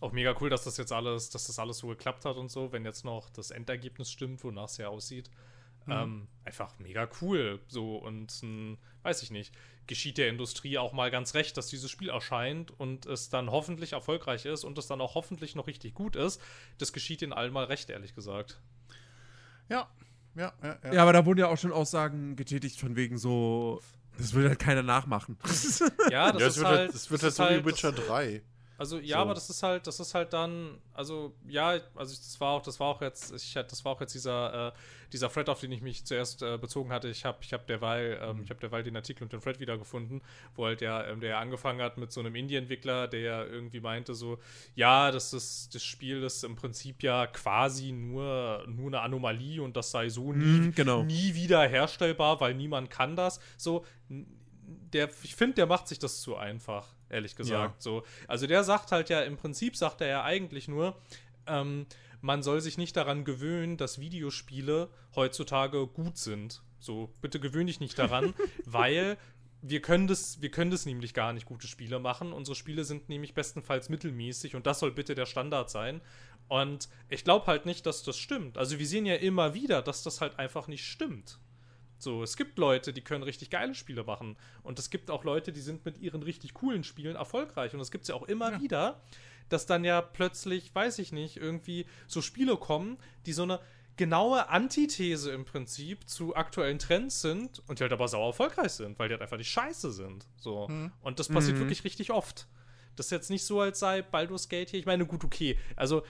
[0.00, 2.72] auch mega cool, dass das jetzt alles, dass das alles so geklappt hat und so,
[2.72, 5.30] wenn jetzt noch das Endergebnis stimmt, wonach es ja aussieht.
[5.86, 7.60] Ähm, einfach mega cool.
[7.68, 9.54] So und ähm, weiß ich nicht,
[9.86, 13.92] geschieht der Industrie auch mal ganz recht, dass dieses Spiel erscheint und es dann hoffentlich
[13.92, 16.40] erfolgreich ist und es dann auch hoffentlich noch richtig gut ist.
[16.78, 18.60] Das geschieht ihnen allen mal recht, ehrlich gesagt.
[19.68, 19.88] Ja,
[20.34, 20.78] ja, ja.
[20.84, 20.92] ja.
[20.94, 23.82] Ja, aber da wurden ja auch schon Aussagen getätigt von wegen so,
[24.16, 25.36] das will halt keiner nachmachen.
[26.10, 26.78] Ja, das ja, wird halt.
[26.78, 28.42] halt, es wird das halt ist so wie Witcher das- 3.
[28.76, 29.22] Also ja, So.
[29.22, 32.80] aber das ist halt, das ist halt dann, also ja, also das war auch, das
[32.80, 34.72] war auch jetzt, ich hatte, das war auch jetzt dieser, äh,
[35.12, 37.08] dieser Thread, auf den ich mich zuerst äh, bezogen hatte.
[37.08, 40.22] Ich habe, ich habe derweil, ähm, ich habe derweil den Artikel und den Thread wiedergefunden,
[40.56, 44.38] wo halt der, ähm, der angefangen hat mit so einem Indie-Entwickler, der irgendwie meinte so,
[44.74, 49.76] ja, das ist, das Spiel ist im Prinzip ja quasi nur, nur eine Anomalie und
[49.76, 51.02] das sei so nie, Mhm, genau.
[51.04, 53.38] nie wieder herstellbar, weil niemand kann das.
[53.56, 53.84] So,
[54.92, 57.76] der, ich finde, der macht sich das zu einfach, ehrlich gesagt.
[57.76, 57.80] Ja.
[57.80, 60.96] So, also der sagt halt ja, im Prinzip sagt er ja eigentlich nur,
[61.46, 61.86] ähm,
[62.20, 66.62] man soll sich nicht daran gewöhnen, dass Videospiele heutzutage gut sind.
[66.78, 69.18] So, bitte gewöhn dich nicht daran, weil
[69.66, 72.32] wir können das, wir können das nämlich gar nicht gute Spiele machen.
[72.32, 76.02] Unsere Spiele sind nämlich bestenfalls mittelmäßig und das soll bitte der Standard sein.
[76.48, 78.58] Und ich glaube halt nicht, dass das stimmt.
[78.58, 81.38] Also wir sehen ja immer wieder, dass das halt einfach nicht stimmt.
[82.04, 84.36] So, es gibt Leute, die können richtig geile Spiele machen.
[84.62, 87.74] Und es gibt auch Leute, die sind mit ihren richtig coolen Spielen erfolgreich.
[87.74, 89.00] Und es gibt es ja auch immer wieder,
[89.48, 93.58] dass dann ja plötzlich, weiß ich nicht, irgendwie so Spiele kommen, die so eine
[93.96, 98.98] genaue Antithese im Prinzip zu aktuellen Trends sind und die halt aber sauer erfolgreich sind,
[98.98, 100.26] weil die halt einfach nicht scheiße sind.
[100.36, 100.68] So.
[101.02, 101.60] Und das passiert Mhm.
[101.60, 102.46] wirklich richtig oft.
[102.96, 104.78] Das ist jetzt nicht so, als sei Baldur's Gate hier.
[104.80, 105.58] Ich meine, gut, okay.
[105.74, 106.02] Also,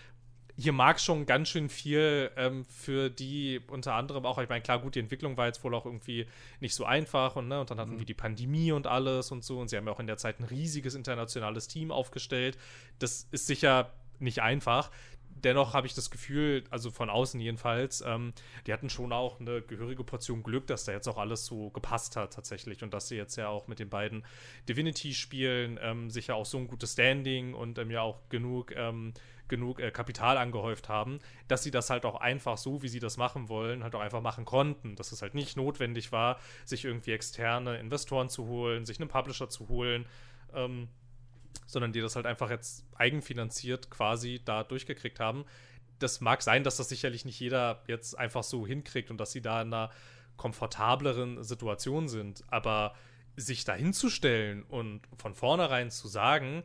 [0.57, 4.81] hier mag schon ganz schön viel ähm, für die unter anderem auch, ich meine, klar,
[4.81, 6.27] gut, die Entwicklung war jetzt wohl auch irgendwie
[6.61, 9.59] nicht so einfach und, ne, und dann hatten wir die Pandemie und alles und so
[9.59, 12.57] und sie haben ja auch in der Zeit ein riesiges internationales Team aufgestellt.
[13.01, 14.91] Das ist sicher nicht einfach.
[15.43, 18.33] Dennoch habe ich das Gefühl, also von außen jedenfalls, ähm,
[18.67, 22.17] die hatten schon auch eine gehörige Portion Glück, dass da jetzt auch alles so gepasst
[22.17, 24.25] hat tatsächlich und dass sie jetzt ja auch mit den beiden
[24.69, 29.13] Divinity-Spielen ähm, sicher auch so ein gutes Standing und ähm, ja auch genug, ähm,
[29.49, 31.19] genug äh, Kapital angehäuft haben,
[31.49, 34.21] dass sie das halt auch einfach so, wie sie das machen wollen, halt auch einfach
[34.21, 34.97] machen konnten.
[34.97, 39.49] Dass es halt nicht notwendig war, sich irgendwie externe Investoren zu holen, sich einen Publisher
[39.49, 40.07] zu holen,
[40.55, 40.89] ähm,
[41.67, 45.45] sondern die das halt einfach jetzt eigenfinanziert quasi da durchgekriegt haben.
[45.99, 49.43] Das mag sein, dass das sicherlich nicht jeder jetzt einfach so hinkriegt und dass sie
[49.43, 49.91] da in einer
[50.37, 52.95] komfortableren Situation sind, aber
[53.37, 56.65] sich da hinzustellen und von vornherein zu sagen,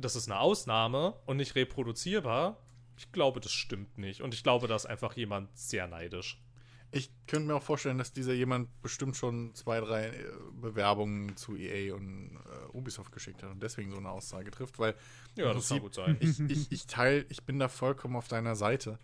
[0.00, 2.58] das ist eine Ausnahme und nicht reproduzierbar,
[2.96, 4.20] ich glaube, das stimmt nicht.
[4.20, 6.40] Und ich glaube, da ist einfach jemand sehr neidisch.
[6.92, 10.24] Ich könnte mir auch vorstellen, dass dieser jemand bestimmt schon zwei, drei äh,
[10.60, 14.96] Bewerbungen zu EA und äh, Ubisoft geschickt hat und deswegen so eine Aussage trifft, weil
[15.36, 16.16] Ja, das kann gut sein.
[16.20, 18.98] ich, ich, ich teile, ich bin da vollkommen auf deiner Seite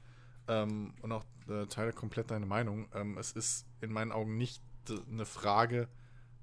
[0.48, 2.88] ähm, und auch äh, teile komplett deine Meinung.
[2.92, 5.88] Ähm, es ist in meinen Augen nicht d- eine Frage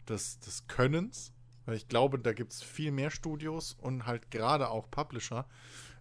[0.08, 1.34] des, des Könnens,
[1.66, 5.46] weil ich glaube, da gibt es viel mehr Studios und halt gerade auch Publisher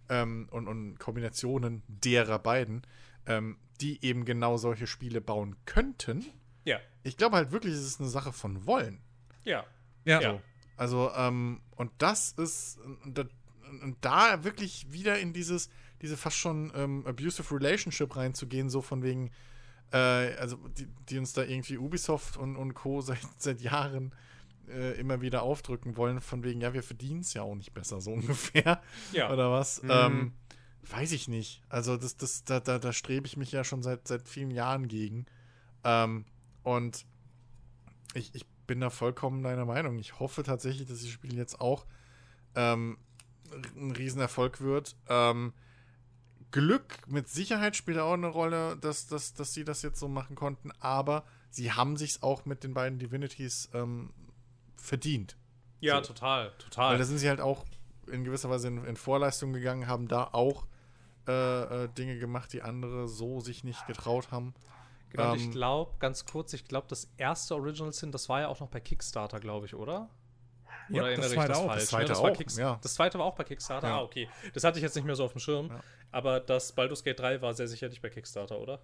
[0.09, 2.85] ähm, und, und Kombinationen derer beiden,
[3.25, 6.25] ähm, die eben genau solche Spiele bauen könnten.
[6.65, 9.01] Ja, Ich glaube halt wirklich, es ist eine Sache von Wollen.
[9.43, 9.65] ja,
[10.05, 10.21] Ja.
[10.21, 10.41] ja.
[10.77, 13.25] Also, ähm, und das ist, und da,
[13.81, 15.69] und da wirklich wieder in dieses,
[16.01, 19.31] diese fast schon ähm, abusive Relationship reinzugehen, so von wegen,
[19.91, 23.01] äh, also die, die uns da irgendwie Ubisoft und, und Co.
[23.01, 24.13] seit, seit Jahren
[24.69, 28.01] äh, immer wieder aufdrücken wollen, von wegen, ja, wir verdienen es ja auch nicht besser,
[28.01, 28.81] so ungefähr.
[29.11, 29.31] Ja.
[29.31, 29.83] Oder was?
[29.83, 29.89] Mhm.
[29.91, 30.33] Ähm,
[30.89, 31.63] weiß ich nicht.
[31.69, 34.87] Also, das, das, da, da, da strebe ich mich ja schon seit, seit vielen Jahren
[34.87, 35.25] gegen.
[35.83, 36.25] Ähm,
[36.63, 37.05] und
[38.13, 39.97] ich, ich bin da vollkommen deiner Meinung.
[39.99, 41.85] Ich hoffe tatsächlich, dass das Spiel jetzt auch
[42.55, 42.97] ähm,
[43.75, 44.95] ein Riesenerfolg wird.
[45.07, 45.53] Ähm,
[46.51, 50.35] Glück mit Sicherheit spielt auch eine Rolle, dass, dass, dass sie das jetzt so machen
[50.35, 54.13] konnten, aber sie haben sich auch mit den beiden Divinities ähm,
[54.83, 55.37] verdient.
[55.79, 56.13] Ja, So.
[56.13, 56.97] total, Weil total.
[56.97, 57.65] da sind sie halt auch
[58.11, 60.65] in gewisser Weise in, in Vorleistung gegangen, haben da auch
[61.27, 61.31] äh,
[61.85, 64.53] äh, Dinge gemacht, die andere so sich nicht getraut haben.
[65.09, 68.41] Genau, und ich ähm, glaube, ganz kurz, ich glaube, das erste Original Sin, das war
[68.41, 70.09] ja auch noch bei Kickstarter, glaube ich, oder?
[70.89, 71.65] Ja, Oder das erinnere ich zweite das auch.
[71.67, 71.79] falsch?
[71.81, 72.17] Das zweite ne?
[72.17, 72.79] war auch, Kicks- ja.
[72.81, 73.87] Das zweite war auch bei Kickstarter?
[73.87, 73.97] Ja.
[73.99, 74.27] Ah, okay.
[74.53, 75.67] Das hatte ich jetzt nicht mehr so auf dem Schirm.
[75.69, 75.79] Ja.
[76.11, 78.81] Aber das Baldur's Gate 3 war sehr sicherlich bei Kickstarter, oder?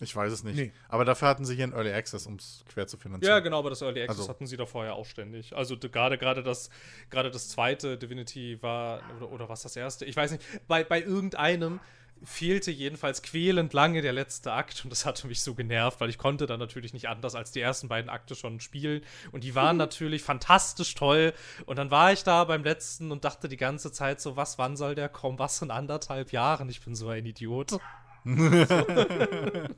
[0.00, 0.56] Ich weiß es nicht.
[0.56, 0.72] Nee.
[0.88, 3.32] Aber dafür hatten sie hier einen Early Access, um es quer zu finanzieren.
[3.32, 5.56] Ja, genau, aber das Early Access Also- hatten sie da vorher auch ständig.
[5.56, 6.70] Also gerade gerade das
[7.10, 10.04] gerade das zweite Divinity war oder, oder was das erste?
[10.04, 10.42] Ich weiß nicht.
[10.68, 11.80] Bei, bei irgendeinem
[12.22, 16.16] fehlte jedenfalls quälend lange der letzte Akt und das hatte mich so genervt, weil ich
[16.18, 19.02] konnte dann natürlich nicht anders als die ersten beiden Akte schon spielen
[19.32, 21.34] und die waren natürlich fantastisch toll
[21.66, 24.76] und dann war ich da beim letzten und dachte die ganze Zeit so, was, wann
[24.78, 25.38] soll der kommen?
[25.38, 26.70] Was in anderthalb Jahren?
[26.70, 27.78] Ich bin so ein Idiot.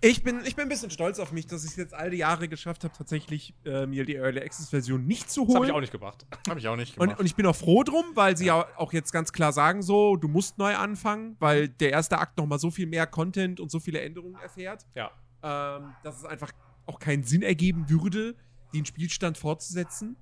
[0.00, 2.18] ich, bin, ich bin ein bisschen stolz auf mich, dass ich es jetzt all die
[2.18, 5.68] Jahre geschafft habe, tatsächlich äh, mir die Early Access Version nicht zu Das habe holen.
[5.70, 6.26] ich auch nicht gemacht.
[6.48, 7.20] Habe ich auch nicht Und, gemacht.
[7.20, 8.66] und ich bin auch froh drum, weil sie ja.
[8.76, 12.46] auch jetzt ganz klar sagen so, du musst neu anfangen, weil der erste Akt noch
[12.46, 15.10] mal so viel mehr Content und so viele Änderungen erfährt, Ja.
[15.42, 16.52] ähm, dass es einfach
[16.86, 18.34] auch keinen Sinn ergeben würde,
[18.74, 20.16] den Spielstand fortzusetzen.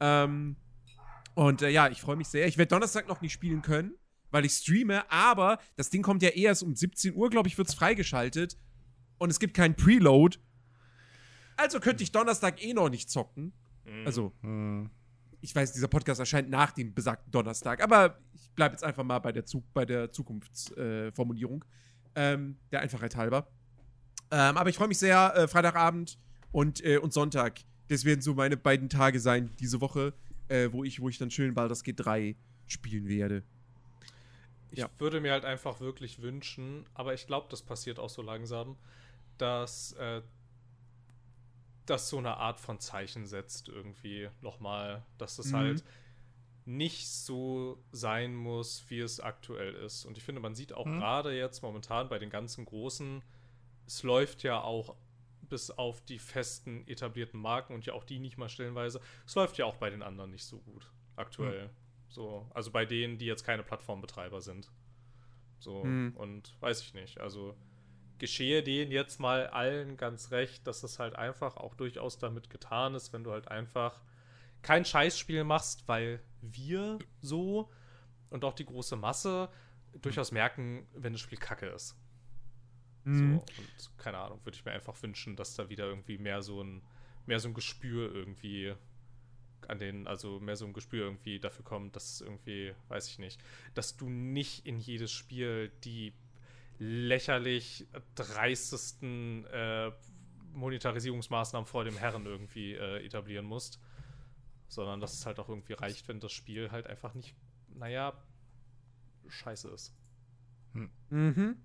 [0.00, 0.56] Ähm,
[1.34, 2.46] und äh, ja, ich freue mich sehr.
[2.46, 3.94] Ich werde Donnerstag noch nicht spielen können,
[4.32, 7.68] weil ich streame, aber das Ding kommt ja erst um 17 Uhr, glaube ich, wird
[7.68, 8.58] es freigeschaltet.
[9.18, 10.38] Und es gibt keinen Preload.
[11.56, 13.52] Also könnte ich Donnerstag eh noch nicht zocken.
[13.84, 14.06] Mhm.
[14.06, 14.90] Also, Hm.
[15.40, 19.18] ich weiß, dieser Podcast erscheint nach dem besagten Donnerstag, aber ich bleibe jetzt einfach mal
[19.20, 21.64] bei der, Zu bei der Zukunftsformulierung,
[22.14, 23.48] äh, ähm, der Einfachheit halber.
[24.30, 26.18] Ähm, aber ich freue mich sehr, äh, Freitagabend
[26.50, 27.60] und, äh, und Sonntag.
[27.88, 30.14] Das werden so meine beiden Tage sein diese Woche,
[30.48, 32.36] äh, wo, ich, wo ich dann schön Baldur's Gate 3
[32.66, 33.44] spielen werde.
[34.72, 34.90] Ich Ja.
[34.98, 38.76] würde mir halt einfach wirklich wünschen, aber ich glaube, das passiert auch so langsam,
[39.38, 40.22] dass äh,
[41.86, 45.54] das so eine Art von Zeichen setzt irgendwie nochmal, dass das Mhm.
[45.54, 45.84] halt
[46.64, 50.04] nicht so sein muss, wie es aktuell ist.
[50.04, 50.98] Und ich finde, man sieht auch Mhm.
[50.98, 53.22] gerade jetzt momentan bei den ganzen großen,
[53.86, 54.96] es läuft ja auch
[55.42, 59.58] bis auf die festen etablierten Marken und ja auch die nicht mal stellenweise, es läuft
[59.58, 61.70] ja auch bei den anderen nicht so gut aktuell.
[62.12, 64.70] So, also bei denen, die jetzt keine Plattformbetreiber sind.
[65.58, 66.12] So, Mhm.
[66.16, 67.20] und weiß ich nicht.
[67.20, 67.56] Also
[68.18, 72.94] geschehe denen jetzt mal allen ganz recht, dass es halt einfach auch durchaus damit getan
[72.94, 74.00] ist, wenn du halt einfach
[74.60, 77.70] kein Scheißspiel machst, weil wir so
[78.30, 79.48] und auch die große Masse
[79.94, 81.96] durchaus merken, wenn das Spiel kacke ist.
[83.04, 83.40] Mhm.
[83.40, 86.62] So, und keine Ahnung, würde ich mir einfach wünschen, dass da wieder irgendwie mehr so
[86.62, 86.82] ein,
[87.26, 88.74] mehr so ein Gespür irgendwie
[89.70, 93.18] an den, also mehr so ein Gespür irgendwie dafür kommt, dass es irgendwie, weiß ich
[93.18, 93.40] nicht,
[93.74, 96.12] dass du nicht in jedes Spiel die
[96.78, 99.92] lächerlich dreistesten äh,
[100.54, 103.80] Monetarisierungsmaßnahmen vor dem Herren irgendwie äh, etablieren musst,
[104.68, 107.34] sondern dass es halt auch irgendwie reicht, wenn das Spiel halt einfach nicht,
[107.74, 108.12] naja,
[109.28, 109.94] scheiße ist.
[111.10, 111.56] Mhm.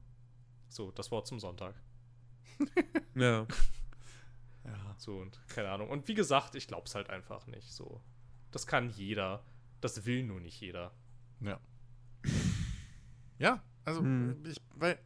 [0.70, 1.76] So, das Wort zum Sonntag.
[3.16, 3.48] Ja.
[4.68, 4.96] Ja.
[4.98, 5.90] So und keine Ahnung.
[5.90, 7.72] Und wie gesagt, ich glaub's halt einfach nicht.
[7.72, 8.02] So,
[8.52, 9.44] das kann jeder.
[9.82, 10.94] Das will nur nicht jeder.
[11.42, 11.60] Ja.
[13.40, 14.44] Ja, also, Hm.
[14.48, 14.98] ich, weil,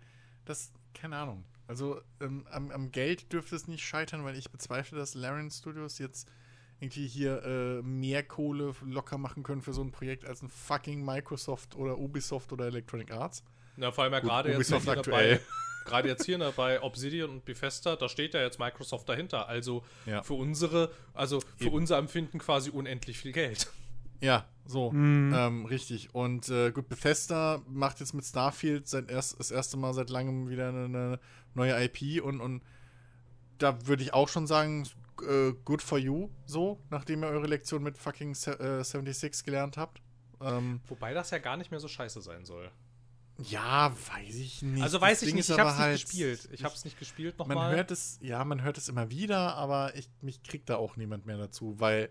[0.46, 1.44] das, keine Ahnung.
[1.68, 5.98] Also, ähm, am, am Geld dürfte es nicht scheitern, weil ich bezweifle, dass Larian Studios
[6.00, 6.32] jetzt
[6.80, 11.04] irgendwie hier äh, mehr Kohle locker machen können für so ein Projekt als ein fucking
[11.06, 13.44] Microsoft oder Ubisoft oder Electronic Arts.
[13.78, 15.36] Ja, vor allem ja gerade jetzt Ubisoft aktuell.
[15.36, 15.46] dabei.
[15.86, 19.48] Gerade jetzt hier ne, bei Obsidian und Bethesda, da steht ja jetzt Microsoft dahinter.
[19.48, 20.24] Also Ja.
[20.24, 21.76] für unsere, also für Eben.
[21.76, 23.72] unser Empfinden quasi unendlich viel Geld.
[24.22, 24.92] Ja, so.
[24.92, 25.34] Mhm.
[25.36, 26.14] Ähm, richtig.
[26.14, 30.48] Und äh, gut, Bethesda macht jetzt mit Starfield seit erst, das erste Mal seit langem
[30.50, 31.20] wieder eine, eine
[31.56, 32.62] neue IP und, und
[33.58, 34.88] da würde ich auch schon sagen,
[35.28, 39.78] äh, good for you, so, nachdem ihr eure Lektion mit fucking se äh, 76 gelernt
[39.78, 40.02] habt.
[40.40, 42.72] Ähm, Wobei das ja gar nicht mehr so scheiße sein soll.
[43.50, 44.84] Ja, weiß ich nicht.
[44.84, 46.50] Also Das weiß ich Ding nicht, ich hab's nicht halt- gespielt.
[46.52, 47.76] Ich hab's nicht gespielt Man nochmal.
[47.76, 51.26] hört es, ja, man hört es immer wieder, aber ich, mich kriegt da auch niemand
[51.26, 52.10] mehr dazu, weil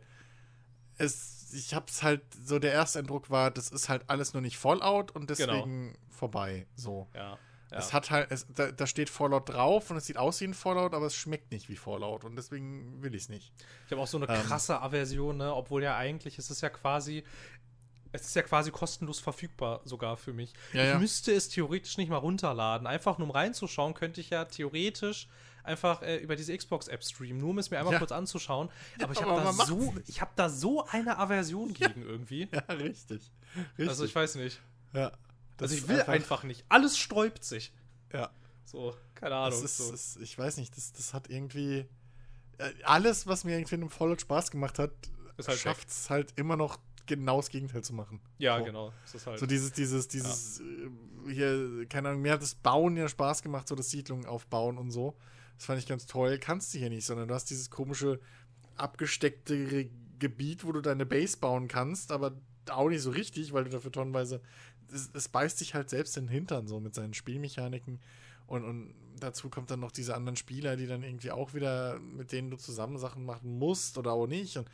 [0.99, 4.59] es, ich hab's halt, so der erste Eindruck war, das ist halt alles nur nicht
[4.59, 5.53] Fallout und Genau.
[5.55, 7.09] deswegen vorbei, so.
[7.15, 7.39] Ja.
[7.71, 7.79] ja.
[7.79, 10.55] Es hat halt, es, da, da steht Fallout drauf und es sieht aus wie ein
[10.55, 13.53] Fallout, aber es schmeckt nicht wie Fallout und deswegen will ich es nicht.
[13.87, 14.43] Ich habe auch so eine Ähm.
[14.43, 15.55] krasse Aversion, ne?
[15.55, 17.25] obwohl ja eigentlich ist es ja quasi,
[18.13, 20.53] es ist ja quasi kostenlos verfügbar sogar für mich.
[20.73, 20.99] Ja, ich ja.
[20.99, 22.87] müsste es theoretisch nicht mal runterladen.
[22.87, 25.29] Einfach nur um reinzuschauen, könnte ich ja theoretisch
[25.63, 27.99] einfach äh, über diese Xbox-App streamen, nur um es mir einmal Ja.
[27.99, 28.71] kurz anzuschauen.
[29.03, 32.49] Aber ich habe da, so, ich hab da so eine Aversion gegen irgendwie.
[32.53, 33.31] Ja, richtig.
[33.77, 33.89] richtig.
[33.89, 34.61] Also ich weiß nicht.
[34.93, 35.11] ja.
[35.57, 36.65] Das Also ich ist will einfach, nicht.
[36.71, 37.73] Alles sträubt sich.
[38.15, 38.31] Ja.
[38.65, 39.63] So, keine Ahnung.
[39.63, 39.91] Ist, so.
[39.91, 41.87] das, ich weiß nicht, das, das hat irgendwie.
[42.59, 44.93] äh, Alles, was mir irgendwie in einem Fallout Spaß gemacht hat,
[45.37, 46.79] Ist halt schafft es halt immer noch
[47.17, 48.21] genau das Gegenteil zu machen.
[48.39, 48.65] ja, so.
[48.65, 48.93] genau.
[49.27, 49.39] Halt.
[49.39, 53.69] So dieses, dieses, dieses, äh, hier, keine Ahnung, mir hat das Bauen ja Spaß gemacht,
[53.69, 55.17] so das Siedlungen aufbauen und so.
[55.57, 56.39] Das fand ich ganz toll.
[56.39, 58.21] Kannst du hier nicht, sondern du hast dieses komische,
[58.77, 62.37] abgesteckte Gebiet, wo du deine Base bauen kannst, aber
[62.71, 64.41] auch nicht so richtig, weil du dafür tonnenweise.
[64.93, 68.01] Es, es beißt sich halt selbst in den Hintern so mit seinen Spielmechaniken.
[68.47, 72.33] Und, und dazu kommt dann noch diese anderen Spieler, die dann irgendwie auch wieder, mit
[72.33, 74.57] denen du zusammen Sachen machen musst oder auch nicht.
[74.57, 74.69] Und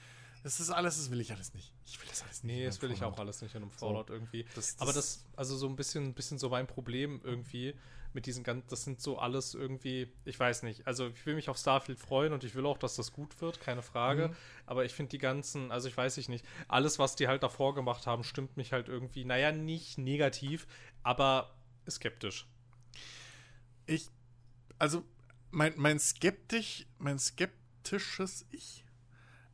[0.47, 1.73] das ist alles, das will ich alles nicht.
[1.85, 2.55] Ich will das alles nicht.
[2.57, 3.15] Nee, das will ich Fallout.
[3.15, 4.47] auch alles nicht in einem Fallout irgendwie.
[4.55, 7.75] Das- Aber das- das, also so ein bisschen, bisschen so mein Problem irgendwie
[8.13, 11.49] mit diesen ganzen, das sind so alles irgendwie, ich weiß nicht, also ich will mich
[11.49, 14.29] auf Starfield freuen und ich will auch, dass das gut wird, keine Frage.
[14.29, 14.37] Mhm.
[14.67, 17.75] Aber ich finde die ganzen, also ich weiß ich nicht, alles, was die halt davor
[17.75, 20.69] gemacht haben, stimmt mich halt irgendwie, naja, nicht negativ,
[21.03, 21.57] aber
[21.91, 22.47] skeptisch.
[23.87, 24.09] ich,
[24.79, 25.03] also
[25.51, 28.85] mein, mein skeptisch, mein skeptisches Ich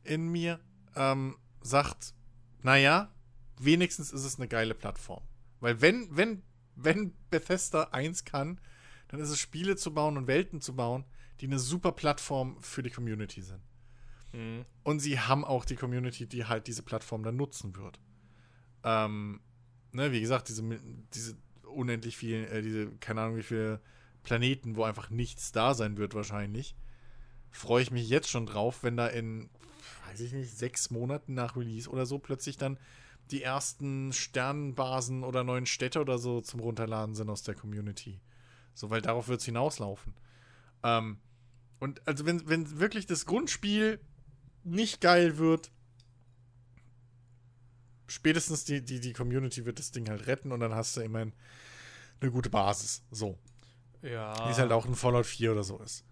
[0.03, 0.59] in mir
[0.95, 2.13] ähm, sagt,
[2.61, 3.11] naja,
[3.57, 5.23] wenigstens ist es eine geile Plattform.
[5.59, 6.43] Weil wenn, wenn,
[6.75, 8.59] wenn Bethesda eins kann,
[9.07, 11.05] dann ist es Spiele zu bauen und Welten zu bauen,
[11.39, 13.61] die eine super Plattform für die Community sind.
[14.33, 14.65] Mhm.
[14.83, 17.99] Und sie haben auch die Community, die halt diese Plattform dann nutzen wird.
[18.83, 19.39] Ähm,
[19.91, 20.63] ne, wie gesagt, diese,
[21.13, 23.81] diese unendlich vielen, äh, diese, keine Ahnung, wie viele
[24.23, 26.75] Planeten, wo einfach nichts da sein wird, wahrscheinlich.
[27.51, 29.49] Freue ich mich jetzt schon drauf, wenn da in,
[30.07, 32.77] weiß ich nicht, sechs Monaten nach Release oder so plötzlich dann
[33.31, 38.19] die ersten Sternenbasen oder neuen Städte oder so zum Runterladen sind aus der Community.
[38.73, 40.13] So, weil darauf wird es hinauslaufen.
[40.83, 41.17] Ähm,
[41.79, 43.99] und also, wenn, wenn wirklich das Grundspiel
[44.63, 45.71] nicht geil wird,
[48.07, 51.33] spätestens die, die, die Community wird das Ding halt retten und dann hast du immerhin
[52.19, 53.03] eine gute Basis.
[53.11, 53.37] So.
[54.01, 54.47] Ja.
[54.47, 56.05] Wie es halt auch ein Fallout 4 oder so ist.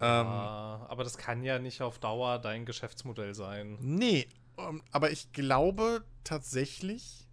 [0.00, 3.78] Ähm, Ja, aber das kann ja nicht auf Dauer dein Geschäftsmodell sein.
[3.80, 4.28] Nee,
[4.58, 7.26] ähm, aber ich glaube tatsächlich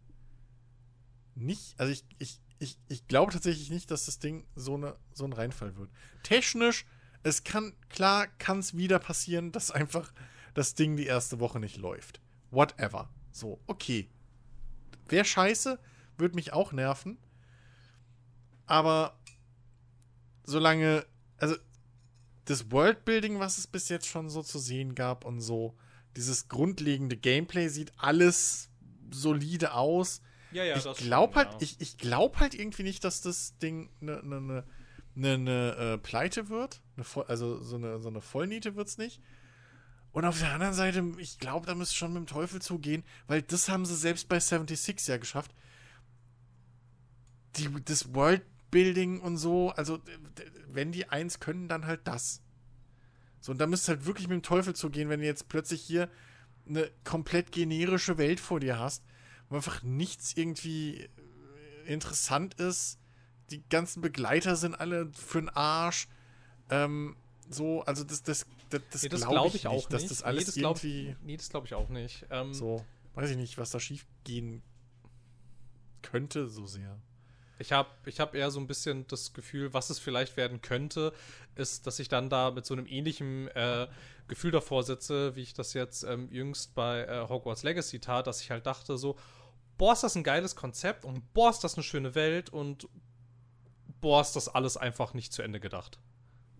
[1.35, 5.25] nicht, also ich, ich, ich, ich glaube tatsächlich nicht, dass das Ding so, eine, so
[5.25, 5.89] ein Reinfall wird.
[6.23, 6.85] Technisch,
[7.23, 10.13] es kann, klar kann es wieder passieren, dass einfach
[10.53, 12.21] das Ding die erste Woche nicht läuft.
[12.51, 13.09] Whatever.
[13.31, 14.09] So, okay.
[15.07, 15.79] Wäre scheiße,
[16.17, 17.17] würde mich auch nerven.
[18.65, 19.17] Aber
[20.43, 21.05] solange,
[21.37, 21.55] also
[22.45, 25.75] das Worldbuilding, was es bis jetzt schon so zu sehen gab und so,
[26.15, 28.69] dieses grundlegende Gameplay sieht alles
[29.11, 30.21] solide aus.
[30.51, 31.57] Ja, ja, ich glaube halt, ja.
[31.61, 34.63] ich, ich glaube halt irgendwie nicht, dass das Ding eine ne, ne,
[35.15, 36.81] ne, ne, äh, Pleite wird.
[37.01, 39.19] Voll- also so eine, so eine Vollniete wird es nicht.
[40.11, 43.41] Und auf der anderen Seite, ich glaube, da müsste schon mit dem Teufel zugehen, weil
[43.41, 45.55] das haben sie selbst bei 76 ja geschafft.
[47.57, 49.99] Die, das Worldbuilding und so, also
[50.75, 52.41] wenn die eins können, dann halt das.
[53.39, 56.09] So, und da müsste halt wirklich mit dem Teufel zugehen, wenn du jetzt plötzlich hier
[56.67, 59.03] eine komplett generische Welt vor dir hast,
[59.49, 61.07] wo einfach nichts irgendwie äh,
[61.93, 62.99] interessant ist.
[63.51, 66.07] Die ganzen Begleiter sind alle für den Arsch.
[66.69, 67.17] Ähm,
[67.49, 70.01] so, also das, das, das, das Nee, das glaube glaub ich, ich auch nicht, dass
[70.03, 70.11] nicht.
[70.11, 72.25] das Nee, alles das glaub- irgendwie Nee, das glaube ich auch nicht.
[72.29, 72.85] Ähm, so,
[73.15, 74.63] weiß ich nicht, was da schief gehen
[76.01, 76.97] könnte, so sehr.
[77.63, 81.13] Ich habe ich hab eher so ein bisschen das Gefühl, was es vielleicht werden könnte,
[81.55, 83.87] ist, dass ich dann da mit so einem ähnlichen äh,
[84.27, 88.41] Gefühl davor sitze, wie ich das jetzt ähm, jüngst bei äh, Hogwarts Legacy tat, dass
[88.41, 89.17] ich halt dachte so,
[89.77, 92.89] boah, ist das ein geiles Konzept und boah, ist das eine schöne Welt und
[94.01, 95.99] boah, ist das alles einfach nicht zu Ende gedacht.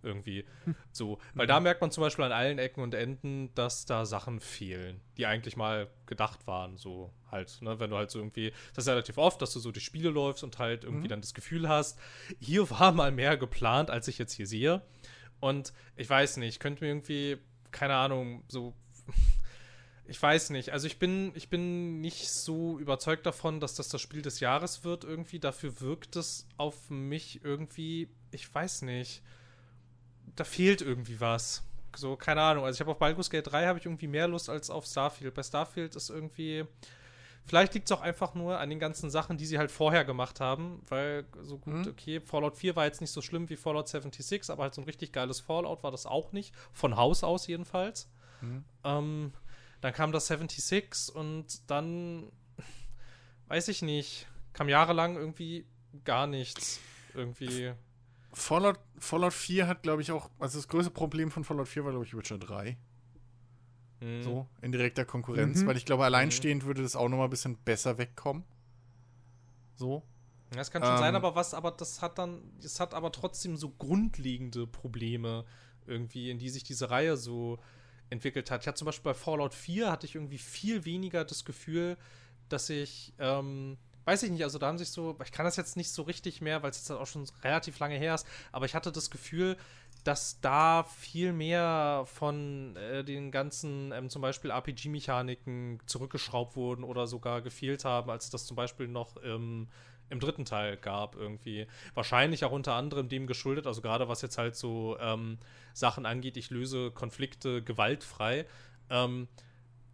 [0.04, 0.46] Irgendwie.
[0.92, 1.18] So.
[1.34, 5.02] Weil da merkt man zum Beispiel an allen Ecken und Enden, dass da Sachen fehlen,
[5.18, 6.78] die eigentlich mal gedacht waren.
[6.78, 9.72] So halt, ne, wenn du halt so irgendwie, das ist relativ oft, dass du so
[9.72, 11.98] die Spiele läufst und halt irgendwie dann das Gefühl hast,
[12.40, 14.84] hier war mal mehr geplant, als ich jetzt hier sehe.
[15.40, 17.38] Und ich weiß nicht, ich könnte mir irgendwie,
[17.72, 18.74] keine Ahnung, so.
[20.06, 20.72] Ich weiß nicht.
[20.74, 24.84] Also ich bin, ich bin nicht so überzeugt davon, dass das das Spiel des Jahres
[24.84, 25.40] wird irgendwie.
[25.40, 29.22] Dafür wirkt es auf mich irgendwie, ich weiß nicht.
[30.36, 31.64] Da fehlt irgendwie was.
[31.96, 32.66] So, keine Ahnung.
[32.66, 35.34] Also ich habe auf Baldur's Gate 3 habe ich irgendwie mehr Lust als auf Starfield.
[35.34, 36.66] Bei Starfield ist irgendwie.
[37.46, 40.40] Vielleicht liegt es auch einfach nur an den ganzen Sachen, die sie halt vorher gemacht
[40.40, 41.88] haben, weil so gut, Mhm.
[41.90, 44.86] okay, Fallout 4 war jetzt nicht so schlimm wie Fallout 76, aber halt so ein
[44.86, 46.56] richtig geiles Fallout war das auch nicht.
[46.72, 48.10] Von Haus aus jedenfalls.
[48.40, 48.64] Mhm.
[48.86, 49.34] Ähm,
[49.82, 52.32] dann kam das 76 und dann,
[53.50, 55.66] weiß ich nicht, kam jahrelang irgendwie
[56.06, 56.80] gar nichts.
[57.14, 57.74] Irgendwie.
[58.34, 61.92] Fallout, Fallout 4 hat, glaube ich, auch, also das größte Problem von Fallout 4 war,
[61.92, 62.78] glaube ich, Witcher 3.
[64.00, 64.22] hm.
[64.24, 65.68] So, in direkter Konkurrenz, Mhm.
[65.68, 68.44] weil ich glaube, alleinstehend würde das auch nochmal ein bisschen besser wegkommen.
[69.76, 70.04] So.
[70.52, 73.56] Das kann schon Ähm, sein, aber was, aber das hat dann, es hat aber trotzdem
[73.58, 75.46] so grundlegende Probleme
[75.88, 77.60] irgendwie, in die sich diese Reihe so
[78.10, 78.62] entwickelt hat.
[78.62, 81.98] Ich hatte zum Beispiel bei Fallout 4 hatte ich irgendwie viel weniger das Gefühl,
[82.50, 85.78] dass ich, ähm, weiß ich nicht, also da haben sich so, ich kann das jetzt
[85.78, 88.76] nicht so richtig mehr, weil es jetzt auch schon relativ lange her ist, aber ich
[88.76, 89.58] hatte das Gefühl,
[90.04, 97.08] dass da viel mehr von äh, den ganzen ähm, zum Beispiel RPG-Mechaniken zurückgeschraubt wurden oder
[97.08, 99.70] sogar gefehlt haben, als das zum Beispiel noch im,
[100.10, 101.68] im dritten Teil gab irgendwie.
[101.94, 105.38] Wahrscheinlich auch unter anderem dem geschuldet, also gerade was jetzt halt so ähm,
[105.74, 108.46] Sachen angeht, ich löse Konflikte gewaltfrei.
[108.90, 109.30] Ähm,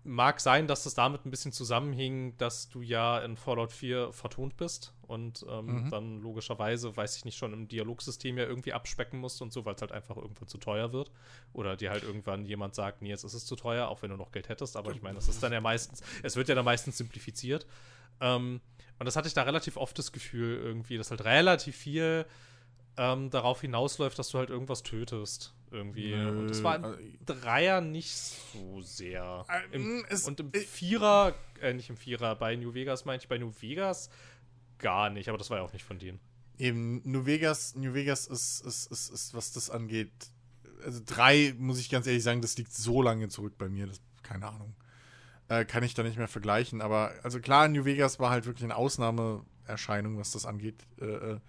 [0.03, 4.55] mag sein, dass das damit ein bisschen zusammenhing, dass du ja in Fallout 4 vertont
[4.57, 5.89] bist und ähm, Mhm.
[5.89, 9.75] dann logischerweise, weiß ich nicht, schon im Dialogsystem ja irgendwie abspecken musst und so, weil
[9.75, 11.11] es halt einfach irgendwann zu teuer wird.
[11.53, 14.17] Oder dir halt irgendwann jemand sagt, nee, jetzt ist es zu teuer, auch wenn du
[14.17, 14.77] noch Geld hättest.
[14.77, 17.65] Aber ich meine, das ist dann ja meistens, es wird ja dann meistens simplifiziert.
[18.21, 18.61] Ähm,
[18.99, 22.25] und das hatte ich da relativ oft das Gefühl irgendwie, dass halt relativ viel
[22.97, 25.53] ähm, darauf hinausläuft, dass du halt irgendwas tötest.
[25.71, 26.15] Irgendwie.
[26.15, 29.45] Nö, und das war also- im Dreier nicht so sehr.
[29.47, 33.27] Äh, Im, es- und im Vierer, äh, nicht im Vierer, bei New Vegas meine ich,
[33.27, 34.09] bei New Vegas
[34.79, 36.19] gar nicht, aber das war ja auch nicht von denen.
[36.57, 40.11] Eben, New Vegas, New Vegas ist, ist, ist, ist, was das angeht,
[40.83, 44.01] also drei, muss ich ganz ehrlich sagen, das liegt so lange zurück bei mir, das,
[44.23, 44.75] keine Ahnung.
[45.49, 48.63] Äh, kann ich da nicht mehr vergleichen, aber also klar, New Vegas war halt wirklich
[48.63, 51.39] eine Ausnahmeerscheinung, was das angeht, äh, äh,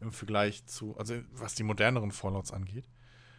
[0.00, 2.84] im Vergleich zu, also was die moderneren Fallouts angeht.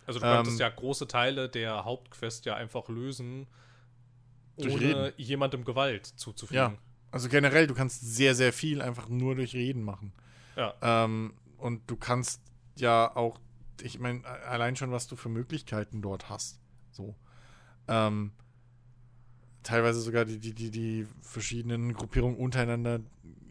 [0.06, 3.48] Also du Ähm, konntest ja große Teile der Hauptquest ja einfach lösen,
[4.58, 5.14] Durch ohne Reden.
[5.18, 6.58] jemandem Gewalt zuzufügen.
[6.58, 6.74] Ja,
[7.12, 10.14] also generell, du kannst sehr, sehr viel einfach nur durch Reden machen.
[10.56, 10.74] Ja.
[10.82, 12.42] Ähm, und du kannst
[12.76, 13.40] ja auch,
[13.82, 16.60] ich meine, allein schon, was du für Möglichkeiten dort hast.
[16.92, 17.16] So.
[17.88, 18.32] Ähm,
[19.64, 23.00] teilweise sogar die, die, die, die verschiedenen Gruppierungen untereinander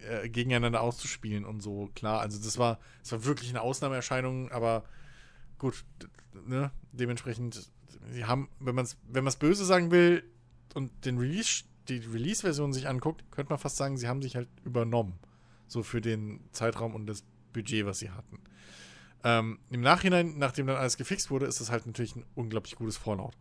[0.09, 2.21] äh, gegeneinander auszuspielen und so, klar.
[2.21, 4.85] Also das war, das war wirklich eine Ausnahmeerscheinung, aber
[5.59, 5.85] gut,
[6.47, 7.71] ne, dementsprechend,
[8.11, 10.25] sie haben, wenn man es wenn man's böse sagen will
[10.75, 14.49] und den Release, die Release-Version sich anguckt, könnte man fast sagen, sie haben sich halt
[14.65, 15.19] übernommen.
[15.67, 18.41] So für den Zeitraum und das Budget, was sie hatten.
[19.25, 22.97] Ähm, Im Nachhinein, nachdem dann alles gefixt wurde, ist es halt natürlich ein unglaublich gutes
[22.97, 23.37] Fallout.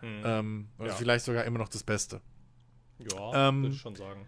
[0.00, 0.22] Hm.
[0.24, 0.94] Ähm, Ja.
[0.94, 2.20] Vielleicht sogar immer noch das Beste.
[2.98, 4.26] ja, ähm, würde ich schon sagen.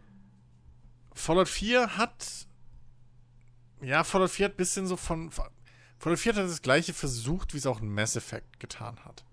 [1.12, 2.46] Fallout 4 hat.
[3.82, 5.30] Ja, Fallout 4 hat ein bisschen so von.
[6.04, 9.24] Fallout 4 hat das gleiche versucht, wie es auch ein Mass Effect getan hat.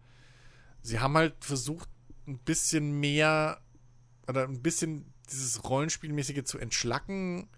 [0.81, 1.89] Sie haben halt versucht,
[2.27, 3.59] ein bisschen mehr.
[4.25, 7.49] Oder ein bisschen dieses Rollenspielmäßige zu entschlacken.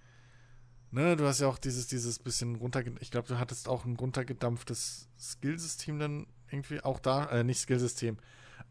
[0.90, 2.82] Ne, du hast ja auch dieses, dieses bisschen runter.
[3.02, 7.30] Ich glaube, du hattest auch ein runtergedampftes Skillsystem dann irgendwie auch da.
[7.30, 8.18] Äh, nicht Skillsystem.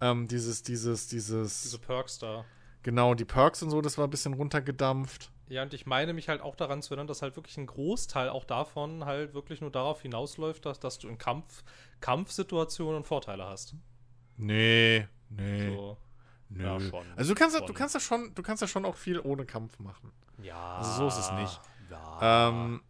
[0.01, 1.63] Ähm, dieses, dieses, dieses.
[1.63, 2.45] Diese Perks da.
[2.83, 5.32] genau, die Perks und so, das war ein bisschen runtergedampft.
[5.49, 8.29] Ja, und ich meine mich halt auch daran zu erinnern, dass halt wirklich ein Großteil
[8.31, 11.63] auch davon halt wirklich nur darauf hinausläuft, dass, dass du in Kampf,
[12.01, 13.75] Kampfsituationen Vorteile hast.
[14.37, 15.69] Nee, nee.
[15.75, 15.99] So.
[16.49, 16.65] Nö.
[16.65, 17.07] Ja, schon.
[17.17, 17.67] Also du kannst, Schon.
[17.67, 20.13] du kannst ja schon, du kannst ja schon auch viel ohne Kampf machen.
[20.43, 20.77] Ja.
[20.77, 21.61] Also so ist es nicht.
[21.91, 22.49] Ja.
[22.49, 22.83] Ähm,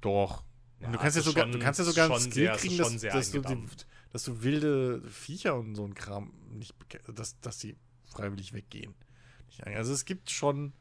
[0.00, 0.44] doch.
[0.80, 2.60] Ja, du kannst ja ist sogar, schon- du kannst ja sogar einen Skill sehr- ist
[2.60, 3.66] kriegen, dass, dass, du die,
[4.12, 6.74] dass du wilde Viecher und so ein Kram nicht,
[7.12, 8.94] dass, dass die freiwillig weggehen.
[9.62, 10.72] Also es gibt schon,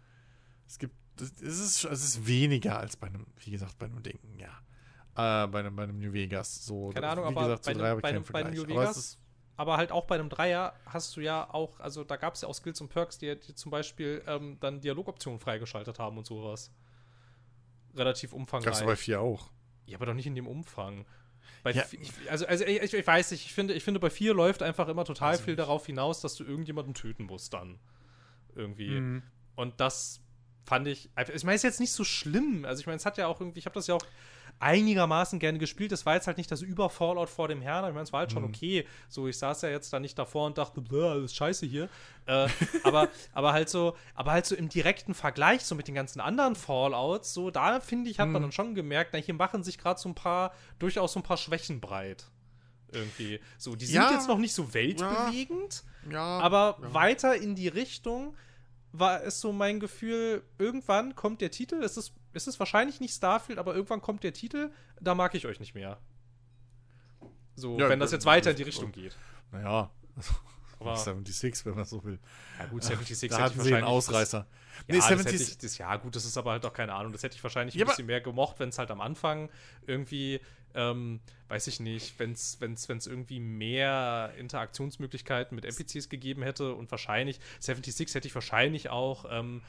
[0.68, 4.20] es gibt, es ist, es ist weniger als bei einem, wie gesagt, bei einem Ding,
[4.38, 5.44] ja.
[5.44, 6.66] Äh, bei einem, bei einem New Vegas.
[6.66, 8.54] So, Keine Ahnung, wie aber gesagt, bei zu einem- bei einem- bei einem.
[8.54, 9.20] New Aber Vegas ist-
[9.58, 12.48] Aber halt auch bei einem Dreier hast du ja auch, also da gab es ja
[12.48, 16.72] auch Skills und Perks, die, die zum Beispiel ähm, dann Dialogoptionen freigeschaltet haben und sowas.
[17.96, 18.74] Relativ umfangreich.
[18.74, 19.52] Gab's bei vier auch.
[19.86, 21.06] Ja, aber doch nicht in dem Umfang.
[21.66, 21.84] Ja.
[21.84, 24.62] vi- ich, also, also ich, ich weiß nicht, ich finde, ich finde, bei vier läuft
[24.64, 25.60] einfach immer total ich viel nicht.
[25.60, 27.80] darauf hinaus, dass du irgendjemanden töten musst dann.
[28.56, 28.92] Irgendwie.
[29.02, 29.24] Mhm.
[29.56, 30.22] Und das
[30.66, 32.66] fand ich, ich meine, es ist jetzt nicht so schlimm.
[32.66, 34.06] Also ich meine, es hat ja auch irgendwie, ich habe das ja auch
[34.60, 35.92] einigermaßen gerne gespielt.
[35.92, 37.86] Es war jetzt halt nicht das Über-Fallout vor dem Herrn.
[37.86, 38.50] Ich meine, es war halt schon Mhm.
[38.50, 38.86] okay.
[39.08, 41.88] So, ich saß ja jetzt da nicht davor und dachte, "Bäh, alles scheiße hier.
[42.26, 42.48] Äh,
[42.84, 46.56] aber, aber halt so, aber halt so im direkten Vergleich so mit den ganzen anderen
[46.56, 48.46] Fallouts, so da finde ich, hat man Mhm.
[48.48, 51.38] dann schon gemerkt, na, hier machen sich gerade so ein paar, durchaus so ein paar
[51.38, 52.26] Schwächen breit.
[52.92, 53.40] Irgendwie.
[53.58, 54.12] So, die sind Ja.
[54.12, 55.84] jetzt noch nicht so weltbewegend.
[56.12, 56.40] Ja.
[56.40, 56.94] Aber ja.
[56.94, 58.36] weiter in die Richtung
[58.92, 63.14] war es so mein Gefühl, irgendwann kommt der Titel, es ist, es ist wahrscheinlich nicht
[63.14, 66.00] Starfield, aber irgendwann kommt der Titel, da mag ich euch nicht mehr.
[67.56, 69.16] So, Ja, wenn das jetzt weiter in die das- Richtung geht.
[69.52, 69.90] Naja.
[70.80, 72.20] Aber, 76, wenn man so will.
[72.58, 74.40] ja gut, 76 Da hätte ich einen Ausreißer.
[74.40, 74.48] Das,
[74.88, 76.94] Nee, ja, das 70 hätte ich, das, ja, gut, das ist aber halt auch keine
[76.94, 77.12] Ahnung.
[77.12, 79.50] Das hätte ich wahrscheinlich ein Ja, aber- bisschen mehr gemocht, wenn es halt am Anfang
[79.86, 80.40] irgendwie,
[80.76, 87.40] ähm, weiß ich nicht, wenn es irgendwie mehr Interaktionsmöglichkeiten mit NPCs gegeben hätte und wahrscheinlich,
[87.60, 89.62] 76 hätte ich wahrscheinlich auch ähm,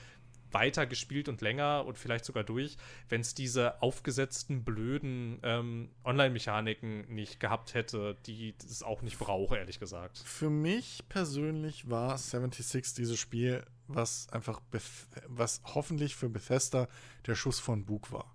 [0.52, 2.77] weiter gespielt und länger und vielleicht sogar durch,
[3.09, 9.56] wenn es diese aufgesetzten, blöden ähm, Online-Mechaniken nicht gehabt hätte, die es auch nicht brauche,
[9.56, 10.18] ehrlich gesagt.
[10.18, 14.82] Für mich persönlich war 76 dieses Spiel, was einfach, Beth
[15.27, 16.89] was hoffentlich für Bethesda
[17.27, 18.35] der Schuss von Bug war.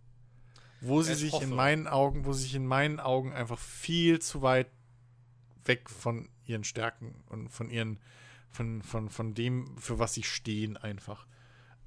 [0.88, 1.44] Wo sie Ich sich hoffe.
[1.46, 4.68] in meinen Augen, wo sie sich in meinen Augen einfach viel zu weit
[5.66, 8.00] weg von ihren Stärken und von ihren,
[8.52, 11.26] von, von, von dem, für was sie stehen, einfach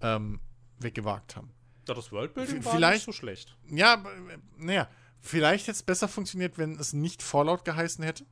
[0.00, 0.40] ähm,
[0.78, 1.50] weggewagt haben.
[1.86, 3.56] Ja, das Worldbuilding war vielleicht- nicht so schlecht.
[3.70, 4.88] Ja, äh, naja,
[5.20, 8.26] vielleicht hätte es besser funktioniert, wenn es nicht Fallout geheißen hätte.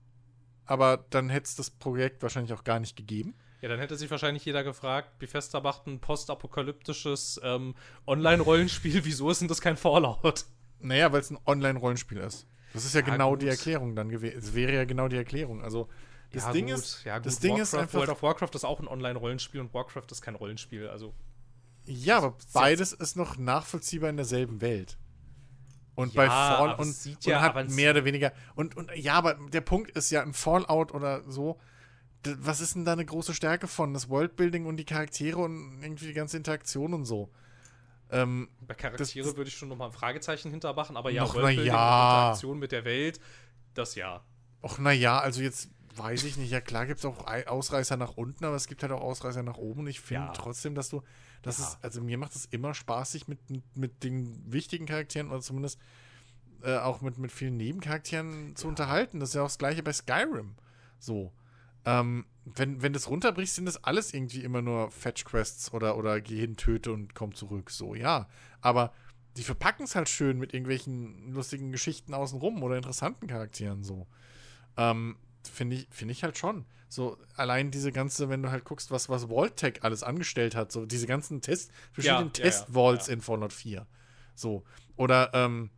[0.64, 3.34] Aber dann hätte es das Projekt wahrscheinlich auch gar nicht gegeben.
[3.62, 7.74] Ja, dann hätte sich wahrscheinlich jeder gefragt, Bethesda macht ein postapokalyptisches ähm,
[8.06, 10.44] Online-Rollenspiel, wieso ist denn das kein Fallout?
[10.80, 12.46] Naja, weil es ein Online-Rollenspiel ist.
[12.72, 13.42] Das ist ja, Ja, genau gut.
[13.42, 14.38] die Erklärung dann gewesen.
[14.38, 15.62] Es wäre ja genau die Erklärung.
[15.62, 15.88] Also,
[16.32, 18.64] das ja, Ding gut, ist, ja, das Ding Warcraft, ist einfach, World of Warcraft ist
[18.64, 21.14] auch ein Online-Rollenspiel und Warcraft ist kein Rollenspiel, also
[21.86, 24.98] ja, aber beides ist noch nachvollziehbar in derselben Welt.
[25.94, 28.32] Und Ja, bei Fall aber und, sieht und ja hat mehr oder weniger.
[28.54, 31.58] Und, und ja, aber der Punkt ist ja, ein Fallout oder so,
[32.24, 33.94] was ist denn da eine große Stärke von?
[33.94, 37.30] Das Worldbuilding und die Charaktere und irgendwie die ganze Interaktion und so.
[38.10, 41.50] Ähm, Bei Charaktere Das- würde ich schon nochmal ein Fragezeichen hintermachen, aber ja, Noch, na
[41.50, 41.62] ja.
[41.62, 43.20] Interaktion mit der Welt,
[43.74, 44.22] das ja.
[44.62, 46.50] Och, naja, also jetzt weiß ich nicht.
[46.50, 49.42] Ja, klar gibt es auch Ei- Ausreißer nach unten, aber es gibt halt auch Ausreißer
[49.42, 49.80] nach oben.
[49.80, 50.32] Und ich finde Ja.
[50.32, 51.02] trotzdem, dass du,
[51.42, 51.64] das Ja.
[51.68, 53.38] ist, also mir macht es immer Spaß, sich mit,
[53.74, 55.78] mit den wichtigen Charakteren oder zumindest
[56.62, 59.20] äh, auch mit, mit vielen Nebencharakteren zu unterhalten.
[59.20, 60.54] Das ist ja auch das gleiche bei Skyrim.
[60.98, 61.32] So.
[61.86, 66.20] Ähm, wenn, wenn du es runterbrichst, sind das alles irgendwie immer nur Fetch-Quests oder, oder
[66.20, 67.70] geh hin, töte und komm zurück.
[67.70, 68.28] So, ja.
[68.60, 68.92] Aber
[69.36, 74.06] die verpacken es halt schön mit irgendwelchen lustigen Geschichten außenrum oder interessanten Charakteren so.
[74.76, 76.66] Ähm, Finde ich, finde ich halt schon.
[76.88, 80.86] So, allein diese ganze, wenn du halt guckst, was, was Vault-Tech alles angestellt hat, so
[80.86, 83.14] diese ganzen Test, verschiedenen Ja, ja, ja, Test-Vaults ja.
[83.14, 83.86] in Fallout 4.
[84.34, 84.64] So.
[84.96, 85.70] Oder, ähm,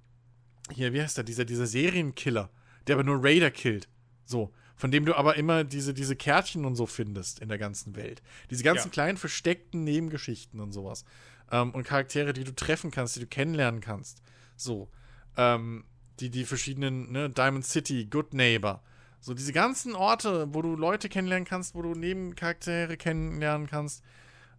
[0.72, 2.50] hier, wie heißt der, dieser, dieser Serienkiller,
[2.86, 3.88] der aber nur Raider killt.
[4.24, 4.52] So.
[4.78, 8.22] Von dem du aber immer diese, diese Kärtchen und so findest in der ganzen Welt.
[8.50, 8.92] Diese ganzen Ja.
[8.92, 11.04] kleinen versteckten Nebengeschichten und sowas.
[11.50, 14.22] Ähm, und Charaktere, die du treffen kannst, die du kennenlernen kannst.
[14.56, 14.88] So.
[15.36, 15.84] Ähm,
[16.20, 18.82] die, die verschiedenen, ne, Diamond City, Good Neighbor.
[19.20, 24.02] So diese ganzen Orte, wo du Leute kennenlernen kannst, wo du Nebencharaktere kennenlernen kannst,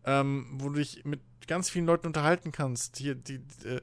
[0.06, 2.98] ähm, wo du dich mit ganz vielen Leuten unterhalten kannst.
[2.98, 3.36] Hier die,
[3.66, 3.82] äh,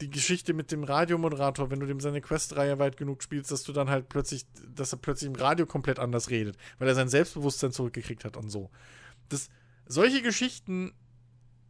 [0.00, 3.72] die Geschichte mit dem Radiomoderator, wenn du dem seine Questreihe weit genug spielst, dass du
[3.72, 7.72] dann halt plötzlich, dass er plötzlich im Radio komplett anders redet, weil er sein Selbstbewusstsein
[7.72, 8.70] zurückgekriegt hat und so.
[9.28, 9.48] Das,
[9.86, 10.92] solche Geschichten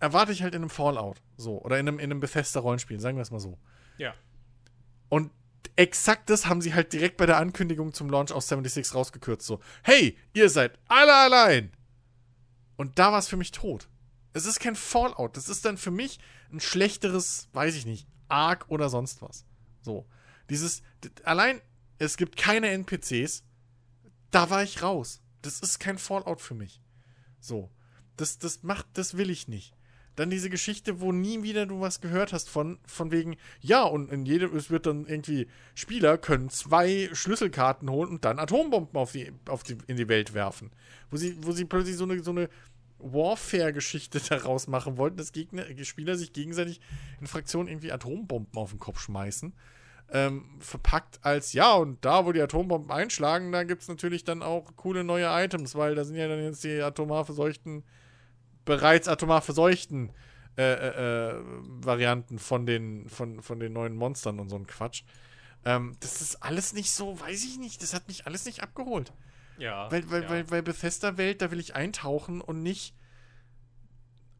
[0.00, 3.22] erwarte ich halt in einem Fallout, so, oder in einem, in einem Bethesda-Rollenspiel, sagen wir
[3.22, 3.58] es mal so.
[3.98, 4.14] Ja.
[5.08, 5.30] Und
[5.76, 9.46] exakt das haben sie halt direkt bei der Ankündigung zum Launch aus 76 rausgekürzt.
[9.46, 11.72] So, hey, ihr seid alle allein.
[12.76, 13.88] Und da war es für mich tot.
[14.32, 15.36] Es ist kein Fallout.
[15.36, 16.18] Das ist dann für mich
[16.50, 19.44] ein schlechteres, weiß ich nicht, Arc oder sonst was.
[19.82, 20.06] So.
[20.50, 20.82] Dieses,
[21.24, 21.60] allein,
[21.98, 23.44] es gibt keine NPCs.
[24.30, 25.20] Da war ich raus.
[25.42, 26.80] Das ist kein Fallout für mich.
[27.40, 27.70] So.
[28.16, 29.74] Das, das macht, das will ich nicht.
[30.16, 34.12] Dann diese Geschichte, wo nie wieder du was gehört hast von, von wegen, ja, und
[34.12, 39.12] in jedem, es wird dann irgendwie, Spieler können zwei Schlüsselkarten holen und dann Atombomben auf
[39.12, 40.70] die, auf die, in die Welt werfen.
[41.10, 42.50] Wo sie, wo sie plötzlich so eine, so eine
[43.02, 46.80] Warfare-Geschichte daraus machen wollten, dass Gegner, Spieler sich gegenseitig
[47.20, 49.52] in Fraktionen irgendwie Atombomben auf den Kopf schmeißen.
[50.14, 54.42] Ähm, verpackt als, ja, und da, wo die Atombomben einschlagen, da gibt es natürlich dann
[54.42, 57.82] auch coole neue Items, weil da sind ja dann jetzt die atomar verseuchten
[58.64, 60.12] bereits atomar verseuchten
[60.56, 61.42] äh, äh, äh,
[61.80, 65.02] Varianten von den, von, von den neuen Monstern und so ein Quatsch.
[65.64, 69.12] Ähm, das ist alles nicht so, weiß ich nicht, das hat mich alles nicht abgeholt.
[69.58, 69.90] Ja.
[69.90, 70.30] Weil, weil, ja.
[70.30, 72.94] weil, weil Bethesda-Welt, da will ich eintauchen und nicht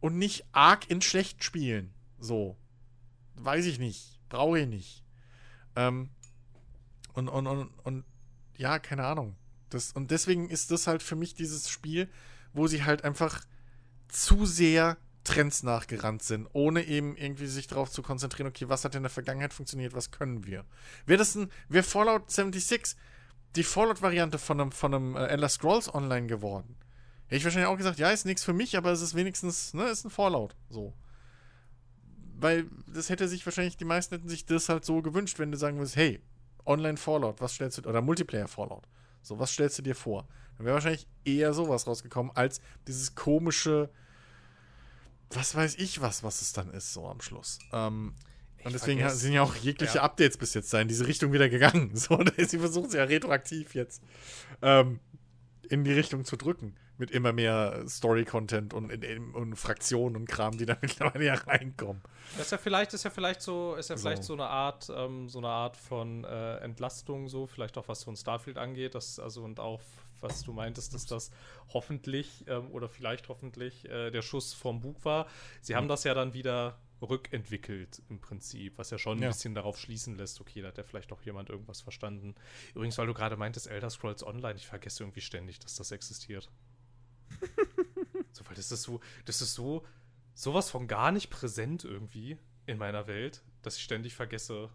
[0.01, 1.95] und nicht arg in schlecht spielen.
[2.19, 2.59] So.
[3.37, 4.21] Weiß ich nicht.
[4.29, 5.05] Brauche ich nicht.
[5.77, 6.11] Ähm,
[7.15, 8.05] und, und, und, und
[8.57, 9.37] ja, keine Ahnung.
[9.71, 12.11] Das, und deswegen ist das halt für mich dieses Spiel,
[12.53, 13.45] wo sie halt einfach
[14.09, 18.95] zu sehr Trends nachgerannt sind, ohne eben irgendwie sich darauf zu konzentrieren, okay, was hat
[18.95, 20.65] in der Vergangenheit funktioniert, was können wir.
[21.07, 22.97] Wäre das ein, wäre Fallout 76
[23.57, 26.77] die Fallout-Variante von einem, von einem äh, Elder Scrolls Online geworden,
[27.27, 29.85] hätte ich wahrscheinlich auch gesagt, ja, ist nichts für mich, aber es ist wenigstens, ne,
[29.85, 30.95] ist ein Fallout, so.
[32.37, 35.59] Weil das hätte sich wahrscheinlich, die meisten hätten sich das halt so gewünscht, wenn du
[35.59, 36.21] sagen würdest, hey,
[36.65, 38.89] Online Fallout, was stellst du, oder Multiplayer Fallout,
[39.23, 40.27] so, was stellst du dir vor?
[40.57, 43.91] Dann wäre wahrscheinlich eher sowas rausgekommen, als dieses komische,
[45.31, 47.59] was weiß ich was, was es dann ist, so am Schluss.
[47.73, 48.15] Ähm,
[48.65, 50.03] und deswegen vergesse- sind ja auch jegliche Ja.
[50.03, 51.91] Updates bis jetzt da in diese Richtung wieder gegangen.
[51.97, 54.03] So, sie versuchen es ja retroaktiv jetzt
[54.63, 55.01] ähm,
[55.69, 56.77] in die Richtung zu drücken.
[56.99, 62.01] Mit immer mehr Story-Content und, in- und Fraktionen und Kram, die da mittlerweile ja reinkommen.
[62.37, 64.03] Das ist ja vielleicht, ist ja vielleicht so, ist ja So.
[64.03, 68.03] vielleicht so eine Art, ähm, so eine Art von äh, Entlastung, so, vielleicht auch was
[68.03, 69.81] so ein Starfield angeht, das, also und auch,
[70.21, 71.31] was du meintest, dass das
[71.73, 75.27] hoffentlich ähm, oder vielleicht hoffentlich äh, der Schuss vom Bug war.
[75.63, 79.29] Sie haben das ja dann wieder rückentwickelt im Prinzip, was ja schon ein Ja.
[79.29, 82.35] bisschen darauf schließen lässt, okay, da hat ja vielleicht auch jemand irgendwas verstanden.
[82.75, 86.51] Übrigens, weil du gerade meintest, Elder Scrolls Online, ich vergesse irgendwie ständig, dass das existiert.
[88.33, 89.87] so, weil das ist so, das ist so,
[90.35, 94.71] sowas von gar nicht präsent irgendwie in meiner Welt, dass ich ständig vergesse,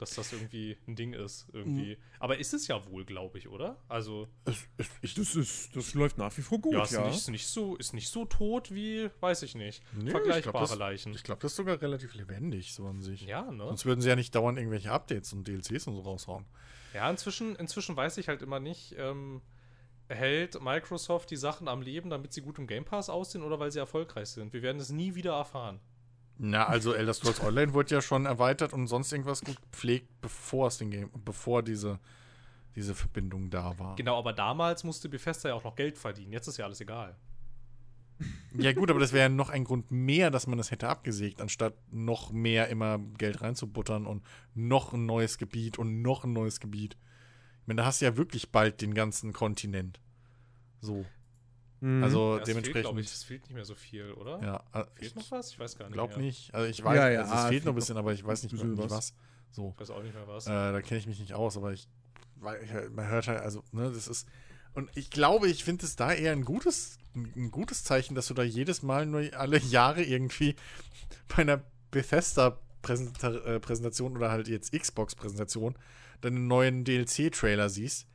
[0.00, 1.46] dass das irgendwie ein Ding ist.
[1.52, 1.98] Irgendwie.
[2.18, 3.76] Aber ist es ja wohl, glaube ich, oder?
[3.88, 4.28] Also,
[5.02, 7.08] Ich, das, ist, das läuft nach wie vor gut, ja, ja.
[7.08, 9.82] ist, Nicht, so, ist nicht so tot wie, weiß ich nicht.
[9.92, 11.12] Nö, Vergleichbare ich glaub, das- Leichen.
[11.14, 13.22] Ich glaube, das ist sogar relativ lebendig, so an sich.
[13.22, 13.64] ja, ne?
[13.66, 16.46] Sonst würden sie ja nicht dauernd irgendwelche Updates und DLCs und so raushauen.
[16.94, 19.42] Ja, inzwischen, inzwischen weiß ich halt immer nicht, ähm,
[20.08, 23.70] hält Microsoft die Sachen am Leben, damit sie gut im Game Pass aussehen oder weil
[23.70, 24.52] sie erfolgreich sind.
[24.52, 25.80] Wir werden es nie wieder erfahren.
[26.42, 30.68] Na, also Elder Scrolls Online wurde ja schon erweitert und sonst irgendwas gut gepflegt, bevor
[30.68, 31.98] es den Game, bevor diese,
[32.74, 33.94] diese Verbindung da war.
[33.96, 36.32] Genau, aber damals musste Bethesda ja auch noch Geld verdienen.
[36.32, 37.14] Jetzt ist ja alles egal.
[38.56, 41.42] Ja, gut, aber das wäre ja noch ein Grund mehr, dass man das hätte abgesägt,
[41.42, 46.58] anstatt noch mehr immer Geld reinzubuttern und noch ein neues Gebiet und noch ein neues
[46.58, 46.96] Gebiet.
[47.60, 50.00] Ich meine, da hast du ja wirklich bald den ganzen Kontinent.
[50.80, 51.04] So.
[51.80, 52.04] Mhm.
[52.04, 52.82] Also Ja, fehlt, dementsprechend.
[52.82, 54.40] glaube ich, es fehlt nicht mehr so viel, oder?
[54.42, 55.52] ja, äh, Fehlt noch was?
[55.52, 55.94] Ich weiß gar nicht.
[55.94, 56.18] Glaub mehr.
[56.18, 56.52] nicht.
[56.54, 58.24] Also ich weiß, Ja, ja, also ah, es fehlt fehlt noch ein bisschen, aber ich
[58.24, 58.90] weiß nicht, nicht was.
[58.90, 59.14] was.
[59.50, 59.72] So.
[59.74, 60.46] Ich weiß auch nicht mehr was.
[60.46, 61.88] Äh, da kenne ich mich nicht aus, aber ich,
[62.36, 64.28] weil ich man hört halt, also, ne, das ist.
[64.74, 68.34] Und ich glaube, ich finde es da eher ein gutes, ein gutes Zeichen, dass du
[68.34, 70.54] da jedes Mal nur alle Jahre irgendwie
[71.28, 75.76] bei einer Bethesda-Präsentation oder halt jetzt Xbox-Präsentation
[76.20, 78.06] deinen neuen DLC-Trailer siehst.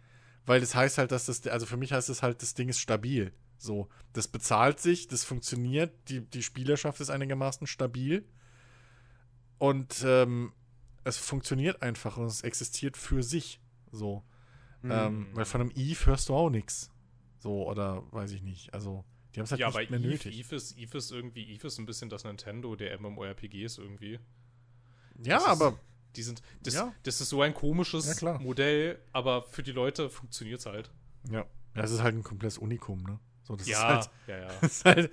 [0.46, 2.80] Weil das heißt halt, dass das, also für mich heißt es halt, das Ding ist
[2.80, 3.34] stabil.
[3.58, 8.26] So, das bezahlt sich, das funktioniert, die, die Spielerschaft ist einigermaßen stabil.
[9.58, 10.52] Und ähm,
[11.04, 13.60] es funktioniert einfach und es existiert für sich.
[13.92, 14.24] So.
[14.82, 14.92] Mhm.
[14.92, 16.92] Ähm, weil von einem Eve hörst du auch nichts.
[17.40, 18.74] So, oder weiß ich nicht.
[18.74, 20.38] Also, die haben es halt ja, nicht mehr Eve, nötig.
[20.40, 24.20] Eve, ist, Eve ist irgendwie, Eve ist ein bisschen das Nintendo der MMORPGs irgendwie.
[25.24, 25.80] ja, das ist- aber
[26.16, 26.94] Die sind, das, Ja.
[27.04, 28.40] das ist so ein komisches Ja.
[28.40, 30.90] Modell, aber für die Leute funktioniert es halt.
[31.30, 31.46] ja.
[31.74, 33.20] es ist halt ein komplettes Unikum, ne?
[33.48, 34.48] So, das ja, ist halt, ja, ja.
[34.62, 35.12] das ist halt,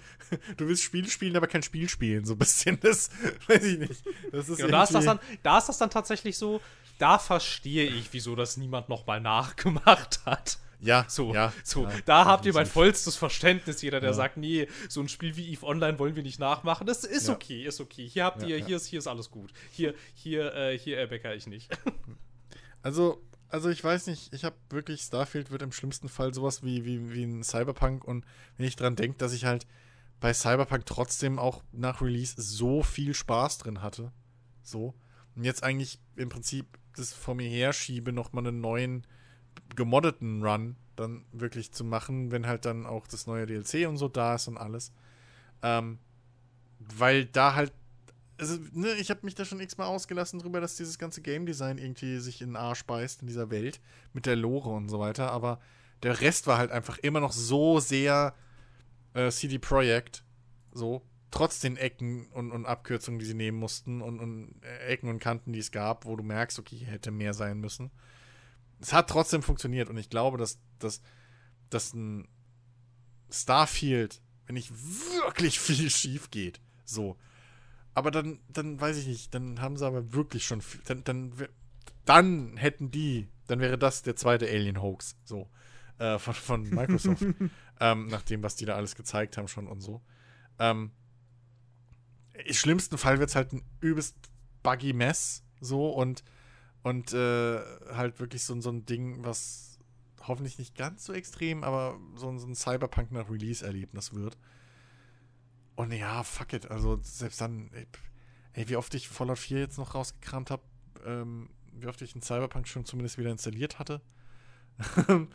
[0.56, 2.80] du willst Spiele spielen, aber kein Spiel spielen, so ein bisschen.
[2.80, 3.10] Das
[3.46, 4.02] weiß ich nicht.
[4.32, 6.60] Das ist Genau, da, ist das dann, da ist das dann tatsächlich so,
[6.98, 10.58] da verstehe ich, wieso das niemand nochmal nachgemacht hat.
[10.80, 14.14] ja, So, ja, so ja, da habt ihr mein vollstes Verständnis, jeder, der Ja.
[14.14, 16.86] sagt, nee, so ein Spiel wie EVE Online wollen wir nicht nachmachen.
[16.86, 17.34] Das ist Ja.
[17.34, 18.08] okay, ist okay.
[18.08, 18.66] Hier habt Ja, ihr, ja.
[18.66, 19.52] hier ist, hier ist alles gut.
[19.70, 21.70] Hier, hier, äh, hier erbäcker ich nicht.
[22.82, 23.22] Also,
[23.52, 27.12] also ich weiß nicht, ich habe wirklich, Starfield wird im schlimmsten Fall sowas wie, wie,
[27.12, 28.24] wie ein Cyberpunk und
[28.56, 29.66] wenn ich dran denke, dass ich halt
[30.20, 34.10] bei Cyberpunk trotzdem auch nach Release so viel Spaß drin hatte,
[34.62, 34.94] so,
[35.36, 36.66] und jetzt eigentlich im Prinzip
[36.96, 39.06] das vor mir herschiebe, nochmal einen neuen
[39.76, 44.08] gemoddeten Run dann wirklich zu machen, wenn halt dann auch das neue DLC und so
[44.08, 44.92] da ist und alles.
[45.62, 45.98] Ähm,
[46.78, 47.72] weil da halt
[48.38, 51.78] also, ne, ich habe mich da schon x-mal ausgelassen drüber, dass dieses ganze Game Design
[51.78, 53.80] irgendwie sich in den Arsch beißt in dieser Welt
[54.12, 55.60] mit der Lore und so weiter, aber
[56.02, 58.34] der Rest war halt einfach immer noch so sehr
[59.14, 60.24] äh, CD Projekt,
[60.72, 65.08] so, trotz den Ecken und, und Abkürzungen, die sie nehmen mussten und, und äh, Ecken
[65.08, 67.90] und Kanten, die es gab, wo du merkst, okay, hier hätte mehr sein müssen.
[68.80, 71.00] Es hat trotzdem funktioniert und ich glaube, dass, dass,
[71.70, 72.28] dass ein
[73.30, 77.16] Starfield, wenn nicht wirklich viel schief geht, so,
[77.94, 81.32] aber dann, dann weiß ich nicht, dann haben sie aber wirklich schon, viel- dann, dann,
[82.04, 85.48] dann hätten die, dann wäre das der zweite Alien-Hoax, so,
[85.98, 87.26] äh, von, von Microsoft,
[87.80, 90.02] ähm, nach dem, was die da alles gezeigt haben schon und so.
[90.58, 90.92] Ähm,
[92.46, 94.16] Im schlimmsten Fall wird es halt ein übelst
[94.62, 96.24] buggy Mess, so, und,
[96.82, 97.60] und äh,
[97.92, 99.78] halt wirklich so, so ein Ding, was
[100.26, 104.38] hoffentlich nicht ganz so extrem, aber so, so ein Cyberpunk nach Release-Erlebnis wird.
[105.76, 106.70] Und ja, fuck it.
[106.70, 107.86] Also selbst dann, ey,
[108.52, 110.62] ey, wie oft ich Fallout 4 jetzt noch rausgekramt habe,
[111.04, 114.00] ähm, wie oft ich einen Cyberpunk schon zumindest wieder installiert hatte.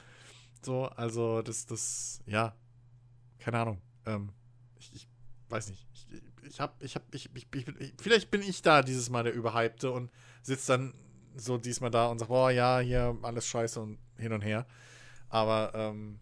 [0.61, 2.55] so, also das, das, ja,
[3.39, 3.81] keine Ahnung.
[4.05, 4.31] Ähm,
[4.77, 5.09] ich, ich
[5.49, 5.87] weiß nicht.
[5.93, 6.07] Ich,
[6.43, 9.33] ich hab, ich hab, ich, ich, ich, ich, vielleicht bin ich da dieses Mal der
[9.33, 10.11] Überhypte und
[10.43, 10.93] sitze dann
[11.35, 14.65] so diesmal da und sag, boah, ja, hier alles scheiße und hin und her.
[15.29, 16.19] Aber, ähm,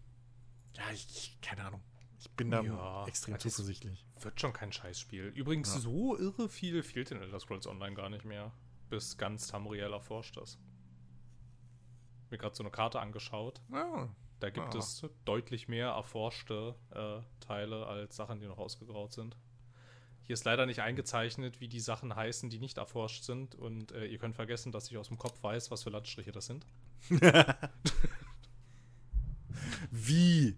[0.74, 1.82] ja, ich keine Ahnung.
[2.28, 4.04] Ich bin da Ja, extrem zuversichtlich.
[4.20, 5.26] Wird schon kein Scheißspiel.
[5.28, 5.80] Übrigens, Ja.
[5.80, 8.52] so irre viel fehlt in Elder Scrolls Online gar nicht mehr,
[8.90, 10.58] bis ganz Tamriel erforscht ist.
[12.30, 13.60] Mir gerade so eine Karte angeschaut.
[13.72, 14.08] Ja,
[14.38, 14.78] Da gibt Ah.
[14.78, 19.34] es deutlich mehr erforschte äh, Teile als Sachen, die noch ausgegraut sind.
[20.24, 23.54] Hier ist leider nicht eingezeichnet, wie die Sachen heißen, die nicht erforscht sind.
[23.54, 26.46] Und äh, ihr könnt vergessen, dass ich aus dem Kopf weiß, was für Landstriche das
[26.46, 26.66] sind.
[29.90, 30.56] Wie?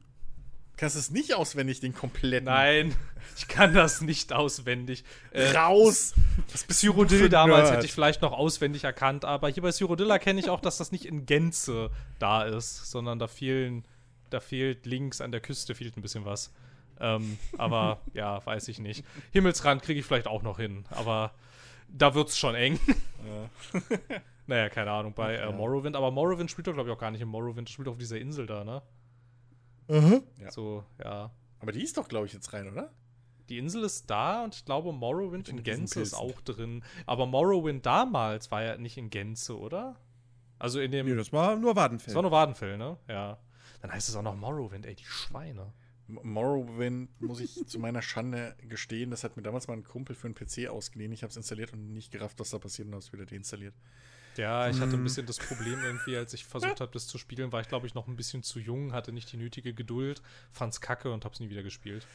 [0.78, 2.44] Kannst du es nicht auswendig, den kompletten?
[2.44, 2.94] Nein,
[3.36, 5.02] ich kann das nicht auswendig.
[5.32, 6.14] Äh, Raus!
[6.52, 7.76] Was bist Cyrodiil damals Nerd?
[7.76, 10.92] hätte ich vielleicht noch auswendig erkannt, aber hier bei Cyrodiil erkenne ich auch, dass das
[10.92, 11.90] nicht in Gänze
[12.20, 13.84] da ist, sondern da fehlen,
[14.30, 16.52] da fehlt links an der Küste fehlt ein bisschen was.
[17.00, 19.04] Ähm, aber ja, weiß ich nicht.
[19.32, 21.32] Himmelsrand kriege ich vielleicht auch noch hin, aber
[21.88, 22.78] da wird's schon eng.
[23.26, 23.80] Ja.
[24.46, 25.52] naja, keine Ahnung, bei äh.
[25.52, 27.98] Morrowind, aber Morrowind spielt doch, glaube ich, auch gar nicht in Morrowind, das spielt auf
[27.98, 28.80] dieser Insel da, ne?
[29.88, 30.50] Ja.
[30.50, 31.30] So, ja.
[31.60, 32.92] Aber die ist doch, glaube ich, jetzt rein, oder?
[33.48, 36.84] Die Insel ist da und ich glaube, Morrowind in Gänze ist auch drin.
[37.06, 39.96] Aber Morrowind damals war ja nicht in Gänze, oder?
[40.58, 41.06] Also in dem.
[41.06, 42.08] Nee, das war nur Wadenfeld.
[42.08, 42.98] das war nur Wadenfell, ne?
[43.08, 43.38] Ja.
[43.80, 45.72] Dann heißt es auch noch Morrowind, ey, die Schweine.
[46.08, 50.26] Morrowind, muss ich zu meiner Schande gestehen, das hat mir damals mal ein Kumpel für
[50.26, 51.12] einen PC ausgeliehen.
[51.12, 53.74] Ich habe es installiert und nicht gerafft, was da passiert und habe es wieder deinstalliert.
[54.38, 57.52] Ja, ich hatte ein bisschen das Problem irgendwie, als ich versucht habe, das zu spielen,
[57.52, 60.80] war ich, glaube ich, noch ein bisschen zu jung, hatte nicht die nötige Geduld, fand's
[60.80, 62.06] kacke und hab's nie wieder gespielt.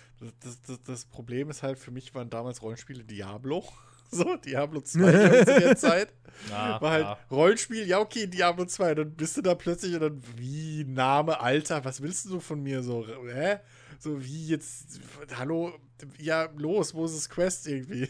[0.42, 3.64] Das, das, das Problem ist halt, für mich waren damals Rollenspiele Diablo.
[4.12, 6.14] So, Diablo 2 zu der Zeit.
[6.52, 7.18] Ah, War halt ja.
[7.32, 8.94] Rollenspiel, ja, okay, Diablo 2.
[8.94, 12.62] Dann bist du da plötzlich und dann, wie, Name, Alter, was willst du so von
[12.62, 12.84] mir?
[12.84, 13.58] So, hä?
[13.98, 15.00] So, wie jetzt,
[15.36, 15.74] hallo,
[16.20, 18.08] ja, los, wo ist das Quest irgendwie?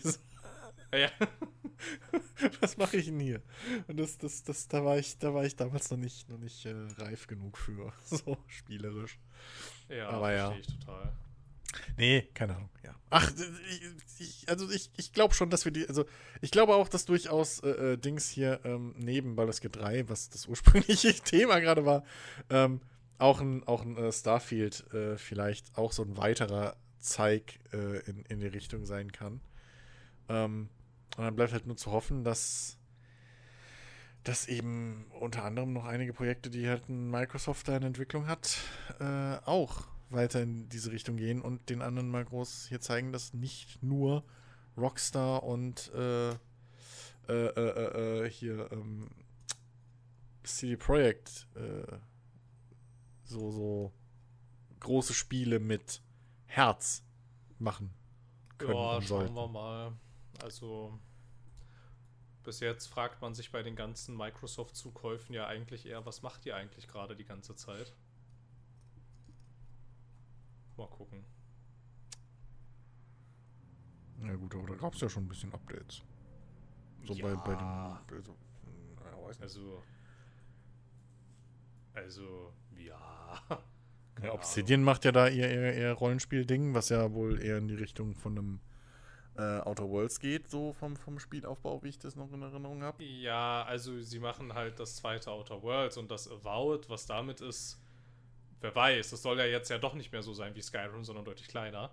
[0.93, 1.09] Ja.
[2.61, 3.41] was mache ich denn hier?
[3.87, 6.65] Und das, das, das, da war ich, da war ich damals noch nicht, noch nicht
[6.65, 9.19] äh, reif genug für, so spielerisch.
[9.89, 10.51] Ja, Aber ja.
[10.51, 11.13] verstehe ich total.
[11.97, 12.95] Nee, keine Ahnung, ja.
[13.09, 13.31] Ach,
[13.69, 16.05] ich, ich, also ich, ich glaube schon, dass wir die, also
[16.41, 20.29] ich glaube auch, dass durchaus äh, äh, Dings hier ähm, neben Baldur's Gate 3, was
[20.29, 22.03] das ursprüngliche Thema gerade war,
[22.49, 22.81] ähm,
[23.17, 28.23] auch ein, auch ein äh, Starfield äh, vielleicht auch so ein weiterer Zeig äh, in,
[28.25, 29.41] in die Richtung sein kann.
[30.29, 30.69] Ähm,
[31.17, 32.77] und dann bleibt halt nur zu hoffen, dass
[34.23, 38.57] dass eben unter anderem noch einige Projekte, die halt ein Microsoft da in Entwicklung hat,
[38.99, 43.33] äh, auch weiter in diese Richtung gehen und den anderen mal groß hier zeigen, dass
[43.33, 44.23] nicht nur
[44.77, 46.37] Rockstar und äh, äh,
[47.27, 49.09] äh, äh, hier ähm,
[50.43, 51.97] CD Projekt äh,
[53.23, 53.91] so, so
[54.79, 56.01] große Spiele mit
[56.45, 57.03] Herz
[57.59, 57.93] machen
[58.57, 59.33] können Ja, schauen sollten.
[59.33, 59.93] wir mal.
[60.43, 60.99] Also,
[62.43, 66.53] bis jetzt fragt man sich bei den ganzen Microsoft-Zukäufen ja eigentlich eher, was macht ihr
[66.57, 67.95] eigentlich gerade die ganze Zeit?
[70.75, 71.23] Mal gucken.
[74.21, 76.01] Ja gut, aber da gab es ja schon ein bisschen Updates.
[77.05, 78.01] So bei, bei Ja.
[78.09, 78.13] dem.
[78.17, 78.35] Also,
[79.05, 79.41] ja.
[79.41, 79.83] Also,
[81.93, 83.41] also, ja.
[84.17, 84.31] Ja, Ahnung.
[84.35, 88.13] Obsidian macht ja da ihr, ihr, ihr Rollenspiel-Ding, was ja wohl eher in die Richtung
[88.13, 88.59] von einem
[89.37, 93.03] äh, Outer Worlds geht, so vom, vom Spielaufbau, wie ich das noch in Erinnerung habe.
[93.03, 97.79] Ja, also sie machen halt das zweite Outer Worlds und das Avowed, was damit ist,
[98.61, 101.25] wer weiß, das soll ja jetzt ja doch nicht mehr so sein wie Skyrim, sondern
[101.25, 101.91] deutlich kleiner.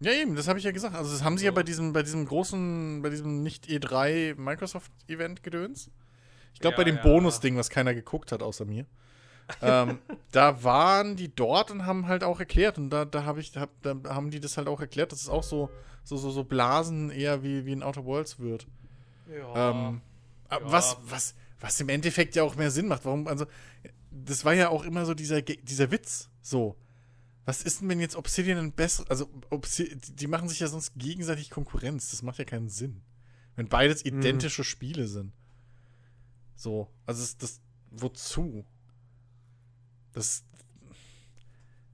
[0.00, 0.94] Ja, eben, das habe ich ja gesagt.
[0.94, 1.54] Also, das haben sie ja So.
[1.54, 5.90] bei diesem, bei diesem großen, bei diesem nicht E3 Microsoft-Event gedöns.
[6.52, 7.02] Ich glaube, Ja, bei dem ja.
[7.02, 8.86] Bonus-Ding, was keiner geguckt hat, außer mir.
[9.62, 9.98] Ähm,
[10.32, 12.78] da waren die dort und haben halt auch erklärt.
[12.78, 15.28] Und da, da, hab ich, hab, da haben die das halt auch erklärt, dass es
[15.28, 15.70] auch so,
[16.02, 18.66] so, so, so Blasen eher wie, wie in Outer Worlds wird.
[19.28, 19.70] Ja.
[19.70, 20.00] Ähm,
[20.50, 20.60] ja.
[20.62, 23.04] was, was, was im Endeffekt ja auch mehr Sinn macht.
[23.04, 23.46] Warum, also,
[24.10, 26.30] das war ja auch immer so dieser, dieser Witz.
[26.40, 26.76] So.
[27.46, 30.94] Was ist denn, wenn jetzt Obsidian ein besser, also Obsi die machen sich ja sonst
[30.96, 32.10] gegenseitig Konkurrenz.
[32.10, 33.02] Das macht ja keinen Sinn.
[33.56, 34.20] Wenn beides Mhm.
[34.20, 35.32] identische Spiele sind.
[36.56, 37.60] So, also das, das
[37.90, 38.64] wozu?
[40.14, 40.44] Das.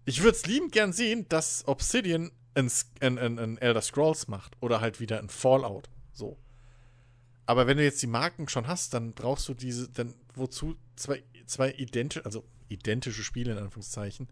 [0.05, 2.71] Ich würde es liebend gern sehen, dass Obsidian ein,
[3.01, 5.89] ein, ein, ein Elder Scrolls macht oder halt wieder ein Fallout.
[6.13, 6.39] So.
[7.47, 11.23] Aber wenn du jetzt die Marken schon hast, dann brauchst du diese, dann wozu zwei,
[11.47, 14.29] zwei identische, also identische Spiele in Anführungszeichen,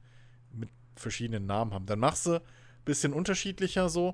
[0.52, 1.86] mit verschiedenen Namen haben.
[1.86, 2.40] Dann machst du ein
[2.84, 4.10] bisschen unterschiedlicher so.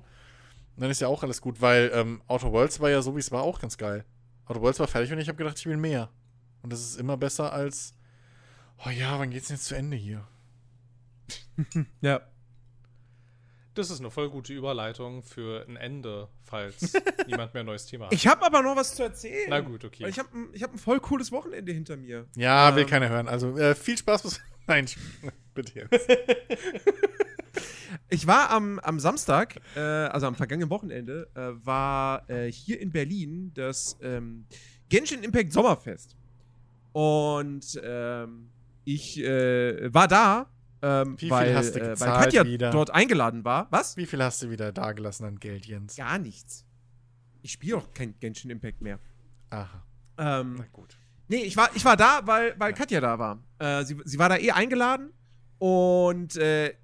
[0.75, 3.19] Und dann ist ja auch alles gut, weil ähm, Outer Worlds war ja so, wie
[3.19, 4.05] es war, auch ganz geil.
[4.45, 6.09] Outer Worlds war fertig und ich habe gedacht, ich will mehr.
[6.61, 7.93] Und das ist immer besser als,
[8.85, 10.27] oh ja, wann geht's denn jetzt zu Ende hier?
[12.01, 12.21] Ja.
[13.73, 16.93] Das ist eine voll gute Überleitung für ein Ende, falls
[17.27, 18.13] niemand mehr ein neues Thema hat.
[18.13, 19.47] Ich habe aber noch was zu erzählen.
[19.49, 20.07] Na gut, okay.
[20.07, 22.25] Ich habe ich hab ein voll cooles Wochenende hinter mir.
[22.37, 22.89] Ja, will Ähm.
[22.89, 23.27] keiner hören.
[23.27, 24.23] Also äh, viel Spaß.
[24.23, 24.85] bis- Nein,
[25.53, 26.09] bitte jetzt.
[28.09, 32.91] Ich war am, am Samstag, äh, also am vergangenen Wochenende, äh, war äh, hier in
[32.91, 34.45] Berlin das ähm,
[34.89, 36.15] Genshin Impact Sommerfest.
[36.93, 38.49] Und ähm,
[38.85, 40.49] ich äh, war da,
[40.81, 42.71] ähm, Wie viel weil, hast du äh, weil gezahlt Katja wieder?
[42.71, 43.67] dort eingeladen war.
[43.71, 43.97] Was?
[43.97, 45.95] Wie viel hast du wieder dagelassen an Geld, Jens?
[45.95, 46.65] Gar nichts.
[47.41, 48.99] Ich spiele auch kein Genshin Impact mehr.
[49.49, 49.83] Aha,
[50.17, 50.97] Ähm, na gut.
[51.27, 53.43] Nee, ich war, ich war da, weil, weil Katja da war.
[53.57, 55.11] Äh, sie, sie war da eh eingeladen
[55.57, 56.75] und äh,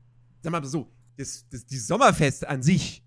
[0.42, 3.04] sag mal so, das, das, die Sommerfest an sich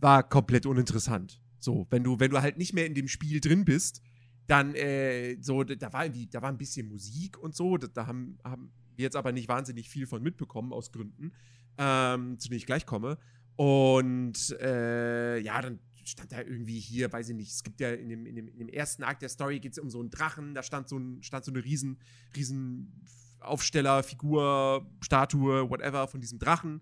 [0.00, 1.40] war komplett uninteressant.
[1.60, 4.00] So, wenn du, wenn du halt nicht mehr in dem Spiel drin bist,
[4.48, 8.06] dann äh, so, da war irgendwie, da war ein bisschen Musik und so, da, da
[8.06, 11.32] haben, haben wir jetzt aber nicht wahnsinnig viel von mitbekommen, aus Gründen,
[11.76, 13.18] ähm, zu denen ich gleich komme.
[13.56, 18.08] Und äh, ja, dann stand da irgendwie hier, weiß ich nicht, es gibt ja in
[18.08, 20.54] dem, in dem, in dem ersten Akt der Story geht es um so einen Drachen,
[20.54, 21.98] da stand so, ein, stand so eine riesen,
[22.34, 23.04] riesen
[23.40, 26.80] Aufsteller, Figur, Statue, whatever von diesem Drachen.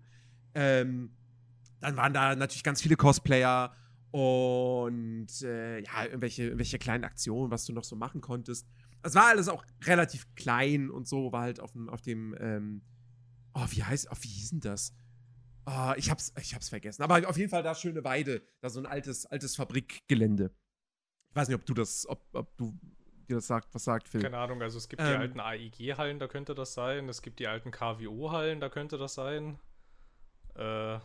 [0.55, 1.11] Ähm,
[1.81, 3.73] dann waren da natürlich ganz viele Cosplayer
[4.11, 8.67] und äh, ja, irgendwelche, irgendwelche kleinen Aktionen, was du noch so machen konntest.
[9.03, 12.81] Es war alles auch relativ klein und so, war halt auf dem, auf dem, ähm,
[13.59, 14.93] Oh, wie heißt, oh, wie hieß denn das?
[15.65, 17.01] Oh, ich hab's, ich hab's vergessen.
[17.01, 20.51] Aber auf jeden Fall da schöne Weide, da so ein altes, altes Fabrikgelände.
[21.31, 22.77] Ich weiß nicht, ob du das, ob, ob du
[23.27, 24.21] dir das sagt, was sagt, Phil.
[24.21, 25.21] Keine Ahnung, also es gibt die Ähm.
[25.21, 27.09] alten AIG-Hallen, da könnte das sein.
[27.09, 29.59] Es gibt die alten KWO-Hallen, da könnte das sein.
[30.53, 30.99] Äh.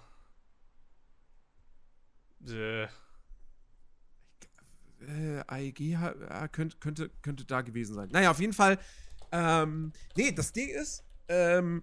[2.49, 2.85] Äh,
[5.07, 8.09] äh, ha- ja, könnte, könnte, könnte da gewesen sein.
[8.13, 8.79] Naja, auf jeden Fall.
[9.31, 11.83] Ähm, nee, das Ding ist, ähm,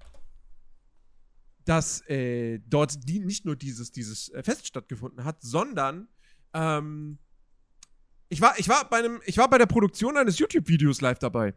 [1.66, 6.08] dass äh, dort die, nicht nur dieses, dieses äh, Fest stattgefunden hat, sondern
[6.54, 7.18] ähm,
[8.30, 11.54] ich war, ich war bei einem, ich war bei der Produktion eines YouTube-Videos live dabei.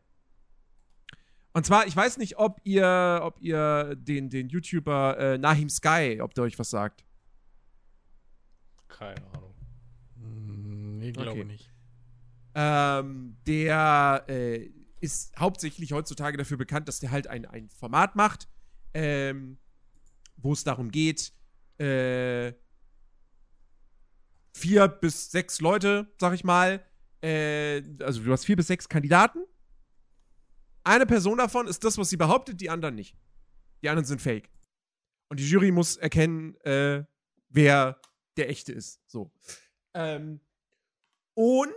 [1.54, 6.18] Und zwar, ich weiß nicht, ob ihr, ob ihr den, den YouTuber äh, Nahim Sky,
[6.22, 7.04] ob der euch was sagt.
[8.98, 9.54] Keine Ahnung.
[10.16, 11.44] Hm, Nee, glaube Okay.
[11.44, 11.70] nicht.
[12.54, 14.70] Ähm, der äh,
[15.00, 18.48] ist hauptsächlich heutzutage dafür bekannt, dass der halt ein, ein Format macht,
[18.94, 19.58] ähm,
[20.36, 21.32] wo es darum geht,
[21.78, 22.52] äh,
[24.54, 26.84] vier bis sechs Leute, sag ich mal,
[27.22, 29.40] äh, also du hast vier bis sechs Kandidaten.
[30.84, 33.16] Eine Person davon ist das, was sie behauptet, die anderen nicht.
[33.82, 34.50] Die anderen sind fake.
[35.30, 37.04] Und die Jury muss erkennen, äh,
[37.48, 38.00] wer
[38.36, 39.00] der echte ist.
[39.06, 39.30] So.
[39.94, 40.40] Ähm,
[41.34, 41.70] und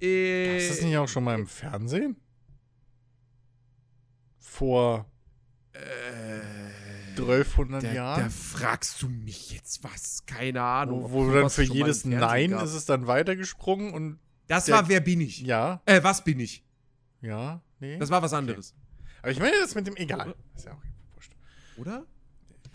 [0.00, 2.16] äh, Ist das nicht auch schon mal im Fernsehen?
[4.38, 5.10] Vor
[5.72, 5.78] äh,
[7.16, 8.30] 1200 da, da Jahren?
[8.30, 10.24] fragst du mich jetzt was.
[10.26, 11.04] Keine Ahnung.
[11.12, 12.64] Wo, wo dann für jedes Nein gab.
[12.64, 14.18] ist es dann weitergesprungen und
[14.48, 15.40] Das war Wer bin ich?
[15.42, 16.64] ja, Äh, was bin ich?
[17.20, 17.98] ja, nee.
[17.98, 18.74] Das war was anderes.
[19.22, 20.34] Aber ich meine das mit dem egal.
[20.56, 21.32] Ist ja auch wurscht.
[21.76, 22.04] Oder?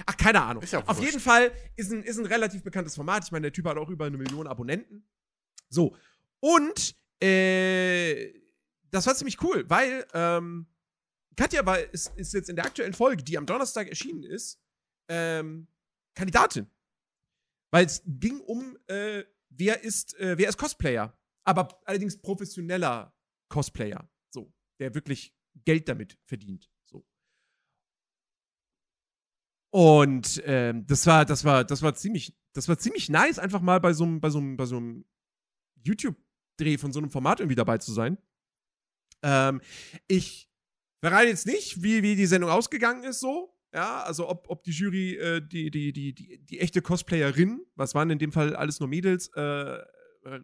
[0.06, 0.64] Ach, keine Ahnung.
[0.70, 3.24] Ja Auf jeden Fall ist ein, ist ein relativ bekanntes Format.
[3.26, 5.08] Ich meine, der Typ hat auch über eine Million Abonnenten.
[5.70, 5.96] So.
[6.40, 8.34] Und äh,
[8.92, 10.68] das war ziemlich cool, weil ähm,
[11.36, 14.60] Katja war, ist, ist jetzt in der aktuellen Folge, die am Donnerstag erschienen ist,
[15.10, 15.68] ähm,
[16.16, 16.68] Kandidatin.
[17.72, 21.18] Weil es ging um, äh, wer ist, äh, wer ist Cosplayer.
[21.44, 23.16] Aber allerdings professioneller
[23.50, 24.10] Cosplayer.
[24.30, 24.54] So.
[24.80, 25.34] Der wirklich
[25.66, 26.70] Geld damit verdient.
[29.70, 33.80] Und ähm, das war, das war, das war ziemlich, das war ziemlich nice, einfach mal
[33.80, 35.06] bei so einem, bei so einem, bei so einem
[35.84, 38.18] YouTube-Dreh von so einem Format irgendwie dabei zu sein.
[39.24, 39.62] Ähm,
[40.08, 40.50] ich
[41.02, 43.54] verrate jetzt nicht, wie, wie die Sendung ausgegangen ist, so.
[43.74, 47.94] Ja, also ob, ob die Jury äh, die, die, die, die, die echte Cosplayerin, was
[47.94, 49.84] waren in dem Fall alles nur Mädels, äh, ra-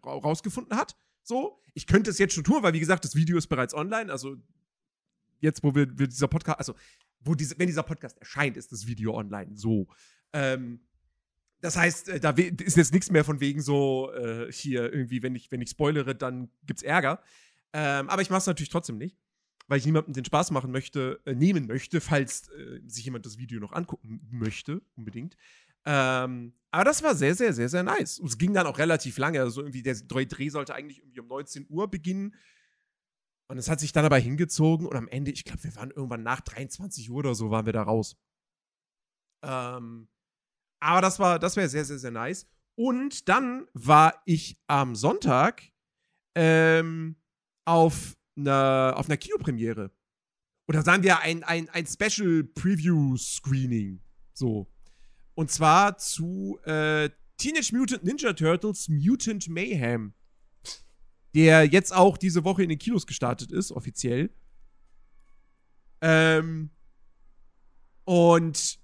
[0.02, 0.94] rausgefunden hat.
[1.22, 1.58] So.
[1.72, 4.12] Ich könnte es jetzt schon tun, weil wie gesagt, das Video ist bereits online.
[4.12, 4.36] Also
[5.40, 6.74] jetzt, wo wir, wir dieser Podcast, also
[7.24, 9.56] wo diese, wenn dieser Podcast erscheint, ist das Video online.
[9.56, 9.88] So.
[10.32, 10.80] Ähm,
[11.60, 15.34] das heißt, äh, da ist jetzt nichts mehr von wegen so, äh, hier irgendwie, wenn
[15.34, 17.22] ich, wenn ich spoilere, dann gibt's Ärger.
[17.72, 19.16] Ähm, aber ich mache es natürlich trotzdem nicht,
[19.66, 23.38] weil ich niemandem den Spaß machen möchte, äh, nehmen möchte, falls äh, sich jemand das
[23.38, 25.36] Video noch angucken möchte, unbedingt.
[25.86, 28.18] Ähm, aber das war sehr, sehr, sehr, sehr nice.
[28.18, 29.40] Und es ging dann auch relativ lange.
[29.40, 32.34] Also irgendwie der Dreh sollte eigentlich irgendwie um 19 Uhr beginnen.
[33.48, 36.22] Und es hat sich dann aber hingezogen und am Ende, ich glaube, wir waren irgendwann
[36.22, 38.16] nach 23 Uhr oder so, waren wir da raus.
[39.42, 40.08] Ähm,
[40.80, 42.46] aber das war, das wäre sehr, sehr, sehr nice.
[42.76, 45.62] Und dann war ich am Sonntag
[46.34, 47.16] ähm,
[47.64, 49.90] auf einer, auf einer Kinopremiere.
[50.66, 54.00] Oder sagen wir ein, ein, ein Special Preview Screening.
[54.32, 54.66] So.
[55.34, 60.14] Und zwar zu äh, Teenage Mutant Ninja Turtles Mutant Mayhem.
[61.34, 64.30] Der jetzt auch diese Woche in den Kinos gestartet ist, offiziell.
[66.00, 66.70] Ähm.
[68.04, 68.78] Und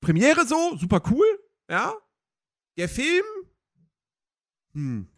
[0.00, 1.24] Premiere so, super cool,
[1.70, 1.94] ja.
[2.76, 3.24] Der Film,
[4.74, 5.08] hm,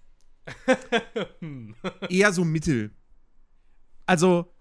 [2.09, 2.95] eher so mittel.
[4.05, 4.55] Also,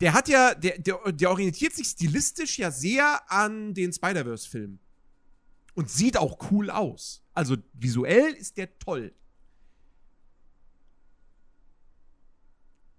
[0.00, 4.78] der hat ja, der, der, der orientiert sich stilistisch ja sehr an den Spider-Verse-Filmen.
[5.74, 7.24] Und sieht auch cool aus.
[7.32, 9.14] Also, visuell ist der toll.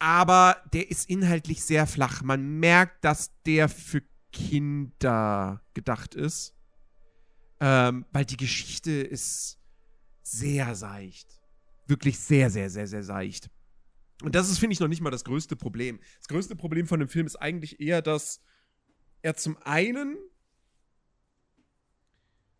[0.05, 2.21] Aber der ist inhaltlich sehr flach.
[2.21, 6.53] Man merkt, dass der für Kinder gedacht ist.
[7.59, 9.57] Ähm, weil die Geschichte ist
[10.21, 11.41] sehr seicht.
[11.87, 13.49] Wirklich sehr, sehr, sehr, sehr seicht.
[14.21, 15.99] Und das ist, finde ich, noch nicht mal das größte Problem.
[16.19, 18.41] Das größte Problem von dem Film ist eigentlich eher, dass
[19.23, 20.17] er zum einen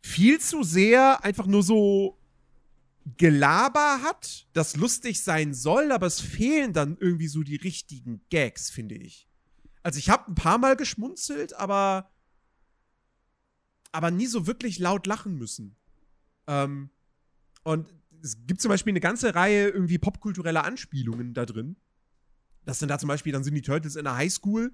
[0.02, 2.18] viel zu sehr einfach nur so
[3.18, 8.70] Gelaber hat, das lustig sein soll, aber es fehlen dann irgendwie so die richtigen Gags,
[8.70, 9.30] finde ich.
[9.84, 12.10] Also ich habe ein paar Mal geschmunzelt, aber
[13.92, 15.78] aber nie so wirklich laut lachen müssen.
[16.48, 16.90] Ähm,
[17.64, 21.78] und es gibt zum Beispiel eine ganze Reihe irgendwie popkultureller Anspielungen da drin.
[22.66, 24.74] Das sind da zum Beispiel, dann sind die Turtles in der Highschool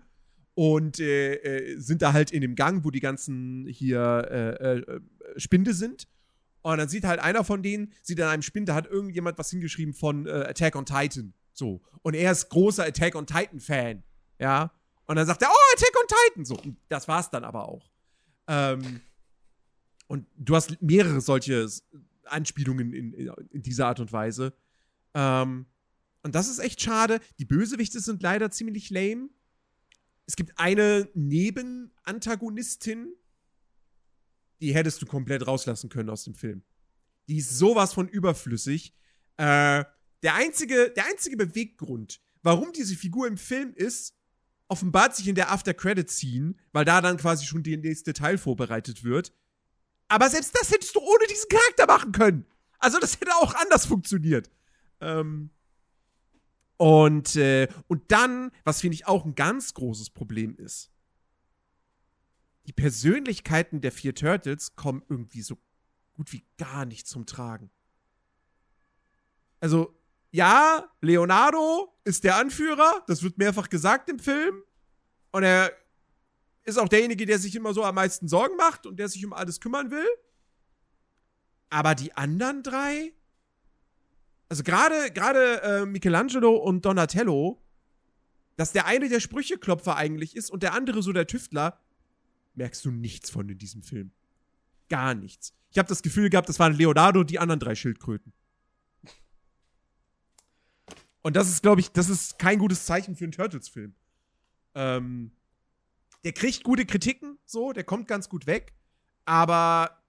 [0.55, 5.01] und äh, äh, sind da halt in dem Gang, wo die ganzen hier äh, äh,
[5.37, 6.07] Spinde sind.
[6.61, 9.49] Und dann sieht halt einer von denen, sieht an einem Spind, da hat irgendjemand was
[9.49, 11.33] hingeschrieben von äh, Attack on Titan.
[11.53, 11.81] So.
[12.01, 14.03] Und er ist großer Attack on Titan-Fan.
[14.39, 14.71] Ja.
[15.05, 16.45] Und dann sagt er, oh, Attack on Titan.
[16.45, 16.57] So.
[16.57, 17.89] Und das war's dann aber auch.
[18.47, 19.01] Ähm,
[20.07, 21.67] und du hast mehrere solche
[22.25, 24.53] Anspielungen in, in, in dieser Art und Weise.
[25.13, 25.65] Ähm,
[26.23, 27.19] und das ist echt schade.
[27.39, 29.29] Die Bösewichte sind leider ziemlich lame.
[30.27, 33.13] Es gibt eine Nebenantagonistin,
[34.61, 36.63] die hättest du komplett rauslassen können aus dem Film.
[37.27, 38.93] Die ist sowas von überflüssig.
[39.38, 39.83] Äh,
[40.23, 44.15] der einzige, der einzige Beweggrund, warum diese Figur im Film ist,
[44.67, 49.33] offenbart sich in der After-Credit-Scene, weil da dann quasi schon der nächste Teil vorbereitet wird.
[50.07, 52.45] Aber selbst das hättest du ohne diesen Charakter machen können.
[52.77, 54.49] Also das hätte auch anders funktioniert.
[54.99, 55.49] Ähm,
[56.77, 60.91] und, äh, und dann, was finde ich auch ein ganz großes Problem ist,
[62.65, 65.57] die Persönlichkeiten der vier Turtles kommen irgendwie so
[66.13, 67.71] gut wie gar nicht zum Tragen.
[69.59, 69.95] Also,
[70.31, 74.63] ja, Leonardo ist der Anführer, das wird mehrfach gesagt im Film.
[75.31, 75.71] Und er
[76.63, 79.33] ist auch derjenige, der sich immer so am meisten Sorgen macht und der sich um
[79.33, 80.07] alles kümmern will.
[81.69, 83.13] Aber die anderen drei,
[84.49, 87.61] also gerade äh, Michelangelo und Donatello,
[88.57, 91.80] dass der eine der Sprücheklopfer eigentlich ist und der andere so der Tüftler,
[92.55, 94.11] merkst du nichts von in diesem Film.
[94.89, 95.53] Gar nichts.
[95.71, 98.33] Ich habe das Gefühl gehabt, das waren Leonardo und die anderen drei Schildkröten.
[101.21, 103.93] Und das ist, glaube ich, das ist kein gutes Zeichen für einen Turtles-Film.
[104.73, 105.31] Ähm,
[106.23, 108.73] der kriegt gute Kritiken, so, der kommt ganz gut weg.
[109.25, 110.03] Aber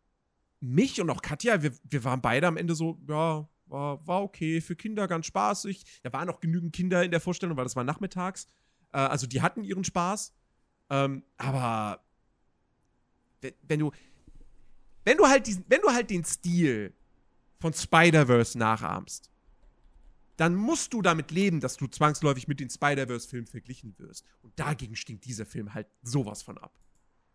[0.61, 4.61] mich und auch Katja, wir, wir waren beide am Ende so, ja, war, war okay,
[4.61, 5.85] für Kinder ganz spaßig.
[6.03, 8.47] Da waren auch genügend Kinder in der Vorstellung, weil das war nachmittags.
[8.93, 10.35] Äh, also die hatten ihren Spaß.
[10.91, 12.05] Ähm, aber
[13.63, 13.93] wenn du,
[15.05, 16.93] wenn du halt diesen, wenn du halt den Stil
[17.61, 19.31] von Spider-Verse nachahmst,
[20.37, 24.25] dann musst du damit leben, dass du zwangsläufig mit den Spider-Verse-Filmen verglichen wirst.
[24.43, 26.79] Und dagegen stinkt dieser Film halt sowas von ab.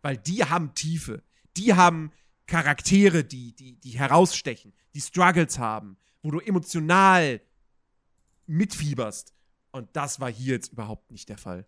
[0.02, 1.22] Weil die haben Tiefe.
[1.56, 2.12] Die haben
[2.46, 7.40] Charaktere, die, die, die herausstechen, die Struggles haben, wo du emotional
[8.46, 9.32] mitfieberst.
[9.70, 11.66] Und das war hier jetzt überhaupt nicht der Fall.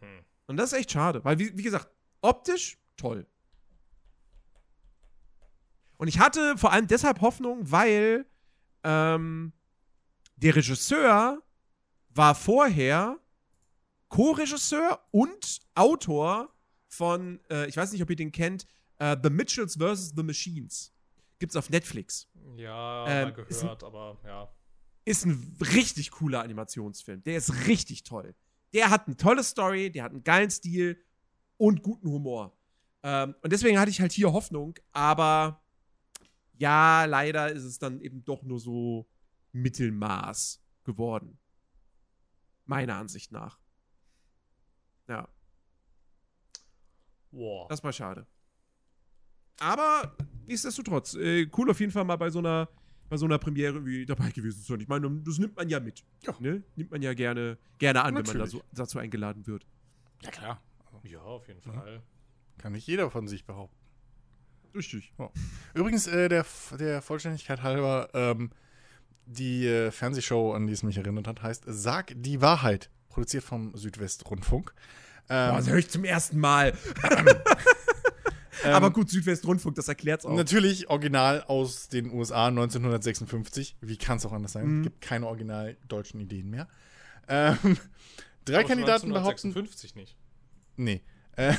[0.00, 0.24] Hm.
[0.46, 1.88] Und das ist echt schade, weil, wie, wie gesagt,
[2.20, 3.26] optisch toll.
[5.96, 8.26] Und ich hatte vor allem deshalb Hoffnung, weil
[8.82, 9.52] ähm,
[10.36, 11.42] der Regisseur
[12.10, 13.18] war vorher
[14.08, 16.54] Co-Regisseur und Autor
[16.88, 18.66] von, äh, ich weiß nicht, ob ihr den kennt,
[18.98, 20.12] äh, The Mitchells vs.
[20.16, 20.92] The Machines.
[21.38, 22.28] Gibt's auf Netflix.
[22.56, 24.48] Ja, ähm, mal gehört, ein, aber ja.
[25.04, 27.22] Ist ein richtig cooler Animationsfilm.
[27.24, 28.34] Der ist richtig toll.
[28.72, 30.98] Der hat eine tolle Story, der hat einen geilen Stil
[31.56, 32.56] und guten Humor.
[33.02, 35.63] Ähm, und deswegen hatte ich halt hier Hoffnung, aber
[36.58, 39.06] ja, leider ist es dann eben doch nur so
[39.52, 41.38] Mittelmaß geworden.
[42.66, 43.58] Meiner Ansicht nach.
[45.08, 45.28] Ja.
[47.30, 47.68] Wow.
[47.68, 48.26] Das war schade.
[49.60, 50.16] Aber
[50.46, 52.68] nichtsdestotrotz, äh, cool auf jeden Fall mal bei so einer,
[53.08, 54.80] bei so einer Premiere wie dabei gewesen zu sein.
[54.80, 56.04] Ich meine, das nimmt man ja mit.
[56.22, 56.34] Ja.
[56.38, 56.62] Ne?
[56.76, 58.34] Nimmt man ja gerne, gerne an, Natürlich.
[58.34, 59.66] wenn man da so, dazu eingeladen wird.
[60.22, 60.62] Ja, klar.
[61.02, 62.02] Ja, auf jeden Fall.
[62.58, 63.83] Kann nicht jeder von sich behaupten.
[64.74, 65.12] Richtig.
[65.18, 65.30] Ja.
[65.74, 66.44] Übrigens, äh, der,
[66.78, 68.50] der Vollständigkeit halber, ähm,
[69.26, 73.74] die äh, Fernsehshow, an die es mich erinnert hat, heißt Sag die Wahrheit, produziert vom
[73.76, 74.74] Südwestrundfunk.
[75.28, 76.76] Ähm, Boah, das höre ich zum ersten Mal.
[78.64, 80.34] Aber gut, Südwestrundfunk, das erklärt es auch.
[80.34, 83.76] Natürlich original aus den USA 1956.
[83.80, 84.78] Wie kann es auch anders sein?
[84.78, 84.82] Mhm.
[84.84, 86.68] Gibt keine original deutschen Ideen mehr.
[87.28, 87.56] Ähm,
[88.44, 89.98] drei Aber Kandidaten 1956 behaupten.
[90.00, 90.16] nicht.
[90.76, 91.02] Nee.
[91.36, 91.54] Äh,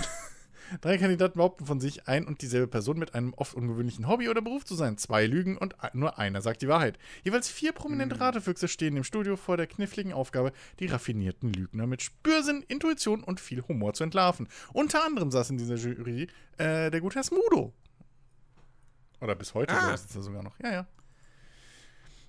[0.81, 4.41] Drei Kandidaten behaupten von sich, ein und dieselbe Person mit einem oft ungewöhnlichen Hobby oder
[4.41, 4.97] Beruf zu sein.
[4.97, 6.97] Zwei lügen und nur einer sagt die Wahrheit.
[7.23, 8.21] Jeweils vier prominente hm.
[8.21, 13.39] Ratefüchse stehen im Studio vor der kniffligen Aufgabe, die raffinierten Lügner mit Spürsinn, Intuition und
[13.39, 14.47] viel Humor zu entlarven.
[14.73, 16.27] Unter anderem saß in dieser Jury
[16.57, 17.73] äh, der gute Herr Smudo.
[19.21, 19.93] Oder bis heute ah.
[19.93, 20.59] ist er sogar noch.
[20.59, 20.87] Ja, ja.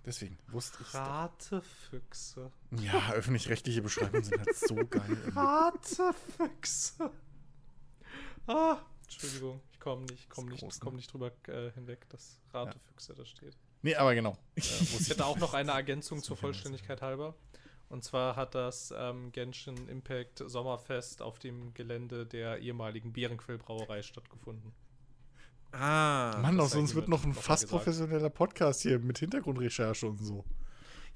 [0.07, 0.95] Deswegen wusste ich.
[0.95, 2.53] Ratefüchse.
[2.71, 5.19] Ja, öffentlich-rechtliche Beschreibungen sind halt so geil.
[5.35, 7.11] Ratefüchse.
[8.47, 10.97] Ah, Entschuldigung, ich komme nicht, komm nicht, komm ne?
[10.97, 13.19] nicht drüber äh, hinweg, dass Ratefüchse ja.
[13.19, 13.57] da steht.
[13.83, 14.37] Nee, aber genau.
[14.57, 17.35] Äh, ich hätte auch noch eine Ergänzung zur Vollständigkeit halber.
[17.89, 24.73] Und zwar hat das ähm, Genshin Impact Sommerfest auf dem Gelände der ehemaligen Bärenquellbrauerei stattgefunden.
[25.73, 26.39] Ah.
[26.43, 30.45] Mann, aus uns wird noch ein fast professioneller Podcast hier mit Hintergrundrecherche und so.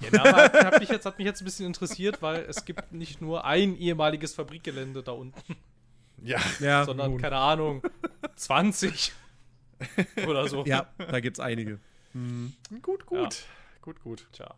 [0.00, 3.20] Ja, hat, hat, mich jetzt, hat mich jetzt ein bisschen interessiert, weil es gibt nicht
[3.20, 5.56] nur ein ehemaliges Fabrikgelände da unten,
[6.22, 6.40] Ja.
[6.60, 7.20] Ja, sondern, nun.
[7.20, 7.82] keine Ahnung,
[8.36, 9.12] 20
[10.26, 10.64] oder so.
[10.66, 11.80] ja, da gibt's einige.
[12.82, 13.44] Gut, gut.
[13.80, 14.28] Gut, gut.
[14.32, 14.54] Tja.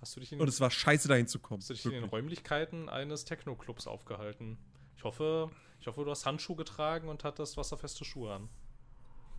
[0.00, 1.60] Hast du dich in, Und es war scheiße, dahin zu kommen.
[1.60, 4.58] hast du dich in den Räumlichkeiten eines Techno-Clubs aufgehalten?
[4.96, 5.50] Ich hoffe,
[5.80, 8.48] ich hoffe, du hast Handschuhe getragen und hattest wasserfeste Schuhe an.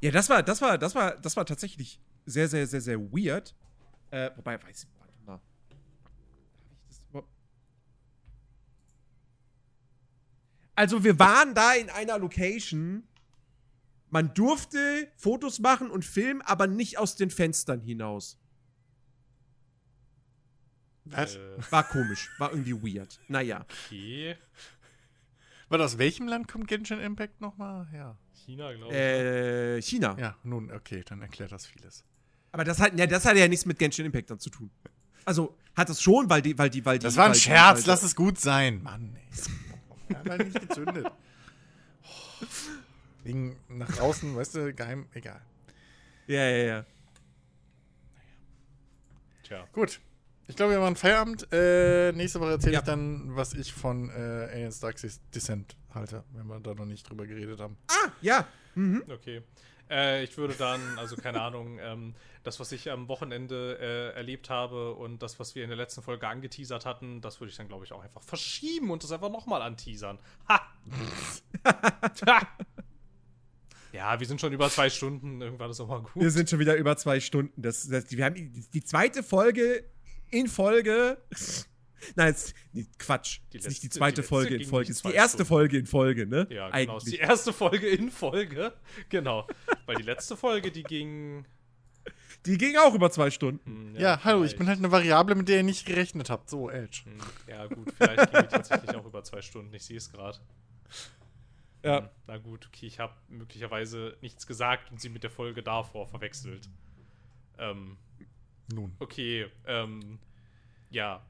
[0.01, 3.55] Ja, das war, das war, das war, das war tatsächlich sehr, sehr, sehr, sehr weird.
[4.11, 5.33] Äh, wobei, weiß ich, warte mal.
[5.33, 5.41] Hab
[6.81, 7.29] ich das überhaupt-
[10.79, 13.03] Also, wir waren da in einer Location.
[14.11, 18.39] Man durfte Fotos machen und filmen, aber nicht aus den Fenstern hinaus.
[21.03, 21.35] Was?
[21.35, 21.39] Äh,
[21.69, 23.19] War komisch, war irgendwie weird.
[23.27, 23.65] Naja.
[23.87, 24.37] okay.
[25.67, 28.17] Warte, aus welchem Land kommt Genshin Impact nochmal her?
[28.45, 28.97] China, glaube ich.
[28.99, 30.15] Äh, China.
[30.17, 32.05] Ja, nun, okay, dann erklärt das vieles.
[32.53, 34.71] Aber das hat, ja, das hat ja nichts mit Genshin Impact dann zu tun.
[35.25, 37.03] Also, hat es schon, weil die, weil die, weil die.
[37.03, 38.81] Das war ein weil die- Scherz, weil- lass es gut sein.
[38.81, 39.27] Mann, ey.
[40.13, 41.07] Hat halt nicht gezündet.
[43.23, 45.41] Wegen nach draußen, weißt du, geheim, egal.
[46.27, 46.85] Ja, ja, ja.
[49.43, 49.67] Tja.
[49.73, 49.99] Gut.
[50.47, 51.47] Ich glaube, wir machen Feierabend.
[51.51, 52.79] Äh, nächste Woche erzähle Ja.
[52.79, 54.13] ich dann, was ich von äh,
[54.51, 54.95] Aliens Dark
[55.33, 57.77] Descent halte, wenn wir da noch nicht drüber geredet haben.
[57.87, 58.47] Ah, ja.
[58.75, 59.03] Mhm.
[59.09, 59.41] Okay.
[59.89, 64.49] Äh, ich würde dann, also keine Ahnung, ähm, das, was ich am Wochenende äh, erlebt
[64.49, 67.67] habe und das, was wir in der letzten Folge angeteasert hatten, das würde ich dann,
[67.67, 70.19] glaube ich, auch einfach verschieben und das einfach nochmal anteasern.
[70.47, 70.61] Ha!
[72.25, 72.47] ha!
[73.91, 75.41] Ja, wir sind schon über zwei Stunden.
[75.41, 76.15] Irgendwann ist auch mal gut.
[76.15, 77.59] Wir sind schon wieder über zwei Stunden.
[77.61, 79.83] Das, das, wir haben die, die zweite Folge
[80.29, 81.17] in Folge.
[82.15, 83.39] Nein, es, nee, Quatsch.
[83.53, 84.91] Die Das ist nicht die letzte- zweite die letzte Folge in Folge.
[84.91, 85.47] ist die erste Stunden.
[85.47, 86.47] Folge in Folge, ne?
[86.49, 86.93] ja, genau.
[86.95, 87.29] Das ist die Eigentlich.
[87.29, 88.73] erste Folge in Folge.
[89.09, 89.47] Genau.
[89.85, 91.45] Weil die letzte Folge, die ging.
[92.45, 93.93] Die ging auch über zwei Stunden.
[93.93, 96.49] hm, Ja, hallo, ich bin halt eine Variable, mit der ihr nicht gerechnet habt.
[96.49, 97.01] So, Edge.
[97.03, 97.17] Hm,
[97.47, 99.73] Ja, gut, vielleicht ging die tatsächlich auch über zwei Stunden.
[99.73, 100.37] Ich sehe es gerade.
[101.83, 101.99] Ja.
[101.99, 106.07] Hm, Na gut, okay, ich habe möglicherweise nichts gesagt und sie mit der Folge davor
[106.07, 106.69] verwechselt.
[107.57, 107.97] Ähm,
[108.73, 108.95] Nun.
[108.99, 110.19] okay, ähm,
[110.89, 111.25] ja.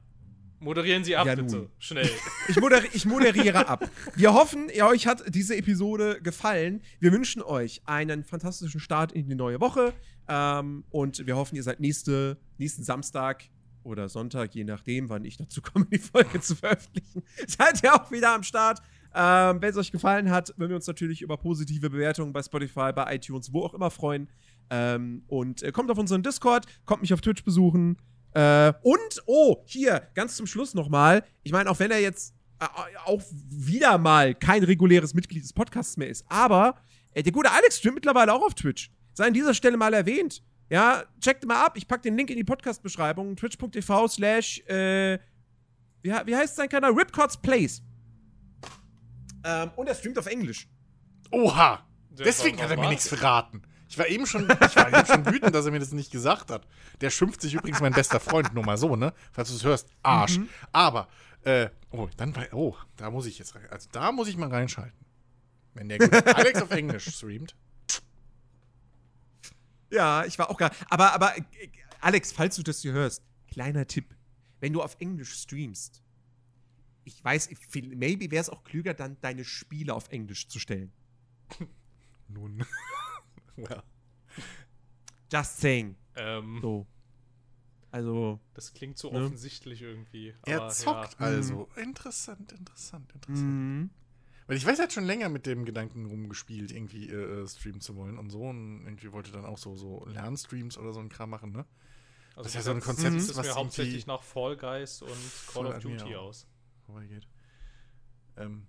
[0.60, 1.56] Moderieren Sie ab, Ja, bitte.
[1.56, 1.68] nun.
[1.78, 2.08] Schnell.
[2.48, 3.88] Ich, moderi ich moderiere ab.
[4.14, 6.82] Wir hoffen, ihr, euch hat diese Episode gefallen.
[6.98, 9.94] Wir wünschen euch einen fantastischen Start in die neue Woche.
[10.28, 13.44] Ähm, und wir hoffen, ihr seid nächste, nächsten Samstag
[13.82, 18.10] oder Sonntag, je nachdem, wann ich dazu komme, die Folge zu veröffentlichen, seid ihr auch
[18.10, 18.80] wieder am Start.
[19.14, 22.92] Ähm, Wenn es euch gefallen hat, würden wir uns natürlich über positive Bewertungen bei Spotify,
[22.94, 24.28] bei iTunes, wo auch immer freuen.
[24.68, 27.96] Ähm, und äh, kommt auf unseren Discord, kommt mich auf Twitch besuchen.
[28.34, 31.24] Äh, und, oh, hier, ganz zum Schluss nochmal.
[31.42, 32.66] Ich meine, auch wenn er jetzt äh,
[33.04, 36.76] auch wieder mal kein reguläres Mitglied des Podcasts mehr ist, aber
[37.12, 38.90] äh, der gute Alex streamt mittlerweile auch auf Twitch.
[39.14, 40.42] Sei an dieser Stelle mal erwähnt.
[40.68, 41.76] Ja, checkt mal ab.
[41.76, 43.34] Ich pack den Link in die Podcast-Beschreibung.
[43.34, 45.18] Twitch.tv slash, äh,
[46.02, 46.92] wie, wie heißt sein Kanal?
[46.92, 47.82] Ripcords Plays.
[49.44, 50.68] Ähm, und er streamt auf Englisch.
[51.32, 51.84] Oha!
[52.10, 53.62] Deswegen hat er mir nichts verraten.
[53.90, 56.52] Ich war eben schon, ich war eben schon wütend, dass er mir das nicht gesagt
[56.52, 56.64] hat.
[57.00, 59.12] Der schimpft sich übrigens mein bester Freund, nur mal so, ne?
[59.32, 60.38] Falls du es hörst, Arsch.
[60.70, 61.08] Aber,
[61.42, 63.66] äh, oh, dann war, oh, da muss ich jetzt rein.
[63.68, 64.96] Also da muss ich mal reinschalten.
[65.74, 67.56] Wenn der gute Alex auf Englisch streamt.
[69.90, 70.70] Ja, ich war auch gar.
[70.88, 71.42] Aber, aber, äh,
[72.00, 74.14] Alex, falls du das hier hörst, kleiner Tipp.
[74.60, 76.00] Wenn du auf Englisch streamst,
[77.02, 80.92] ich weiß, maybe wäre es auch klüger, dann deine Spiele auf Englisch zu stellen.
[82.28, 82.64] Nun.
[83.68, 83.82] Ja.
[85.32, 85.96] Just saying.
[86.16, 86.86] Ähm, So.
[87.92, 88.38] Also.
[88.54, 89.24] das klingt so Ne?
[89.24, 90.32] offensichtlich irgendwie.
[90.46, 91.26] Er aber zockt Ja.
[91.26, 91.68] also.
[91.76, 93.48] Interessant, interessant, interessant.
[93.48, 93.90] Mhm.
[94.46, 97.80] Weil ich weiß, er hat schon länger mit dem Gedanken rumgespielt, irgendwie äh, äh, streamen
[97.80, 98.42] zu wollen und so.
[98.42, 101.66] Und irgendwie wollte dann auch so, so Lernstreams oder so ein Kram machen, ne?
[102.36, 105.02] Also Das ist ja so ein Konzept, sieht es was mir hauptsächlich nach Fall Guys
[105.02, 105.10] und
[105.52, 106.46] Call of Duty aus.
[106.86, 107.26] vorbeigeht.
[108.36, 108.62] Ähm,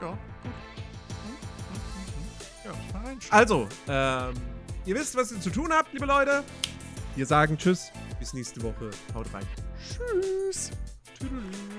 [0.00, 0.52] ja, gut.
[2.66, 2.74] Ja.
[3.30, 4.34] Also, ähm,
[4.84, 6.42] ihr wisst, was ihr zu tun habt, liebe Leute.
[7.14, 7.92] Wir sagen Tschüss.
[8.18, 8.90] Bis nächste Woche.
[9.14, 9.46] Haut rein.
[9.78, 10.70] Tschüss.
[11.18, 11.75] Tüdelü.